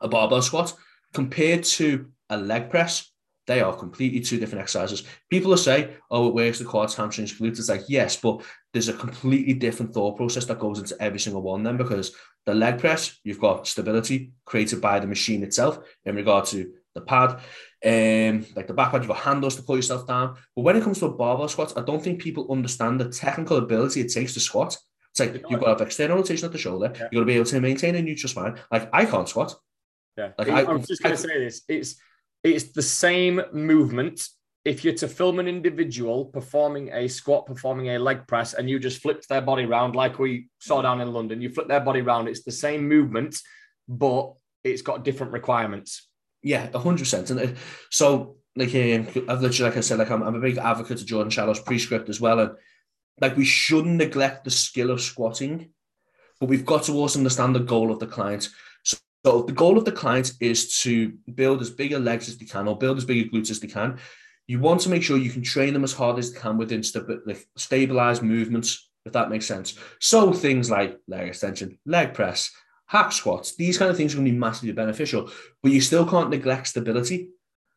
a 0.00 0.08
barbell 0.08 0.42
squat, 0.42 0.74
compared 1.12 1.64
to 1.64 2.10
a 2.30 2.36
leg 2.36 2.70
press, 2.70 3.12
they 3.46 3.60
are 3.60 3.74
completely 3.74 4.20
two 4.20 4.38
different 4.38 4.62
exercises. 4.62 5.02
People 5.28 5.50
will 5.50 5.56
say, 5.56 5.96
oh, 6.10 6.28
it 6.28 6.34
works 6.34 6.58
the 6.58 6.64
quads, 6.64 6.94
hamstrings, 6.94 7.38
glutes. 7.38 7.58
It's 7.58 7.68
like, 7.68 7.84
yes, 7.88 8.16
but 8.16 8.42
there's 8.72 8.88
a 8.88 8.92
completely 8.92 9.54
different 9.54 9.92
thought 9.92 10.16
process 10.16 10.44
that 10.44 10.60
goes 10.60 10.78
into 10.78 11.00
every 11.02 11.18
single 11.18 11.42
one 11.42 11.62
then 11.62 11.76
because 11.76 12.14
the 12.46 12.54
leg 12.54 12.78
press, 12.78 13.18
you've 13.24 13.40
got 13.40 13.66
stability 13.66 14.32
created 14.44 14.80
by 14.80 15.00
the 15.00 15.06
machine 15.06 15.42
itself 15.42 15.78
in 16.04 16.14
regard 16.14 16.44
to 16.46 16.72
the 16.94 17.00
pad. 17.00 17.40
Um, 17.84 18.46
like 18.54 18.68
the 18.68 18.74
back 18.74 18.92
pad, 18.92 19.02
you've 19.02 19.08
got 19.08 19.18
handles 19.18 19.56
to 19.56 19.62
pull 19.62 19.76
yourself 19.76 20.06
down. 20.06 20.36
But 20.54 20.62
when 20.62 20.76
it 20.76 20.84
comes 20.84 21.00
to 21.00 21.06
a 21.06 21.12
barbell 21.12 21.48
squat, 21.48 21.72
I 21.76 21.82
don't 21.82 22.02
think 22.02 22.22
people 22.22 22.50
understand 22.50 23.00
the 23.00 23.08
technical 23.08 23.56
ability 23.56 24.00
it 24.00 24.12
takes 24.12 24.34
to 24.34 24.40
squat. 24.40 24.76
It's 25.12 25.20
like 25.20 25.34
you've 25.34 25.60
got 25.60 25.66
to 25.66 25.68
have 25.68 25.80
external 25.82 26.16
rotation 26.16 26.46
at 26.46 26.52
the 26.52 26.58
shoulder. 26.58 26.90
Yeah. 26.94 27.08
You've 27.12 27.12
got 27.12 27.20
to 27.20 27.24
be 27.26 27.34
able 27.34 27.44
to 27.46 27.60
maintain 27.60 27.94
a 27.96 28.02
neutral 28.02 28.30
spine. 28.30 28.58
Like 28.70 28.88
I 28.92 29.04
can't 29.04 29.28
squat. 29.28 29.54
Yeah. 30.16 30.30
Like, 30.38 30.48
I, 30.48 30.60
I- 30.62 30.72
was 30.72 30.86
just 30.86 31.02
going 31.02 31.14
to 31.14 31.20
say 31.20 31.38
this. 31.38 31.62
It's 31.68 31.96
it's 32.42 32.72
the 32.72 32.82
same 32.82 33.42
movement. 33.52 34.26
If 34.64 34.84
you're 34.84 34.94
to 34.94 35.08
film 35.08 35.38
an 35.38 35.48
individual 35.48 36.26
performing 36.26 36.92
a 36.92 37.08
squat, 37.08 37.46
performing 37.46 37.90
a 37.90 37.98
leg 37.98 38.26
press, 38.28 38.54
and 38.54 38.70
you 38.70 38.78
just 38.78 39.02
flipped 39.02 39.28
their 39.28 39.40
body 39.42 39.66
round 39.66 39.96
like 39.96 40.18
we 40.18 40.48
saw 40.60 40.82
down 40.82 41.00
in 41.00 41.12
London, 41.12 41.42
you 41.42 41.50
flip 41.50 41.68
their 41.68 41.80
body 41.80 42.00
round. 42.00 42.28
It's 42.28 42.44
the 42.44 42.52
same 42.52 42.88
movement, 42.88 43.36
but 43.88 44.34
it's 44.64 44.82
got 44.82 45.04
different 45.04 45.32
requirements. 45.32 46.08
Yeah, 46.42 46.70
hundred 46.76 47.00
percent. 47.00 47.30
And 47.30 47.40
uh, 47.40 47.46
so, 47.90 48.36
like, 48.56 48.74
um, 48.74 49.08
I've 49.28 49.42
literally, 49.42 49.70
like 49.70 49.76
I 49.76 49.80
said, 49.80 49.98
like 49.98 50.10
I'm, 50.10 50.22
I'm 50.22 50.36
a 50.36 50.40
big 50.40 50.58
advocate 50.58 51.00
of 51.00 51.06
Jordan 51.06 51.30
Shallow's 51.30 51.60
prescript 51.60 52.08
as 52.08 52.20
well, 52.20 52.38
and 52.38 52.50
like 53.20 53.36
we 53.36 53.44
shouldn't 53.44 53.96
neglect 53.96 54.44
the 54.44 54.50
skill 54.50 54.90
of 54.90 55.00
squatting, 55.00 55.70
but 56.40 56.48
we've 56.48 56.66
got 56.66 56.84
to 56.84 56.92
also 56.94 57.18
understand 57.18 57.54
the 57.54 57.60
goal 57.60 57.92
of 57.92 57.98
the 57.98 58.06
client. 58.06 58.48
So, 58.84 58.96
so 59.24 59.42
the 59.42 59.52
goal 59.52 59.78
of 59.78 59.84
the 59.84 59.92
client 59.92 60.32
is 60.40 60.80
to 60.80 61.12
build 61.34 61.60
as 61.60 61.70
big 61.70 61.92
a 61.92 61.98
legs 61.98 62.28
as 62.28 62.38
they 62.38 62.46
can, 62.46 62.68
or 62.68 62.76
build 62.76 62.98
as 62.98 63.04
big 63.04 63.26
a 63.26 63.30
glutes 63.30 63.50
as 63.50 63.60
they 63.60 63.68
can. 63.68 63.98
You 64.48 64.58
want 64.58 64.80
to 64.82 64.88
make 64.88 65.02
sure 65.02 65.16
you 65.16 65.30
can 65.30 65.42
train 65.42 65.72
them 65.72 65.84
as 65.84 65.92
hard 65.92 66.18
as 66.18 66.32
they 66.32 66.40
can 66.40 66.58
within 66.58 66.82
like 67.24 67.46
stabilized 67.56 68.22
movements, 68.22 68.90
if 69.06 69.12
that 69.12 69.30
makes 69.30 69.46
sense. 69.46 69.78
So 70.00 70.32
things 70.32 70.70
like 70.70 70.98
leg 71.06 71.28
extension, 71.28 71.78
leg 71.86 72.12
press, 72.12 72.50
hack 72.86 73.12
squats, 73.12 73.54
these 73.54 73.78
kind 73.78 73.90
of 73.90 73.96
things 73.96 74.12
are 74.12 74.16
going 74.16 74.26
to 74.26 74.32
be 74.32 74.38
massively 74.38 74.72
beneficial, 74.72 75.30
but 75.62 75.72
you 75.72 75.80
still 75.80 76.06
can't 76.06 76.30
neglect 76.30 76.66
stability. 76.66 77.28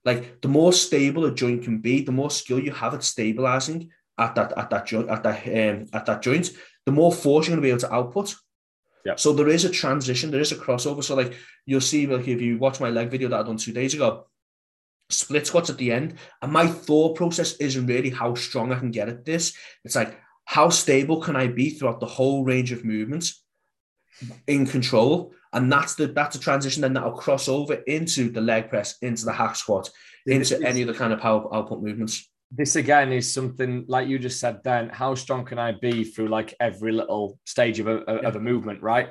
Like 0.04 0.41
the 0.41 0.48
more 0.48 0.74
stable 0.74 1.26
a 1.26 1.34
joint 1.34 1.63
can 1.63 1.80
be, 1.80 2.04
the 2.04 2.12
more 2.12 2.30
skill 2.30 2.60
you 2.60 2.71
have 2.71 2.93
at 2.93 3.04
stabilizing 3.04 3.91
at 4.17 4.36
that 4.36 4.58
at 4.58 4.69
that 4.69 4.86
joint 4.86 5.10
at 5.10 5.23
that 5.23 5.47
um, 5.47 5.88
at 5.93 6.06
that 6.06 6.21
joint, 6.21 6.51
the 6.86 6.91
more 6.91 7.12
force 7.12 7.47
you're 7.47 7.56
going 7.56 7.62
to 7.62 7.65
be 7.65 7.69
able 7.69 7.80
to 7.80 7.93
output. 7.93 8.36
Yeah. 9.06 9.15
So 9.17 9.34
there 9.34 9.49
is 9.49 9.65
a 9.65 9.69
transition, 9.69 10.32
there 10.32 10.41
is 10.41 10.51
a 10.51 10.56
crossover. 10.56 11.04
So 11.04 11.15
like 11.15 11.36
you'll 11.65 11.82
see, 11.82 12.08
like 12.08 12.28
if 12.28 12.41
you 12.41 12.58
watch 12.58 12.80
my 12.80 12.89
leg 12.89 13.10
video 13.10 13.30
that 13.30 13.39
I 13.39 13.43
done 13.43 13.58
two 13.58 13.73
days 13.73 13.93
ago, 13.93 14.25
split 15.10 15.45
squats 15.45 15.69
at 15.69 15.78
the 15.78 15.91
end, 15.91 16.15
and 16.41 16.51
my 16.51 16.67
thought 16.67 17.15
process 17.15 17.56
isn't 17.58 17.86
really 17.86 18.10
how 18.10 18.34
strong 18.36 18.71
I 18.71 18.80
can 18.80 18.91
get 18.91 19.10
at 19.10 19.25
this. 19.25 19.54
It's 19.84 19.95
like 19.95 20.19
how 20.45 20.69
stable 20.69 21.21
can 21.21 21.36
I 21.36 21.47
be 21.47 21.71
throughout 21.71 21.99
the 21.99 22.06
whole 22.06 22.43
range 22.43 22.71
of 22.71 22.86
movements 22.86 23.43
in 24.47 24.65
control, 24.65 25.34
and 25.54 25.71
that's 25.71 25.95
the 25.95 26.08
that's 26.08 26.36
a 26.36 26.39
transition 26.39 26.82
then 26.82 26.93
that'll 26.93 27.12
cross 27.12 27.47
over 27.47 27.73
into 27.73 28.30
the 28.32 28.41
leg 28.41 28.69
press, 28.69 28.97
into 29.01 29.25
the 29.25 29.34
hack 29.34 29.56
squat, 29.56 29.89
into 30.25 30.60
any 30.65 30.82
of 30.82 30.88
the 30.88 30.93
kind 30.93 31.13
of 31.13 31.19
power 31.19 31.54
output 31.54 31.84
movements. 31.84 32.28
This 32.55 32.77
again 32.77 33.11
is 33.11 33.33
something 33.33 33.83
like 33.87 34.07
you 34.07 34.17
just 34.17 34.39
said. 34.39 34.61
Then, 34.63 34.89
how 34.89 35.13
strong 35.15 35.43
can 35.45 35.59
I 35.59 35.73
be 35.73 36.05
through 36.05 36.29
like 36.29 36.53
every 36.59 36.93
little 36.93 37.37
stage 37.45 37.79
of 37.79 37.87
a, 37.87 37.97
of 38.27 38.35
a 38.35 38.39
movement? 38.39 38.81
Right. 38.81 39.09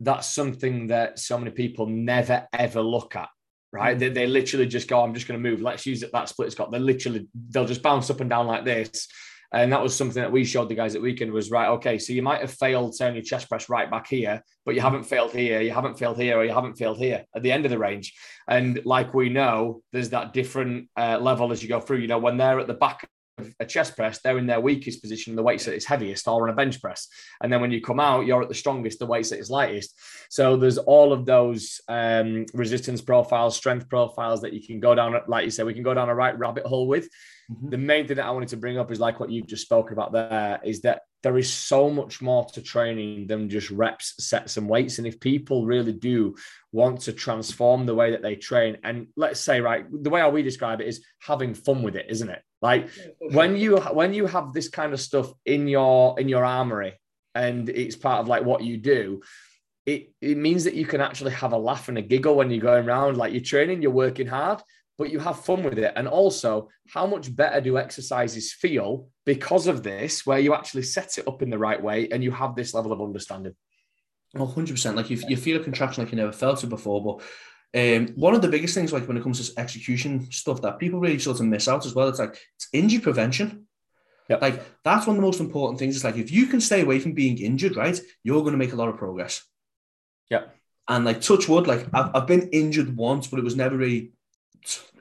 That's 0.00 0.26
something 0.26 0.88
that 0.88 1.18
so 1.18 1.38
many 1.38 1.52
people 1.52 1.86
never 1.86 2.46
ever 2.52 2.82
look 2.82 3.16
at. 3.16 3.28
Right. 3.72 3.96
Mm. 3.96 4.00
They, 4.00 4.08
they 4.10 4.26
literally 4.26 4.66
just 4.66 4.88
go, 4.88 5.02
I'm 5.02 5.14
just 5.14 5.26
going 5.26 5.42
to 5.42 5.50
move. 5.50 5.62
Let's 5.62 5.86
use 5.86 6.02
it. 6.02 6.12
That 6.12 6.28
split 6.28 6.52
squat. 6.52 6.70
They 6.70 6.78
literally, 6.78 7.26
they'll 7.48 7.64
just 7.64 7.82
bounce 7.82 8.10
up 8.10 8.20
and 8.20 8.28
down 8.28 8.46
like 8.46 8.64
this. 8.64 9.08
And 9.52 9.72
that 9.72 9.82
was 9.82 9.94
something 9.94 10.22
that 10.22 10.32
we 10.32 10.44
showed 10.44 10.68
the 10.68 10.74
guys 10.74 10.94
at 10.94 11.02
weekend 11.02 11.30
was 11.30 11.50
right. 11.50 11.68
Okay, 11.68 11.98
so 11.98 12.12
you 12.12 12.22
might 12.22 12.40
have 12.40 12.52
failed 12.52 12.96
turn 12.96 13.14
your 13.14 13.22
chest 13.22 13.48
press 13.48 13.68
right 13.68 13.90
back 13.90 14.06
here, 14.06 14.42
but 14.64 14.74
you 14.74 14.80
haven't 14.80 15.04
failed 15.04 15.32
here, 15.32 15.60
you 15.60 15.72
haven't 15.72 15.98
failed 15.98 16.16
here, 16.16 16.38
or 16.38 16.44
you 16.44 16.52
haven't 16.52 16.78
failed 16.78 16.98
here 16.98 17.24
at 17.34 17.42
the 17.42 17.52
end 17.52 17.66
of 17.66 17.70
the 17.70 17.78
range. 17.78 18.14
And 18.48 18.80
like 18.84 19.12
we 19.12 19.28
know, 19.28 19.82
there's 19.92 20.10
that 20.10 20.32
different 20.32 20.88
uh, 20.96 21.18
level 21.20 21.52
as 21.52 21.62
you 21.62 21.68
go 21.68 21.80
through. 21.80 21.98
You 21.98 22.08
know, 22.08 22.18
when 22.18 22.38
they're 22.38 22.60
at 22.60 22.66
the 22.66 22.74
back 22.74 23.08
of 23.38 23.54
a 23.60 23.66
chest 23.66 23.96
press, 23.96 24.20
they're 24.20 24.38
in 24.38 24.46
their 24.46 24.60
weakest 24.60 25.02
position, 25.02 25.36
the 25.36 25.42
weights 25.42 25.66
its 25.66 25.84
heaviest, 25.84 26.26
or 26.28 26.44
on 26.44 26.52
a 26.52 26.56
bench 26.56 26.80
press. 26.80 27.08
And 27.42 27.52
then 27.52 27.60
when 27.60 27.70
you 27.70 27.80
come 27.80 28.00
out, 28.00 28.26
you're 28.26 28.42
at 28.42 28.48
the 28.48 28.54
strongest, 28.54 28.98
the 28.98 29.06
weights 29.06 29.32
its 29.32 29.50
lightest. 29.50 29.98
So 30.30 30.56
there's 30.56 30.78
all 30.78 31.12
of 31.12 31.26
those 31.26 31.80
um, 31.88 32.46
resistance 32.54 33.00
profiles, 33.00 33.56
strength 33.56 33.88
profiles 33.88 34.40
that 34.42 34.52
you 34.52 34.66
can 34.66 34.80
go 34.80 34.94
down, 34.94 35.14
like 35.28 35.44
you 35.44 35.50
said, 35.50 35.66
we 35.66 35.74
can 35.74 35.82
go 35.82 35.94
down 35.94 36.08
a 36.08 36.14
right 36.14 36.38
rabbit 36.38 36.64
hole 36.64 36.86
with. 36.86 37.08
Mm-hmm. 37.50 37.70
The 37.70 37.78
main 37.78 38.06
thing 38.06 38.16
that 38.16 38.26
I 38.26 38.30
wanted 38.30 38.48
to 38.50 38.56
bring 38.56 38.78
up 38.78 38.90
is 38.90 39.00
like 39.00 39.20
what 39.20 39.30
you've 39.30 39.46
just 39.46 39.62
spoken 39.62 39.92
about 39.92 40.12
there 40.12 40.60
is 40.64 40.82
that 40.82 41.02
there 41.22 41.38
is 41.38 41.52
so 41.52 41.88
much 41.88 42.20
more 42.20 42.44
to 42.46 42.62
training 42.62 43.28
than 43.28 43.48
just 43.48 43.70
reps, 43.70 44.14
sets, 44.18 44.56
and 44.56 44.68
weights. 44.68 44.98
And 44.98 45.06
if 45.06 45.20
people 45.20 45.66
really 45.66 45.92
do 45.92 46.34
want 46.72 47.02
to 47.02 47.12
transform 47.12 47.86
the 47.86 47.94
way 47.94 48.10
that 48.10 48.22
they 48.22 48.34
train, 48.34 48.78
and 48.82 49.06
let's 49.16 49.40
say, 49.40 49.60
right, 49.60 49.86
the 49.90 50.10
way 50.10 50.28
we 50.30 50.42
describe 50.42 50.80
it 50.80 50.88
is 50.88 51.04
having 51.20 51.54
fun 51.54 51.82
with 51.82 51.96
it, 51.96 52.06
isn't 52.08 52.28
it? 52.28 52.42
Like 52.60 52.90
when 53.18 53.56
you 53.56 53.78
when 53.78 54.14
you 54.14 54.26
have 54.26 54.52
this 54.52 54.68
kind 54.68 54.92
of 54.92 55.00
stuff 55.00 55.32
in 55.44 55.66
your 55.68 56.18
in 56.18 56.28
your 56.28 56.44
armory, 56.44 56.94
and 57.34 57.68
it's 57.68 57.96
part 57.96 58.20
of 58.20 58.28
like 58.28 58.44
what 58.44 58.62
you 58.62 58.76
do. 58.76 59.22
It, 59.84 60.12
it 60.20 60.36
means 60.36 60.62
that 60.64 60.74
you 60.74 60.86
can 60.86 61.00
actually 61.00 61.32
have 61.32 61.52
a 61.52 61.58
laugh 61.58 61.88
and 61.88 61.98
a 61.98 62.02
giggle 62.02 62.36
when 62.36 62.52
you're 62.52 62.60
going 62.60 62.88
around. 62.88 63.16
Like 63.16 63.32
you're 63.32 63.42
training, 63.42 63.82
you're 63.82 63.90
working 63.90 64.28
hard, 64.28 64.62
but 65.02 65.10
you 65.10 65.18
have 65.18 65.44
fun 65.44 65.64
with 65.64 65.80
it. 65.80 65.92
And 65.96 66.06
also, 66.06 66.68
how 66.88 67.08
much 67.08 67.34
better 67.34 67.60
do 67.60 67.76
exercises 67.76 68.52
feel 68.52 69.08
because 69.26 69.66
of 69.66 69.82
this, 69.82 70.24
where 70.24 70.38
you 70.38 70.54
actually 70.54 70.84
set 70.84 71.18
it 71.18 71.26
up 71.26 71.42
in 71.42 71.50
the 71.50 71.58
right 71.58 71.82
way 71.82 72.08
and 72.12 72.22
you 72.22 72.30
have 72.30 72.54
this 72.54 72.72
level 72.72 72.92
of 72.92 73.02
understanding? 73.02 73.56
Oh, 74.36 74.46
100%. 74.46 74.94
Like 74.94 75.10
you, 75.10 75.20
you 75.26 75.36
feel 75.36 75.60
a 75.60 75.64
contraction 75.64 76.04
like 76.04 76.12
you 76.12 76.18
never 76.18 76.30
felt 76.30 76.62
it 76.62 76.68
before. 76.68 77.02
But 77.02 77.96
um, 77.96 78.14
one 78.14 78.36
of 78.36 78.42
the 78.42 78.48
biggest 78.48 78.76
things, 78.76 78.92
like 78.92 79.08
when 79.08 79.16
it 79.16 79.24
comes 79.24 79.44
to 79.44 79.60
execution 79.60 80.30
stuff, 80.30 80.62
that 80.62 80.78
people 80.78 81.00
really 81.00 81.18
sort 81.18 81.40
of 81.40 81.46
miss 81.46 81.66
out 81.66 81.84
as 81.84 81.96
well, 81.96 82.08
it's 82.08 82.20
like 82.20 82.38
it's 82.54 82.68
injury 82.72 83.00
prevention. 83.00 83.66
Yep. 84.28 84.40
Like 84.40 84.62
that's 84.84 85.08
one 85.08 85.16
of 85.16 85.20
the 85.20 85.26
most 85.26 85.40
important 85.40 85.80
things. 85.80 85.96
It's 85.96 86.04
like 86.04 86.16
if 86.16 86.30
you 86.30 86.46
can 86.46 86.60
stay 86.60 86.82
away 86.82 87.00
from 87.00 87.14
being 87.14 87.38
injured, 87.38 87.74
right, 87.74 88.00
you're 88.22 88.42
going 88.42 88.52
to 88.52 88.56
make 88.56 88.72
a 88.72 88.76
lot 88.76 88.88
of 88.88 88.98
progress. 88.98 89.42
Yeah. 90.30 90.44
And 90.86 91.04
like 91.04 91.22
touch 91.22 91.48
wood, 91.48 91.66
like 91.66 91.88
I've, 91.92 92.14
I've 92.14 92.26
been 92.28 92.50
injured 92.50 92.96
once, 92.96 93.26
but 93.26 93.40
it 93.40 93.44
was 93.44 93.56
never 93.56 93.76
really 93.76 94.12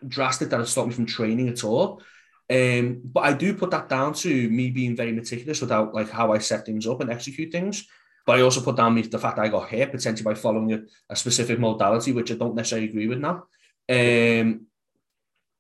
drastic 0.08 0.50
that 0.50 0.60
it 0.60 0.68
stopped 0.68 0.90
me 0.90 0.94
from 0.94 1.06
training 1.06 1.50
at 1.50 1.64
all. 1.64 2.02
Um, 2.50 3.02
but 3.06 3.22
I 3.22 3.34
do 3.34 3.54
put 3.54 3.72
that 3.72 3.88
down 3.88 4.14
to 4.16 4.50
me 4.50 4.72
being 4.72 4.96
very 4.96 5.14
meticulous 5.14 5.62
without 5.62 5.94
like 5.94 6.10
how 6.10 6.34
I 6.34 6.40
set 6.40 6.66
things 6.66 6.86
up 6.86 7.00
and 7.02 7.10
execute 7.10 7.52
things. 7.52 7.88
But 8.26 8.38
I 8.38 8.42
also 8.42 8.62
put 8.62 8.76
down 8.76 9.02
the 9.02 9.20
fact 9.20 9.40
I 9.40 9.48
got 9.48 9.70
hit 9.70 9.92
potentially 9.92 10.24
by 10.24 10.36
following 10.36 10.74
a, 10.74 10.82
a 11.10 11.16
specific 11.16 11.60
modality, 11.60 12.12
which 12.12 12.32
I 12.32 12.36
don't 12.36 12.56
necessarily 12.56 12.90
agree 12.90 13.08
with 13.08 13.20
now. 13.20 13.46
Um, 13.90 14.68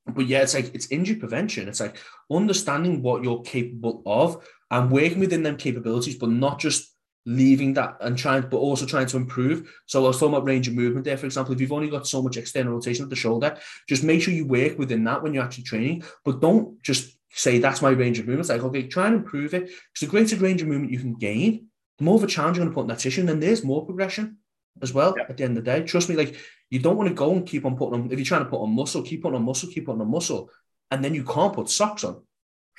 but 0.07 0.27
yeah, 0.27 0.41
it's 0.41 0.53
like 0.53 0.73
it's 0.75 0.91
injury 0.91 1.15
prevention. 1.15 1.67
It's 1.67 1.79
like 1.79 1.97
understanding 2.31 3.01
what 3.01 3.23
you're 3.23 3.41
capable 3.41 4.03
of 4.05 4.45
and 4.69 4.91
working 4.91 5.19
within 5.19 5.43
them 5.43 5.57
capabilities, 5.57 6.17
but 6.17 6.29
not 6.29 6.59
just 6.59 6.93
leaving 7.25 7.73
that 7.75 7.97
and 8.01 8.17
trying, 8.17 8.41
but 8.41 8.57
also 8.57 8.85
trying 8.85 9.05
to 9.07 9.17
improve. 9.17 9.71
So 9.85 10.03
I 10.03 10.07
was 10.07 10.19
talking 10.19 10.33
about 10.33 10.47
range 10.47 10.67
of 10.67 10.73
movement 10.73 11.05
there, 11.05 11.17
for 11.17 11.25
example. 11.25 11.53
If 11.53 11.61
you've 11.61 11.71
only 11.71 11.89
got 11.89 12.07
so 12.07 12.21
much 12.21 12.37
external 12.37 12.73
rotation 12.73 13.03
of 13.03 13.09
the 13.09 13.15
shoulder, 13.15 13.57
just 13.87 14.03
make 14.03 14.21
sure 14.21 14.33
you 14.33 14.45
work 14.45 14.77
within 14.77 15.03
that 15.03 15.21
when 15.21 15.33
you're 15.33 15.43
actually 15.43 15.65
training, 15.65 16.03
but 16.25 16.41
don't 16.41 16.81
just 16.81 17.17
say 17.33 17.59
that's 17.59 17.81
my 17.81 17.89
range 17.89 18.19
of 18.19 18.25
movement. 18.25 18.41
It's 18.41 18.49
like, 18.49 18.63
okay, 18.63 18.87
try 18.87 19.07
and 19.07 19.15
improve 19.15 19.53
it. 19.53 19.65
Because 19.65 20.01
the 20.01 20.07
greater 20.07 20.35
range 20.37 20.61
of 20.61 20.67
movement 20.67 20.91
you 20.91 20.99
can 20.99 21.15
gain, 21.15 21.67
the 21.97 22.03
more 22.03 22.15
of 22.15 22.23
a 22.23 22.27
challenge 22.27 22.57
you're 22.57 22.65
going 22.65 22.71
to 22.71 22.75
put 22.75 22.81
in 22.81 22.87
that 22.87 22.99
tissue, 22.99 23.21
and 23.21 23.29
then 23.29 23.39
there's 23.39 23.63
more 23.63 23.85
progression 23.85 24.37
as 24.81 24.93
well 24.93 25.15
at 25.29 25.37
the 25.37 25.43
end 25.43 25.57
of 25.57 25.63
the 25.63 25.71
day. 25.71 25.83
Trust 25.83 26.09
me, 26.09 26.15
like 26.15 26.37
you 26.69 26.79
don't 26.79 26.97
want 26.97 27.09
to 27.09 27.15
go 27.15 27.31
and 27.33 27.45
keep 27.45 27.65
on 27.65 27.77
putting 27.77 28.01
on, 28.01 28.11
if 28.11 28.17
you're 28.17 28.25
trying 28.25 28.43
to 28.43 28.49
put 28.49 28.61
on 28.61 28.73
muscle, 28.73 29.03
keep 29.03 29.25
on 29.25 29.35
on 29.35 29.43
muscle, 29.43 29.69
keep 29.69 29.89
on 29.89 30.01
on 30.01 30.09
muscle, 30.09 30.49
and 30.89 31.03
then 31.03 31.13
you 31.13 31.23
can't 31.23 31.53
put 31.53 31.69
socks 31.69 32.03
on. 32.03 32.23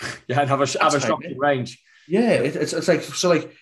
Yeah, 0.26 0.40
and 0.40 0.48
have 0.48 0.60
a, 0.60 0.82
have 0.82 0.94
a 0.94 1.00
strong 1.00 1.22
range. 1.36 1.80
Yeah, 2.08 2.30
it, 2.30 2.56
it's, 2.56 2.72
it's 2.72 2.88
like, 2.88 3.02
so 3.02 3.28
like, 3.28 3.54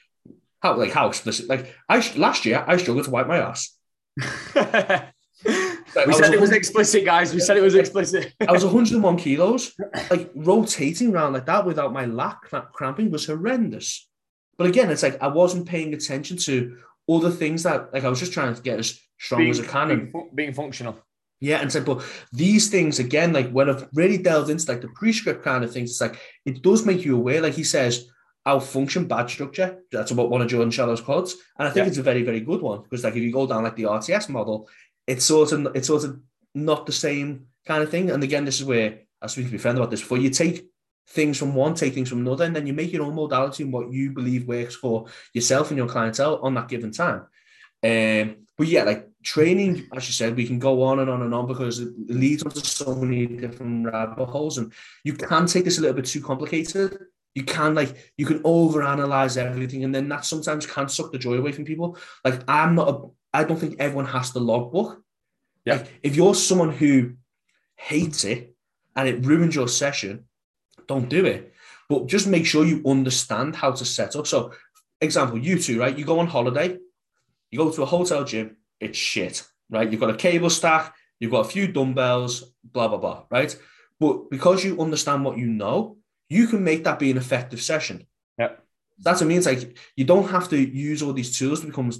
how 0.60 0.76
like 0.76 0.92
how 0.92 1.08
explicit? 1.08 1.48
Like 1.48 1.74
I 1.88 1.96
last 2.16 2.44
year 2.44 2.64
I 2.66 2.76
struggled 2.76 3.06
to 3.06 3.10
wipe 3.10 3.26
my 3.26 3.38
ass. 3.38 3.76
like, 4.54 6.06
we 6.06 6.12
said 6.12 6.34
it 6.34 6.40
was 6.40 6.52
explicit, 6.52 7.04
guys. 7.04 7.32
We 7.32 7.40
said 7.40 7.56
it 7.56 7.62
was 7.62 7.74
explicit. 7.74 8.34
I 8.46 8.52
was 8.52 8.64
101 8.64 9.16
kilos. 9.16 9.74
Like 10.10 10.30
rotating 10.34 11.14
around 11.14 11.32
like 11.32 11.46
that 11.46 11.64
without 11.64 11.92
my 11.92 12.04
lat 12.04 12.38
cramping 12.72 13.10
was 13.10 13.26
horrendous. 13.26 14.08
But 14.58 14.68
again, 14.68 14.90
it's 14.90 15.02
like 15.02 15.20
I 15.22 15.28
wasn't 15.28 15.66
paying 15.66 15.94
attention 15.94 16.36
to 16.38 16.76
all 17.06 17.20
the 17.20 17.30
things 17.30 17.62
that 17.62 17.92
like 17.92 18.04
I 18.04 18.08
was 18.08 18.20
just 18.20 18.32
trying 18.32 18.54
to 18.54 18.62
get 18.62 18.78
as 18.78 19.00
strong 19.18 19.40
being, 19.40 19.50
as 19.50 19.60
I 19.60 19.64
can 19.64 19.88
being, 19.88 20.12
and 20.14 20.36
being 20.36 20.52
functional. 20.52 20.98
Yeah, 21.40 21.62
and 21.62 21.72
so 21.72 21.82
but 21.82 22.04
these 22.32 22.68
things 22.68 22.98
again, 22.98 23.32
like 23.32 23.50
when 23.50 23.70
I've 23.70 23.88
really 23.94 24.18
delved 24.18 24.50
into 24.50 24.70
like 24.70 24.82
the 24.82 24.88
prescript 24.88 25.42
kind 25.42 25.64
of 25.64 25.72
things, 25.72 25.90
it's 25.90 26.00
like 26.00 26.20
it 26.44 26.62
does 26.62 26.84
make 26.84 27.04
you 27.04 27.16
aware. 27.16 27.40
Like 27.40 27.54
he 27.54 27.64
says, 27.64 28.10
our 28.50 28.60
function 28.60 29.06
badge 29.06 29.32
structure. 29.32 29.78
That's 29.92 30.10
about 30.10 30.30
one 30.30 30.42
of 30.42 30.48
Jordan 30.48 30.70
Shallow's 30.70 31.00
quotes, 31.00 31.34
and 31.58 31.68
I 31.68 31.70
think 31.70 31.84
yeah. 31.84 31.88
it's 31.88 31.98
a 31.98 32.02
very 32.02 32.22
very 32.22 32.40
good 32.40 32.60
one 32.60 32.82
because 32.82 33.04
like 33.04 33.16
if 33.16 33.22
you 33.22 33.32
go 33.32 33.46
down 33.46 33.62
like 33.62 33.76
the 33.76 33.84
RTS 33.84 34.28
model, 34.28 34.68
it's 35.06 35.24
sort 35.24 35.52
of 35.52 35.68
it's 35.74 35.86
sort 35.86 36.04
of 36.04 36.20
not 36.54 36.86
the 36.86 36.92
same 36.92 37.46
kind 37.64 37.82
of 37.82 37.90
thing. 37.90 38.10
And 38.10 38.22
again, 38.22 38.44
this 38.44 38.60
is 38.60 38.66
where 38.66 39.00
I 39.22 39.24
was 39.24 39.32
speaking 39.32 39.50
to 39.50 39.56
my 39.56 39.62
friend 39.62 39.78
about 39.78 39.90
this 39.90 40.00
before. 40.00 40.18
You 40.18 40.30
take 40.30 40.66
things 41.08 41.38
from 41.38 41.54
one, 41.54 41.74
take 41.74 41.94
things 41.94 42.08
from 42.08 42.20
another, 42.20 42.44
and 42.44 42.54
then 42.54 42.66
you 42.66 42.72
make 42.72 42.92
your 42.92 43.04
own 43.04 43.14
modality 43.14 43.62
and 43.62 43.72
what 43.72 43.92
you 43.92 44.10
believe 44.10 44.48
works 44.48 44.74
for 44.74 45.06
yourself 45.32 45.70
and 45.70 45.78
your 45.78 45.88
clientele 45.88 46.40
on 46.42 46.54
that 46.54 46.68
given 46.68 46.90
time. 46.90 47.26
Um, 47.82 48.46
but 48.58 48.66
yeah, 48.66 48.82
like 48.82 49.08
training, 49.22 49.88
as 49.94 50.06
you 50.08 50.12
said, 50.12 50.36
we 50.36 50.46
can 50.46 50.58
go 50.58 50.82
on 50.82 50.98
and 50.98 51.08
on 51.08 51.22
and 51.22 51.34
on 51.34 51.46
because 51.46 51.78
it 51.78 51.92
leads 52.08 52.42
to 52.42 52.60
so 52.60 52.94
many 52.94 53.26
different 53.26 53.86
rabbit 53.86 54.26
holes, 54.26 54.58
and 54.58 54.72
you 55.04 55.12
can 55.12 55.46
take 55.46 55.64
this 55.64 55.78
a 55.78 55.80
little 55.80 55.96
bit 55.96 56.06
too 56.06 56.20
complicated 56.20 56.98
you 57.34 57.44
can 57.44 57.74
like 57.74 58.12
you 58.16 58.26
can 58.26 58.42
overanalyze 58.42 59.36
everything, 59.36 59.84
and 59.84 59.94
then 59.94 60.08
that 60.08 60.24
sometimes 60.24 60.66
can 60.66 60.88
suck 60.88 61.12
the 61.12 61.18
joy 61.18 61.34
away 61.34 61.52
from 61.52 61.64
people. 61.64 61.96
Like 62.24 62.42
I'm 62.48 62.74
not 62.74 62.88
a, 62.88 63.08
I 63.32 63.44
don't 63.44 63.58
think 63.58 63.76
everyone 63.78 64.06
has 64.06 64.32
the 64.32 64.40
logbook. 64.40 65.02
Yeah. 65.64 65.76
Like, 65.76 66.00
if 66.02 66.16
you're 66.16 66.34
someone 66.34 66.72
who 66.72 67.14
hates 67.76 68.24
it 68.24 68.54
and 68.96 69.08
it 69.08 69.24
ruins 69.24 69.54
your 69.54 69.68
session, 69.68 70.24
don't 70.86 71.08
do 71.08 71.24
it. 71.26 71.52
But 71.88 72.06
just 72.06 72.26
make 72.26 72.46
sure 72.46 72.64
you 72.64 72.82
understand 72.86 73.56
how 73.56 73.72
to 73.72 73.84
set 73.84 74.16
up. 74.16 74.26
So, 74.26 74.52
example, 75.00 75.38
you 75.38 75.58
two, 75.58 75.78
right? 75.78 75.96
You 75.96 76.04
go 76.04 76.18
on 76.18 76.26
holiday, 76.26 76.78
you 77.50 77.58
go 77.58 77.70
to 77.70 77.82
a 77.82 77.86
hotel 77.86 78.24
gym, 78.24 78.56
it's 78.80 78.98
shit, 78.98 79.46
right? 79.70 79.90
You've 79.90 80.00
got 80.00 80.10
a 80.10 80.16
cable 80.16 80.50
stack, 80.50 80.94
you've 81.18 81.30
got 81.30 81.46
a 81.46 81.48
few 81.48 81.68
dumbbells, 81.68 82.52
blah, 82.64 82.88
blah, 82.88 82.98
blah, 82.98 83.24
right? 83.30 83.56
But 83.98 84.30
because 84.30 84.64
you 84.64 84.80
understand 84.80 85.24
what 85.24 85.36
you 85.36 85.46
know, 85.46 85.96
you 86.30 86.46
can 86.46 86.64
make 86.64 86.84
that 86.84 86.98
be 86.98 87.10
an 87.10 87.18
effective 87.18 87.60
session. 87.60 88.06
Yeah. 88.38 88.52
That's 89.00 89.20
what 89.20 89.26
I 89.26 89.28
mean. 89.28 89.38
It's 89.38 89.46
like 89.46 89.76
you 89.96 90.04
don't 90.04 90.30
have 90.30 90.48
to 90.50 90.56
use 90.56 91.02
all 91.02 91.12
these 91.12 91.36
tools 91.36 91.60
to 91.60 91.66
become 91.66 91.90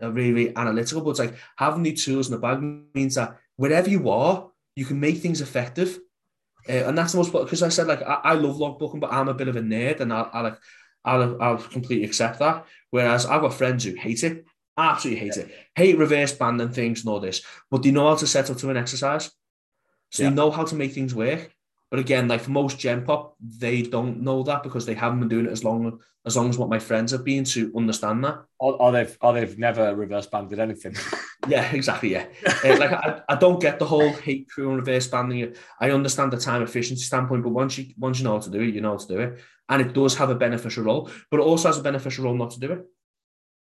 a 0.00 0.10
really, 0.10 0.32
really 0.32 0.56
analytical, 0.56 1.02
but 1.02 1.10
it's 1.10 1.18
like 1.18 1.34
having 1.56 1.82
these 1.82 2.04
tools 2.04 2.28
in 2.28 2.32
the 2.32 2.38
bag 2.38 2.62
means 2.94 3.16
that 3.16 3.36
wherever 3.56 3.90
you 3.90 4.08
are, 4.08 4.48
you 4.76 4.84
can 4.84 5.00
make 5.00 5.18
things 5.18 5.40
effective. 5.40 5.98
Uh, 6.68 6.84
and 6.86 6.96
that's 6.96 7.12
the 7.12 7.18
most 7.18 7.32
because 7.32 7.62
I 7.62 7.70
said 7.70 7.88
like 7.88 8.02
I, 8.02 8.20
I, 8.24 8.34
love 8.34 8.56
logbooking, 8.56 9.00
but 9.00 9.12
I'm 9.12 9.28
a 9.28 9.34
bit 9.34 9.48
of 9.48 9.56
a 9.56 9.60
nerd, 9.60 10.00
and 10.00 10.12
I, 10.12 10.28
I 10.32 10.40
like 10.42 10.58
I'll, 11.04 11.42
I'll 11.42 11.56
completely 11.56 12.04
accept 12.04 12.38
that. 12.38 12.66
Whereas 12.90 13.24
I've 13.24 13.40
got 13.40 13.54
friends 13.54 13.84
who 13.84 13.94
hate 13.94 14.22
it, 14.22 14.44
absolutely 14.76 15.20
hate 15.20 15.36
yeah. 15.36 15.44
it, 15.44 15.54
hate 15.74 15.98
reverse 15.98 16.32
banding 16.32 16.68
things 16.68 17.00
and 17.00 17.08
all 17.08 17.20
this, 17.20 17.42
but 17.70 17.82
they 17.82 17.90
know 17.90 18.08
how 18.08 18.16
to 18.16 18.26
set 18.26 18.50
up 18.50 18.58
to 18.58 18.68
an 18.68 18.76
exercise, 18.76 19.30
so 20.10 20.22
yeah. 20.22 20.28
they 20.28 20.34
know 20.34 20.50
how 20.50 20.64
to 20.64 20.74
make 20.74 20.92
things 20.92 21.14
work. 21.14 21.50
But 21.90 21.98
again, 21.98 22.28
like 22.28 22.42
for 22.42 22.52
most 22.52 22.78
Gen 22.78 23.04
Pop, 23.04 23.34
they 23.40 23.82
don't 23.82 24.22
know 24.22 24.44
that 24.44 24.62
because 24.62 24.86
they 24.86 24.94
haven't 24.94 25.18
been 25.20 25.28
doing 25.28 25.46
it 25.46 25.52
as 25.52 25.64
long 25.64 25.98
as 26.24 26.36
long 26.36 26.48
as 26.48 26.58
what 26.58 26.68
my 26.68 26.78
friends 26.78 27.12
have 27.12 27.24
been 27.24 27.44
to 27.44 27.72
understand 27.76 28.24
that. 28.24 28.44
Or, 28.60 28.74
or 28.80 28.92
they've 28.92 29.18
or 29.20 29.32
they've 29.32 29.58
never 29.58 29.94
reverse 29.96 30.26
banded 30.26 30.60
anything. 30.60 30.94
yeah, 31.48 31.68
exactly. 31.72 32.12
Yeah, 32.12 32.26
uh, 32.64 32.78
like 32.78 32.92
I, 32.92 33.22
I 33.28 33.34
don't 33.34 33.60
get 33.60 33.80
the 33.80 33.86
whole 33.86 34.12
hate 34.12 34.48
crew 34.48 34.68
and 34.68 34.78
reverse 34.78 35.08
banding. 35.08 35.54
I 35.80 35.90
understand 35.90 36.32
the 36.32 36.36
time 36.36 36.62
efficiency 36.62 37.02
standpoint, 37.02 37.42
but 37.42 37.50
once 37.50 37.76
you 37.76 37.92
once 37.98 38.18
you 38.18 38.24
know 38.24 38.34
how 38.34 38.40
to 38.40 38.50
do 38.50 38.60
it, 38.60 38.74
you 38.74 38.80
know 38.80 38.92
how 38.92 38.98
to 38.98 39.08
do 39.08 39.18
it, 39.18 39.40
and 39.68 39.82
it 39.82 39.92
does 39.92 40.16
have 40.16 40.30
a 40.30 40.36
beneficial 40.36 40.84
role. 40.84 41.10
But 41.30 41.40
it 41.40 41.44
also 41.44 41.68
has 41.68 41.78
a 41.78 41.82
beneficial 41.82 42.24
role 42.24 42.34
not 42.34 42.52
to 42.52 42.60
do 42.60 42.72
it. 42.72 42.86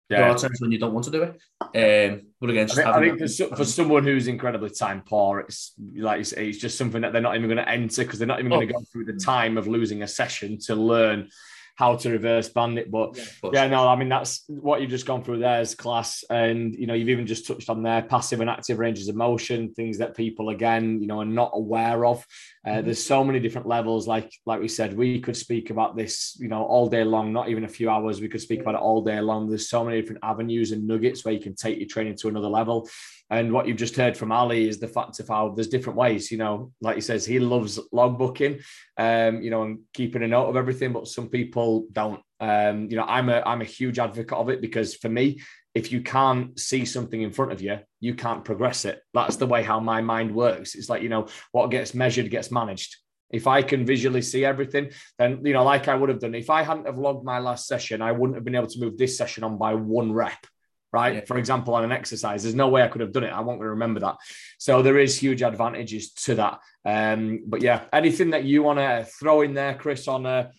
Yeah. 0.10 0.20
There 0.20 0.30
are 0.30 0.38
times 0.38 0.60
when 0.60 0.72
you 0.72 0.78
don't 0.78 0.94
want 0.94 1.06
to 1.06 1.12
do 1.12 1.24
it. 1.24 1.42
Um, 1.62 2.28
but 2.40 2.50
again, 2.50 2.70
I 2.70 2.74
think, 2.74 2.88
I 2.88 3.00
think 3.00 3.20
for, 3.20 3.56
for, 3.56 3.66
someone 3.66 4.04
who's 4.04 4.28
incredibly 4.28 4.70
time 4.70 5.02
poor, 5.02 5.40
it's 5.40 5.74
like 5.96 6.20
you 6.20 6.24
say, 6.26 6.50
it's 6.50 6.58
just 6.58 6.78
something 6.78 7.02
that 7.02 7.14
they're 7.14 7.22
not 7.22 7.36
even 7.36 7.48
going 7.48 7.58
to 7.58 7.70
enter 7.70 8.04
because 8.04 8.20
they're 8.20 8.28
not 8.28 8.40
even 8.40 8.52
oh. 8.52 8.58
going 8.58 8.68
to 8.68 8.74
go 8.74 8.84
through 8.92 9.06
the 9.06 9.14
time 9.14 9.58
of 9.58 9.68
losing 9.68 10.04
a 10.04 10.08
session 10.08 10.60
to 10.66 10.76
learn 10.76 11.30
how 11.76 11.96
to 11.96 12.12
reverse 12.12 12.50
band 12.50 12.78
it. 12.78 12.92
But 12.92 13.18
yeah, 13.18 13.52
yeah, 13.54 13.68
no, 13.68 13.88
I 13.88 13.96
mean 13.96 14.10
that's 14.10 14.44
what 14.48 14.82
you've 14.82 14.90
just 14.90 15.06
gone 15.06 15.24
through 15.24 15.40
there 15.40 15.62
is 15.62 15.76
class, 15.76 16.24
and 16.30 16.76
you 16.76 16.88
know 16.88 16.94
you've 16.94 17.10
even 17.10 17.26
just 17.26 17.48
touched 17.48 17.70
on 17.70 17.84
there 17.84 18.02
passive 18.02 18.42
and 18.42 18.50
active 18.50 18.80
ranges 18.80 19.08
of 19.08 19.16
motion, 19.16 19.74
things 19.74 19.98
that 19.98 20.16
people 20.16 20.50
again 20.50 21.02
you 21.02 21.08
know 21.08 21.20
are 21.20 21.26
not 21.26 21.52
aware 21.54 22.06
of. 22.06 22.26
Uh, 22.66 22.72
mm-hmm. 22.72 22.86
There's 22.86 23.04
so 23.04 23.24
many 23.24 23.40
different 23.40 23.68
levels. 23.68 24.08
Like 24.08 24.32
like 24.46 24.62
we 24.62 24.68
said, 24.68 24.96
we 24.96 25.20
could 25.20 25.38
speak 25.38 25.70
about 25.70 25.96
this 25.96 26.38
you 26.40 26.48
know 26.48 26.64
all 26.64 26.88
day 26.88 27.04
long, 27.04 27.34
not 27.34 27.50
even 27.50 27.64
a 27.64 27.70
few 27.70 27.90
hours. 27.90 28.22
We 28.22 28.30
could 28.30 28.42
speak 28.42 28.62
about 28.62 28.76
it 28.76 28.82
all 28.82 29.02
day 29.02 29.20
long. 29.20 29.50
There's 29.50 29.70
so 29.70 29.84
many 29.84 30.00
different 30.00 30.24
avenues 30.24 30.72
and 30.72 30.88
nuggets 30.88 31.26
where 31.26 31.34
you 31.34 31.42
can 31.42 31.56
take 31.56 31.80
your 31.80 31.88
training 31.88 32.18
to 32.18 32.28
another 32.28 32.50
level. 32.50 32.88
And 33.30 33.52
what 33.52 33.68
you've 33.68 33.78
just 33.78 33.96
heard 33.96 34.16
from 34.16 34.32
Ali 34.32 34.68
is 34.68 34.80
the 34.80 34.88
fact 34.88 35.20
of 35.20 35.28
how 35.28 35.50
there's 35.50 35.68
different 35.68 35.98
ways. 35.98 36.32
You 36.32 36.38
know, 36.38 36.72
like 36.82 36.96
he 36.96 37.02
says, 37.02 37.26
he 37.26 37.40
loves 37.40 37.80
logbooking, 37.94 38.62
um, 38.98 39.42
you 39.42 39.50
know, 39.50 39.64
and 39.64 39.80
keeping 39.94 40.24
a 40.24 40.28
note 40.28 40.50
of 40.50 40.56
everything, 40.56 40.94
but 40.94 41.08
some 41.08 41.30
people 41.30 41.88
don't. 41.92 42.22
Um, 42.40 42.90
you 42.90 42.98
know, 42.98 43.06
I'm 43.06 43.30
a 43.30 43.42
I'm 43.46 43.62
a 43.62 43.66
huge 43.66 44.00
advocate 44.00 44.38
of 44.38 44.50
it 44.50 44.62
because 44.62 44.96
for 44.96 45.10
me, 45.10 45.40
if 45.74 45.92
you 45.92 46.02
can't 46.02 46.60
see 46.60 46.86
something 46.86 47.22
in 47.22 47.32
front 47.32 47.52
of 47.52 47.62
you, 47.62 47.80
you 48.00 48.14
can't 48.14 48.46
progress 48.46 48.86
it. 48.86 49.02
That's 49.14 49.38
the 49.38 49.48
way 49.48 49.64
how 49.64 49.80
my 49.80 50.02
mind 50.02 50.34
works. 50.34 50.76
It's 50.76 50.90
like, 50.90 51.02
you 51.02 51.10
know, 51.10 51.28
what 51.52 51.72
gets 51.72 51.94
measured 51.94 52.30
gets 52.30 52.52
managed. 52.52 52.98
If 53.32 53.48
I 53.48 53.64
can 53.64 53.84
visually 53.84 54.22
see 54.22 54.46
everything, 54.46 54.92
then, 55.18 55.44
you 55.44 55.54
know, 55.54 55.64
like 55.64 55.88
I 55.88 55.96
would 55.96 56.10
have 56.10 56.20
done, 56.20 56.36
if 56.36 56.52
I 56.52 56.62
hadn't 56.62 56.86
have 56.86 57.00
logged 57.00 57.26
my 57.26 57.40
last 57.40 57.68
session, 57.68 58.00
I 58.00 58.12
wouldn't 58.12 58.36
have 58.36 58.46
been 58.46 58.54
able 58.54 58.68
to 58.68 58.80
move 58.80 58.98
this 58.98 59.18
session 59.18 59.44
on 59.44 59.58
by 59.58 59.74
one 59.74 60.14
rep, 60.14 60.46
right? 60.94 61.16
Yeah. 61.16 61.26
For 61.26 61.38
example, 61.38 61.74
on 61.74 61.84
an 61.84 61.92
exercise, 61.92 62.44
there's 62.44 62.56
no 62.56 62.70
way 62.70 62.84
I 62.84 62.88
could 62.88 63.02
have 63.02 63.12
done 63.12 63.24
it. 63.24 63.34
I 63.34 63.42
won't 63.42 63.60
remember 63.60 64.00
that. 64.02 64.16
So 64.60 64.82
there 64.82 65.00
is 65.00 65.18
huge 65.18 65.42
advantages 65.42 66.14
to 66.14 66.36
that. 66.36 66.60
Um, 66.86 67.44
but 67.48 67.62
yeah, 67.62 67.86
anything 67.92 68.30
that 68.30 68.46
you 68.46 68.64
want 68.64 68.80
to 68.80 69.06
throw 69.20 69.42
in 69.42 69.54
there, 69.54 69.74
Chris, 69.74 70.08
on 70.08 70.26
uh, 70.26 70.52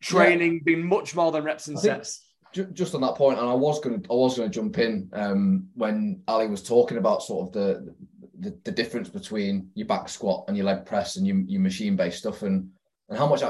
training 0.00 0.54
yeah. 0.54 0.60
being 0.64 0.86
much 0.86 1.16
more 1.16 1.32
than 1.32 1.42
reps 1.42 1.68
and 1.68 1.78
sets? 1.78 2.24
just 2.52 2.94
on 2.94 3.00
that 3.02 3.14
point, 3.14 3.38
and 3.38 3.48
I 3.48 3.54
was 3.54 3.80
going 3.80 4.00
to 4.00 4.10
I 4.10 4.14
was 4.14 4.36
going 4.36 4.50
to 4.50 4.54
jump 4.54 4.78
in 4.78 5.10
um, 5.12 5.68
when 5.74 6.22
Ali 6.28 6.48
was 6.48 6.62
talking 6.62 6.98
about 6.98 7.22
sort 7.22 7.48
of 7.48 7.52
the, 7.52 7.94
the, 8.38 8.58
the 8.64 8.72
difference 8.72 9.08
between 9.08 9.70
your 9.74 9.86
back 9.86 10.08
squat 10.08 10.44
and 10.48 10.56
your 10.56 10.66
leg 10.66 10.86
press 10.86 11.16
and 11.16 11.26
your, 11.26 11.38
your 11.40 11.60
machine 11.60 11.96
based 11.96 12.18
stuff, 12.18 12.42
and 12.42 12.70
and 13.08 13.18
how 13.18 13.26
much 13.26 13.42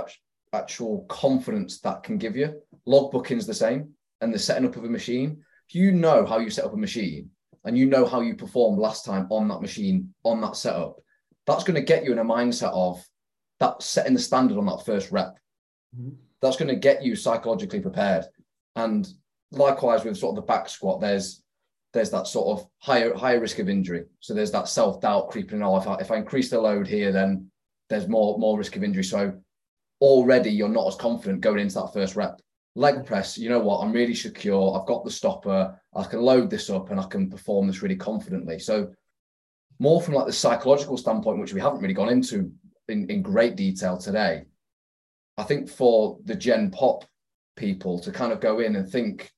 actual 0.52 1.04
confidence 1.08 1.80
that 1.80 2.02
can 2.02 2.18
give 2.18 2.36
you. 2.36 2.60
Logbooking's 2.86 3.46
the 3.46 3.54
same, 3.54 3.90
and 4.20 4.32
the 4.32 4.38
setting 4.38 4.66
up 4.66 4.76
of 4.76 4.84
a 4.84 4.88
machine. 4.88 5.42
You 5.70 5.92
know 5.92 6.24
how 6.24 6.38
you 6.38 6.50
set 6.50 6.64
up 6.64 6.74
a 6.74 6.76
machine 6.76 7.30
and 7.64 7.76
you 7.76 7.86
know 7.86 8.06
how 8.06 8.20
you 8.20 8.34
performed 8.34 8.78
last 8.78 9.04
time 9.04 9.26
on 9.30 9.48
that 9.48 9.60
machine 9.60 10.14
on 10.24 10.40
that 10.40 10.56
setup, 10.56 10.96
that's 11.46 11.64
going 11.64 11.74
to 11.74 11.82
get 11.82 12.04
you 12.04 12.12
in 12.12 12.18
a 12.18 12.24
mindset 12.24 12.72
of 12.72 13.04
that 13.60 13.82
setting 13.82 14.14
the 14.14 14.20
standard 14.20 14.58
on 14.58 14.66
that 14.66 14.84
first 14.86 15.10
rep. 15.10 15.38
Mm-hmm. 15.98 16.14
That's 16.40 16.56
going 16.56 16.68
to 16.68 16.76
get 16.76 17.02
you 17.02 17.16
psychologically 17.16 17.80
prepared 17.80 18.24
and 18.76 19.08
likewise 19.50 20.04
with 20.04 20.16
sort 20.16 20.36
of 20.36 20.36
the 20.36 20.46
back 20.46 20.68
squat, 20.68 21.00
there's 21.00 21.42
there's 21.92 22.10
that 22.10 22.26
sort 22.26 22.58
of 22.58 22.66
higher 22.78 23.14
higher 23.14 23.40
risk 23.40 23.58
of 23.58 23.68
injury. 23.68 24.04
So 24.20 24.34
there's 24.34 24.52
that 24.52 24.68
self 24.68 25.00
doubt 25.00 25.30
creeping 25.30 25.58
in. 25.58 25.62
Oh, 25.62 25.76
if 25.76 25.86
I, 25.86 25.94
if 25.96 26.10
I 26.10 26.16
increase 26.16 26.50
the 26.50 26.60
load 26.60 26.86
here, 26.86 27.12
then 27.12 27.50
there's 27.88 28.08
more 28.08 28.38
more 28.38 28.58
risk 28.58 28.76
of 28.76 28.84
injury. 28.84 29.04
So 29.04 29.38
already 30.00 30.50
you're 30.50 30.68
not 30.68 30.88
as 30.88 30.96
confident 30.96 31.40
going 31.40 31.58
into 31.58 31.74
that 31.76 31.92
first 31.92 32.14
rep. 32.16 32.40
Leg 32.74 33.04
press, 33.04 33.36
you 33.36 33.48
know 33.48 33.58
what? 33.58 33.80
I'm 33.80 33.92
really 33.92 34.14
secure. 34.14 34.78
I've 34.78 34.86
got 34.86 35.04
the 35.04 35.10
stopper. 35.10 35.80
I 35.94 36.04
can 36.04 36.20
load 36.20 36.50
this 36.50 36.70
up 36.70 36.90
and 36.90 37.00
I 37.00 37.04
can 37.04 37.28
perform 37.28 37.66
this 37.66 37.82
really 37.82 37.96
confidently. 37.96 38.58
So 38.58 38.92
more 39.78 40.00
from 40.00 40.14
like 40.14 40.26
the 40.26 40.32
psychological 40.32 40.96
standpoint, 40.96 41.40
which 41.40 41.52
we 41.52 41.60
haven't 41.60 41.80
really 41.80 41.94
gone 41.94 42.08
into 42.08 42.52
in, 42.88 43.08
in 43.10 43.22
great 43.22 43.56
detail 43.56 43.98
today. 43.98 44.44
I 45.36 45.44
think 45.44 45.68
for 45.68 46.18
the 46.24 46.34
Gen 46.34 46.70
Pop 46.70 47.04
people 47.56 47.98
to 48.00 48.12
kind 48.12 48.32
of 48.32 48.40
go 48.40 48.60
in 48.60 48.76
and 48.76 48.88
think 48.88 49.32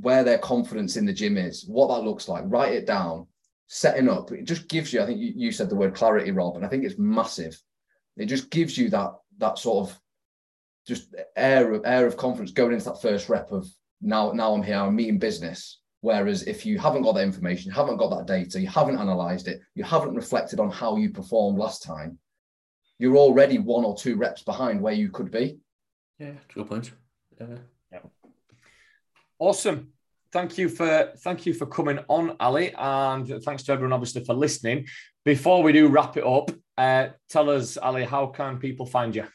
where 0.00 0.22
their 0.22 0.38
confidence 0.38 0.96
in 0.96 1.04
the 1.04 1.12
gym 1.12 1.36
is, 1.36 1.64
what 1.66 1.88
that 1.88 2.04
looks 2.04 2.28
like, 2.28 2.44
write 2.46 2.74
it 2.74 2.86
down, 2.86 3.26
setting 3.66 4.08
up. 4.08 4.30
It 4.30 4.44
just 4.44 4.68
gives 4.68 4.92
you, 4.92 5.02
I 5.02 5.06
think 5.06 5.18
you, 5.18 5.32
you 5.34 5.52
said 5.52 5.68
the 5.68 5.76
word 5.76 5.94
clarity, 5.94 6.30
Rob, 6.30 6.56
and 6.56 6.64
I 6.64 6.68
think 6.68 6.84
it's 6.84 6.98
massive. 6.98 7.60
It 8.16 8.26
just 8.26 8.50
gives 8.50 8.78
you 8.78 8.90
that 8.90 9.12
that 9.38 9.58
sort 9.58 9.88
of 9.88 9.98
just 10.90 11.14
air 11.36 11.72
of 11.72 11.82
air 11.84 12.06
of 12.06 12.16
confidence 12.16 12.50
going 12.50 12.72
into 12.72 12.86
that 12.86 13.00
first 13.00 13.28
rep 13.28 13.52
of 13.52 13.66
now 14.02 14.32
now 14.32 14.52
I'm 14.52 14.62
here, 14.62 14.76
I'm 14.76 14.96
meeting 14.96 15.18
business. 15.18 15.80
Whereas 16.02 16.44
if 16.44 16.64
you 16.64 16.78
haven't 16.78 17.02
got 17.02 17.14
that 17.16 17.22
information, 17.22 17.70
you 17.70 17.74
haven't 17.74 17.98
got 17.98 18.10
that 18.10 18.26
data, 18.26 18.58
you 18.60 18.68
haven't 18.68 18.98
analyzed 18.98 19.48
it, 19.48 19.60
you 19.74 19.84
haven't 19.84 20.14
reflected 20.14 20.58
on 20.58 20.70
how 20.70 20.96
you 20.96 21.10
performed 21.10 21.58
last 21.58 21.82
time, 21.82 22.18
you're 22.98 23.18
already 23.18 23.58
one 23.58 23.84
or 23.84 23.94
two 23.96 24.16
reps 24.16 24.42
behind 24.42 24.80
where 24.80 24.94
you 24.94 25.10
could 25.10 25.30
be. 25.30 25.58
Yeah, 26.18 26.32
good 26.54 26.68
point 26.68 26.90
yeah. 27.92 27.98
Awesome. 29.38 29.92
Thank 30.32 30.58
you 30.58 30.68
for 30.68 31.12
thank 31.18 31.46
you 31.46 31.54
for 31.54 31.66
coming 31.66 31.98
on, 32.08 32.36
Ali, 32.38 32.72
and 32.76 33.42
thanks 33.42 33.62
to 33.64 33.72
everyone 33.72 33.92
obviously 33.92 34.24
for 34.24 34.34
listening. 34.34 34.86
Before 35.24 35.62
we 35.62 35.72
do 35.72 35.88
wrap 35.88 36.16
it 36.16 36.24
up, 36.24 36.50
uh, 36.78 37.08
tell 37.28 37.50
us, 37.50 37.76
Ali, 37.76 38.04
how 38.04 38.26
can 38.26 38.58
people 38.58 38.86
find 38.86 39.14
you? 39.14 39.26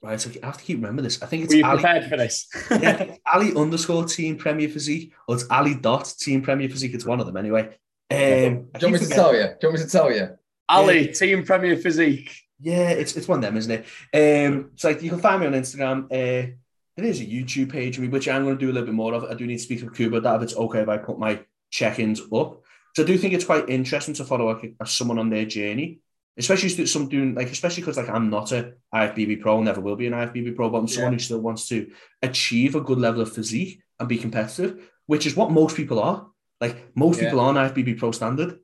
Right, 0.00 0.20
so 0.20 0.30
I 0.42 0.46
have 0.46 0.58
to 0.58 0.64
keep 0.64 0.76
remember 0.76 1.02
this. 1.02 1.20
I 1.22 1.26
think 1.26 1.44
it's 1.44 1.52
Were 1.52 1.58
you 1.58 1.64
Ali, 1.64 1.80
prepared 1.80 2.08
for 2.08 2.16
this? 2.16 2.46
yeah, 2.70 3.16
Ali 3.34 3.54
underscore 3.54 4.04
Team 4.04 4.36
Premier 4.36 4.68
Physique, 4.68 5.12
or 5.26 5.34
it's 5.34 5.44
Ali 5.50 5.74
dot 5.74 6.12
Team 6.20 6.40
Premier 6.40 6.68
Physique. 6.68 6.94
It's 6.94 7.04
one 7.04 7.18
of 7.18 7.26
them 7.26 7.36
anyway. 7.36 7.76
Um, 8.10 8.68
do 8.78 8.86
you 8.86 8.92
want 8.92 8.92
me 8.92 8.98
to 9.00 9.08
tell 9.08 9.34
you? 9.34 9.42
Do 9.42 9.56
you 9.62 9.68
want 9.68 9.80
me 9.80 9.84
to 9.84 9.90
tell 9.90 10.12
you? 10.12 10.28
Ali, 10.68 11.06
yeah. 11.06 11.12
Team 11.12 11.44
Premier 11.44 11.76
Physique. 11.76 12.30
Yeah, 12.60 12.90
it's 12.90 13.16
it's 13.16 13.26
one 13.26 13.38
of 13.38 13.42
them, 13.42 13.56
isn't 13.56 13.72
it? 14.12 14.46
Um, 14.48 14.70
it's 14.72 14.84
like 14.84 15.02
you 15.02 15.10
can 15.10 15.20
find 15.20 15.40
me 15.40 15.46
on 15.46 15.52
Instagram. 15.54 16.04
Uh, 16.04 16.52
it 16.96 17.04
is 17.04 17.20
a 17.20 17.24
YouTube 17.24 17.70
page, 17.70 17.98
which 17.98 18.28
I'm 18.28 18.44
going 18.44 18.58
to 18.58 18.64
do 18.64 18.70
a 18.70 18.74
little 18.74 18.86
bit 18.86 18.94
more 18.94 19.14
of. 19.14 19.24
I 19.24 19.34
do 19.34 19.46
need 19.46 19.58
to 19.58 19.62
speak 19.62 19.80
to 19.80 19.90
Cuba 19.90 20.20
that 20.20 20.36
if 20.36 20.42
it's 20.42 20.56
okay 20.56 20.80
if 20.80 20.88
I 20.88 20.98
put 20.98 21.18
my 21.18 21.40
check-ins 21.70 22.20
up. 22.32 22.62
So 22.96 23.04
I 23.04 23.06
do 23.06 23.16
think 23.16 23.34
it's 23.34 23.44
quite 23.44 23.68
interesting 23.68 24.14
to 24.14 24.24
follow 24.24 24.52
like, 24.52 24.74
someone 24.86 25.18
on 25.18 25.30
their 25.30 25.44
journey, 25.44 26.00
especially 26.38 26.86
some 26.86 27.08
doing 27.08 27.34
like, 27.34 27.50
especially 27.50 27.82
because 27.82 27.96
like 27.96 28.08
I'm 28.08 28.30
not 28.30 28.52
a 28.52 28.74
IFBB 28.94 29.40
pro, 29.40 29.60
never 29.62 29.80
will 29.80 29.96
be 29.96 30.06
an 30.06 30.12
IFBB 30.12 30.54
pro, 30.54 30.70
but 30.70 30.78
I'm 30.78 30.88
someone 30.88 31.12
who 31.12 31.18
still 31.18 31.40
wants 31.40 31.68
to 31.68 31.90
achieve 32.22 32.76
a 32.76 32.80
good 32.80 32.98
level 32.98 33.20
of 33.20 33.32
physique 33.32 33.82
and 33.98 34.08
be 34.08 34.18
competitive, 34.18 34.88
which 35.06 35.26
is 35.26 35.36
what 35.36 35.50
most 35.50 35.76
people 35.76 35.98
are. 35.98 36.28
Like 36.60 36.96
most 36.96 37.18
yeah. 37.18 37.26
people 37.26 37.40
are 37.40 37.48
on 37.48 37.56
IFBB 37.56 37.98
pro 37.98 38.12
standard. 38.12 38.60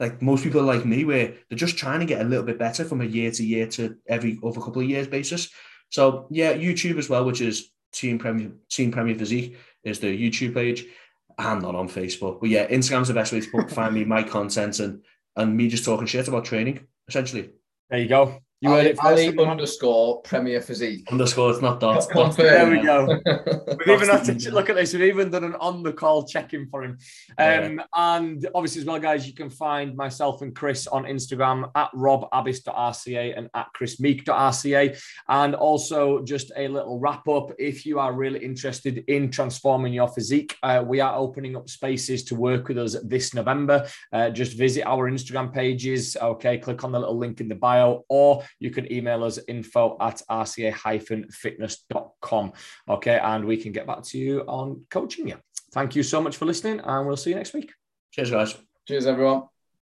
Like 0.00 0.20
most 0.20 0.42
people 0.42 0.62
like 0.62 0.84
me, 0.84 1.04
where 1.04 1.34
they're 1.48 1.58
just 1.58 1.76
trying 1.76 2.00
to 2.00 2.06
get 2.06 2.20
a 2.20 2.28
little 2.28 2.44
bit 2.44 2.58
better 2.58 2.84
from 2.84 3.00
a 3.00 3.04
year 3.04 3.30
to 3.30 3.44
year 3.44 3.68
to 3.68 3.96
every 4.08 4.38
over 4.42 4.58
a 4.58 4.62
couple 4.62 4.82
of 4.82 4.88
years 4.88 5.06
basis. 5.06 5.48
So 5.90 6.26
yeah, 6.30 6.54
YouTube 6.54 6.98
as 6.98 7.08
well, 7.08 7.24
which 7.24 7.40
is 7.40 7.70
Team 7.92 8.18
Premier 8.18 8.50
Team 8.68 8.90
Premier 8.90 9.14
Physique 9.14 9.56
is 9.84 10.00
the 10.00 10.06
YouTube 10.06 10.54
page. 10.54 10.86
I'm 11.38 11.60
not 11.60 11.76
on 11.76 11.88
Facebook, 11.88 12.40
but 12.40 12.50
yeah, 12.50 12.66
Instagram's 12.66 13.08
the 13.08 13.14
best 13.14 13.32
way 13.32 13.40
to 13.40 13.68
find 13.68 13.94
me, 13.94 14.04
my 14.16 14.24
content, 14.24 14.80
and 14.80 15.02
and 15.36 15.56
me 15.56 15.68
just 15.68 15.84
talking 15.84 16.06
shit 16.06 16.26
about 16.26 16.44
training. 16.44 16.86
Essentially, 17.08 17.50
there 17.90 18.00
you 18.00 18.08
go. 18.08 18.40
You 18.62 18.70
Ali, 18.70 18.82
heard 18.82 18.90
it 18.92 18.98
Ali 19.04 19.38
underscore 19.44 20.22
Premier 20.22 20.60
Physique. 20.60 21.10
Underscore, 21.10 21.50
it's 21.50 21.60
not 21.60 21.80
dot. 21.80 22.08
There 22.36 22.70
we 22.70 22.80
go. 22.80 23.06
We've 23.26 23.88
even 23.88 24.08
had 24.08 24.38
to 24.38 24.54
look 24.54 24.70
at 24.70 24.76
this. 24.76 24.92
We've 24.92 25.02
even 25.02 25.32
done 25.32 25.42
an 25.42 25.56
on 25.56 25.82
the 25.82 25.92
call 25.92 26.24
check 26.28 26.54
in 26.54 26.68
for 26.68 26.84
him. 26.84 26.92
Um, 27.38 27.78
yeah. 27.78 27.84
And 27.92 28.48
obviously, 28.54 28.82
as 28.82 28.86
well, 28.86 29.00
guys, 29.00 29.26
you 29.26 29.34
can 29.34 29.50
find 29.50 29.96
myself 29.96 30.42
and 30.42 30.54
Chris 30.54 30.86
on 30.86 31.06
Instagram 31.06 31.72
at 31.74 31.90
robabbis.rca 31.90 33.36
and 33.36 33.50
at 33.52 33.66
chrismeek.rca. 33.76 35.02
And 35.28 35.56
also, 35.56 36.22
just 36.22 36.52
a 36.56 36.68
little 36.68 37.00
wrap 37.00 37.26
up 37.26 37.50
if 37.58 37.84
you 37.84 37.98
are 37.98 38.12
really 38.12 38.44
interested 38.44 39.02
in 39.08 39.32
transforming 39.32 39.92
your 39.92 40.06
physique, 40.06 40.56
uh, 40.62 40.84
we 40.86 41.00
are 41.00 41.16
opening 41.16 41.56
up 41.56 41.68
spaces 41.68 42.22
to 42.26 42.36
work 42.36 42.68
with 42.68 42.78
us 42.78 42.96
this 43.02 43.34
November. 43.34 43.88
Uh, 44.12 44.30
just 44.30 44.56
visit 44.56 44.84
our 44.86 45.10
Instagram 45.10 45.52
pages. 45.52 46.16
Okay, 46.22 46.58
click 46.58 46.84
on 46.84 46.92
the 46.92 47.00
little 47.00 47.18
link 47.18 47.40
in 47.40 47.48
the 47.48 47.56
bio 47.56 48.04
or 48.08 48.44
you 48.58 48.70
can 48.70 48.92
email 48.92 49.24
us 49.24 49.38
info 49.48 49.96
at 50.00 50.20
rca-fitness.com. 50.30 52.52
Okay. 52.88 53.18
And 53.22 53.44
we 53.44 53.56
can 53.56 53.72
get 53.72 53.86
back 53.86 54.02
to 54.04 54.18
you 54.18 54.40
on 54.42 54.84
coaching 54.90 55.28
you. 55.28 55.36
Thank 55.72 55.96
you 55.96 56.02
so 56.02 56.20
much 56.20 56.36
for 56.36 56.44
listening, 56.44 56.80
and 56.80 57.06
we'll 57.06 57.16
see 57.16 57.30
you 57.30 57.36
next 57.36 57.54
week. 57.54 57.72
Cheers, 58.12 58.30
guys. 58.30 58.54
Cheers, 58.86 59.06
everyone. 59.06 59.51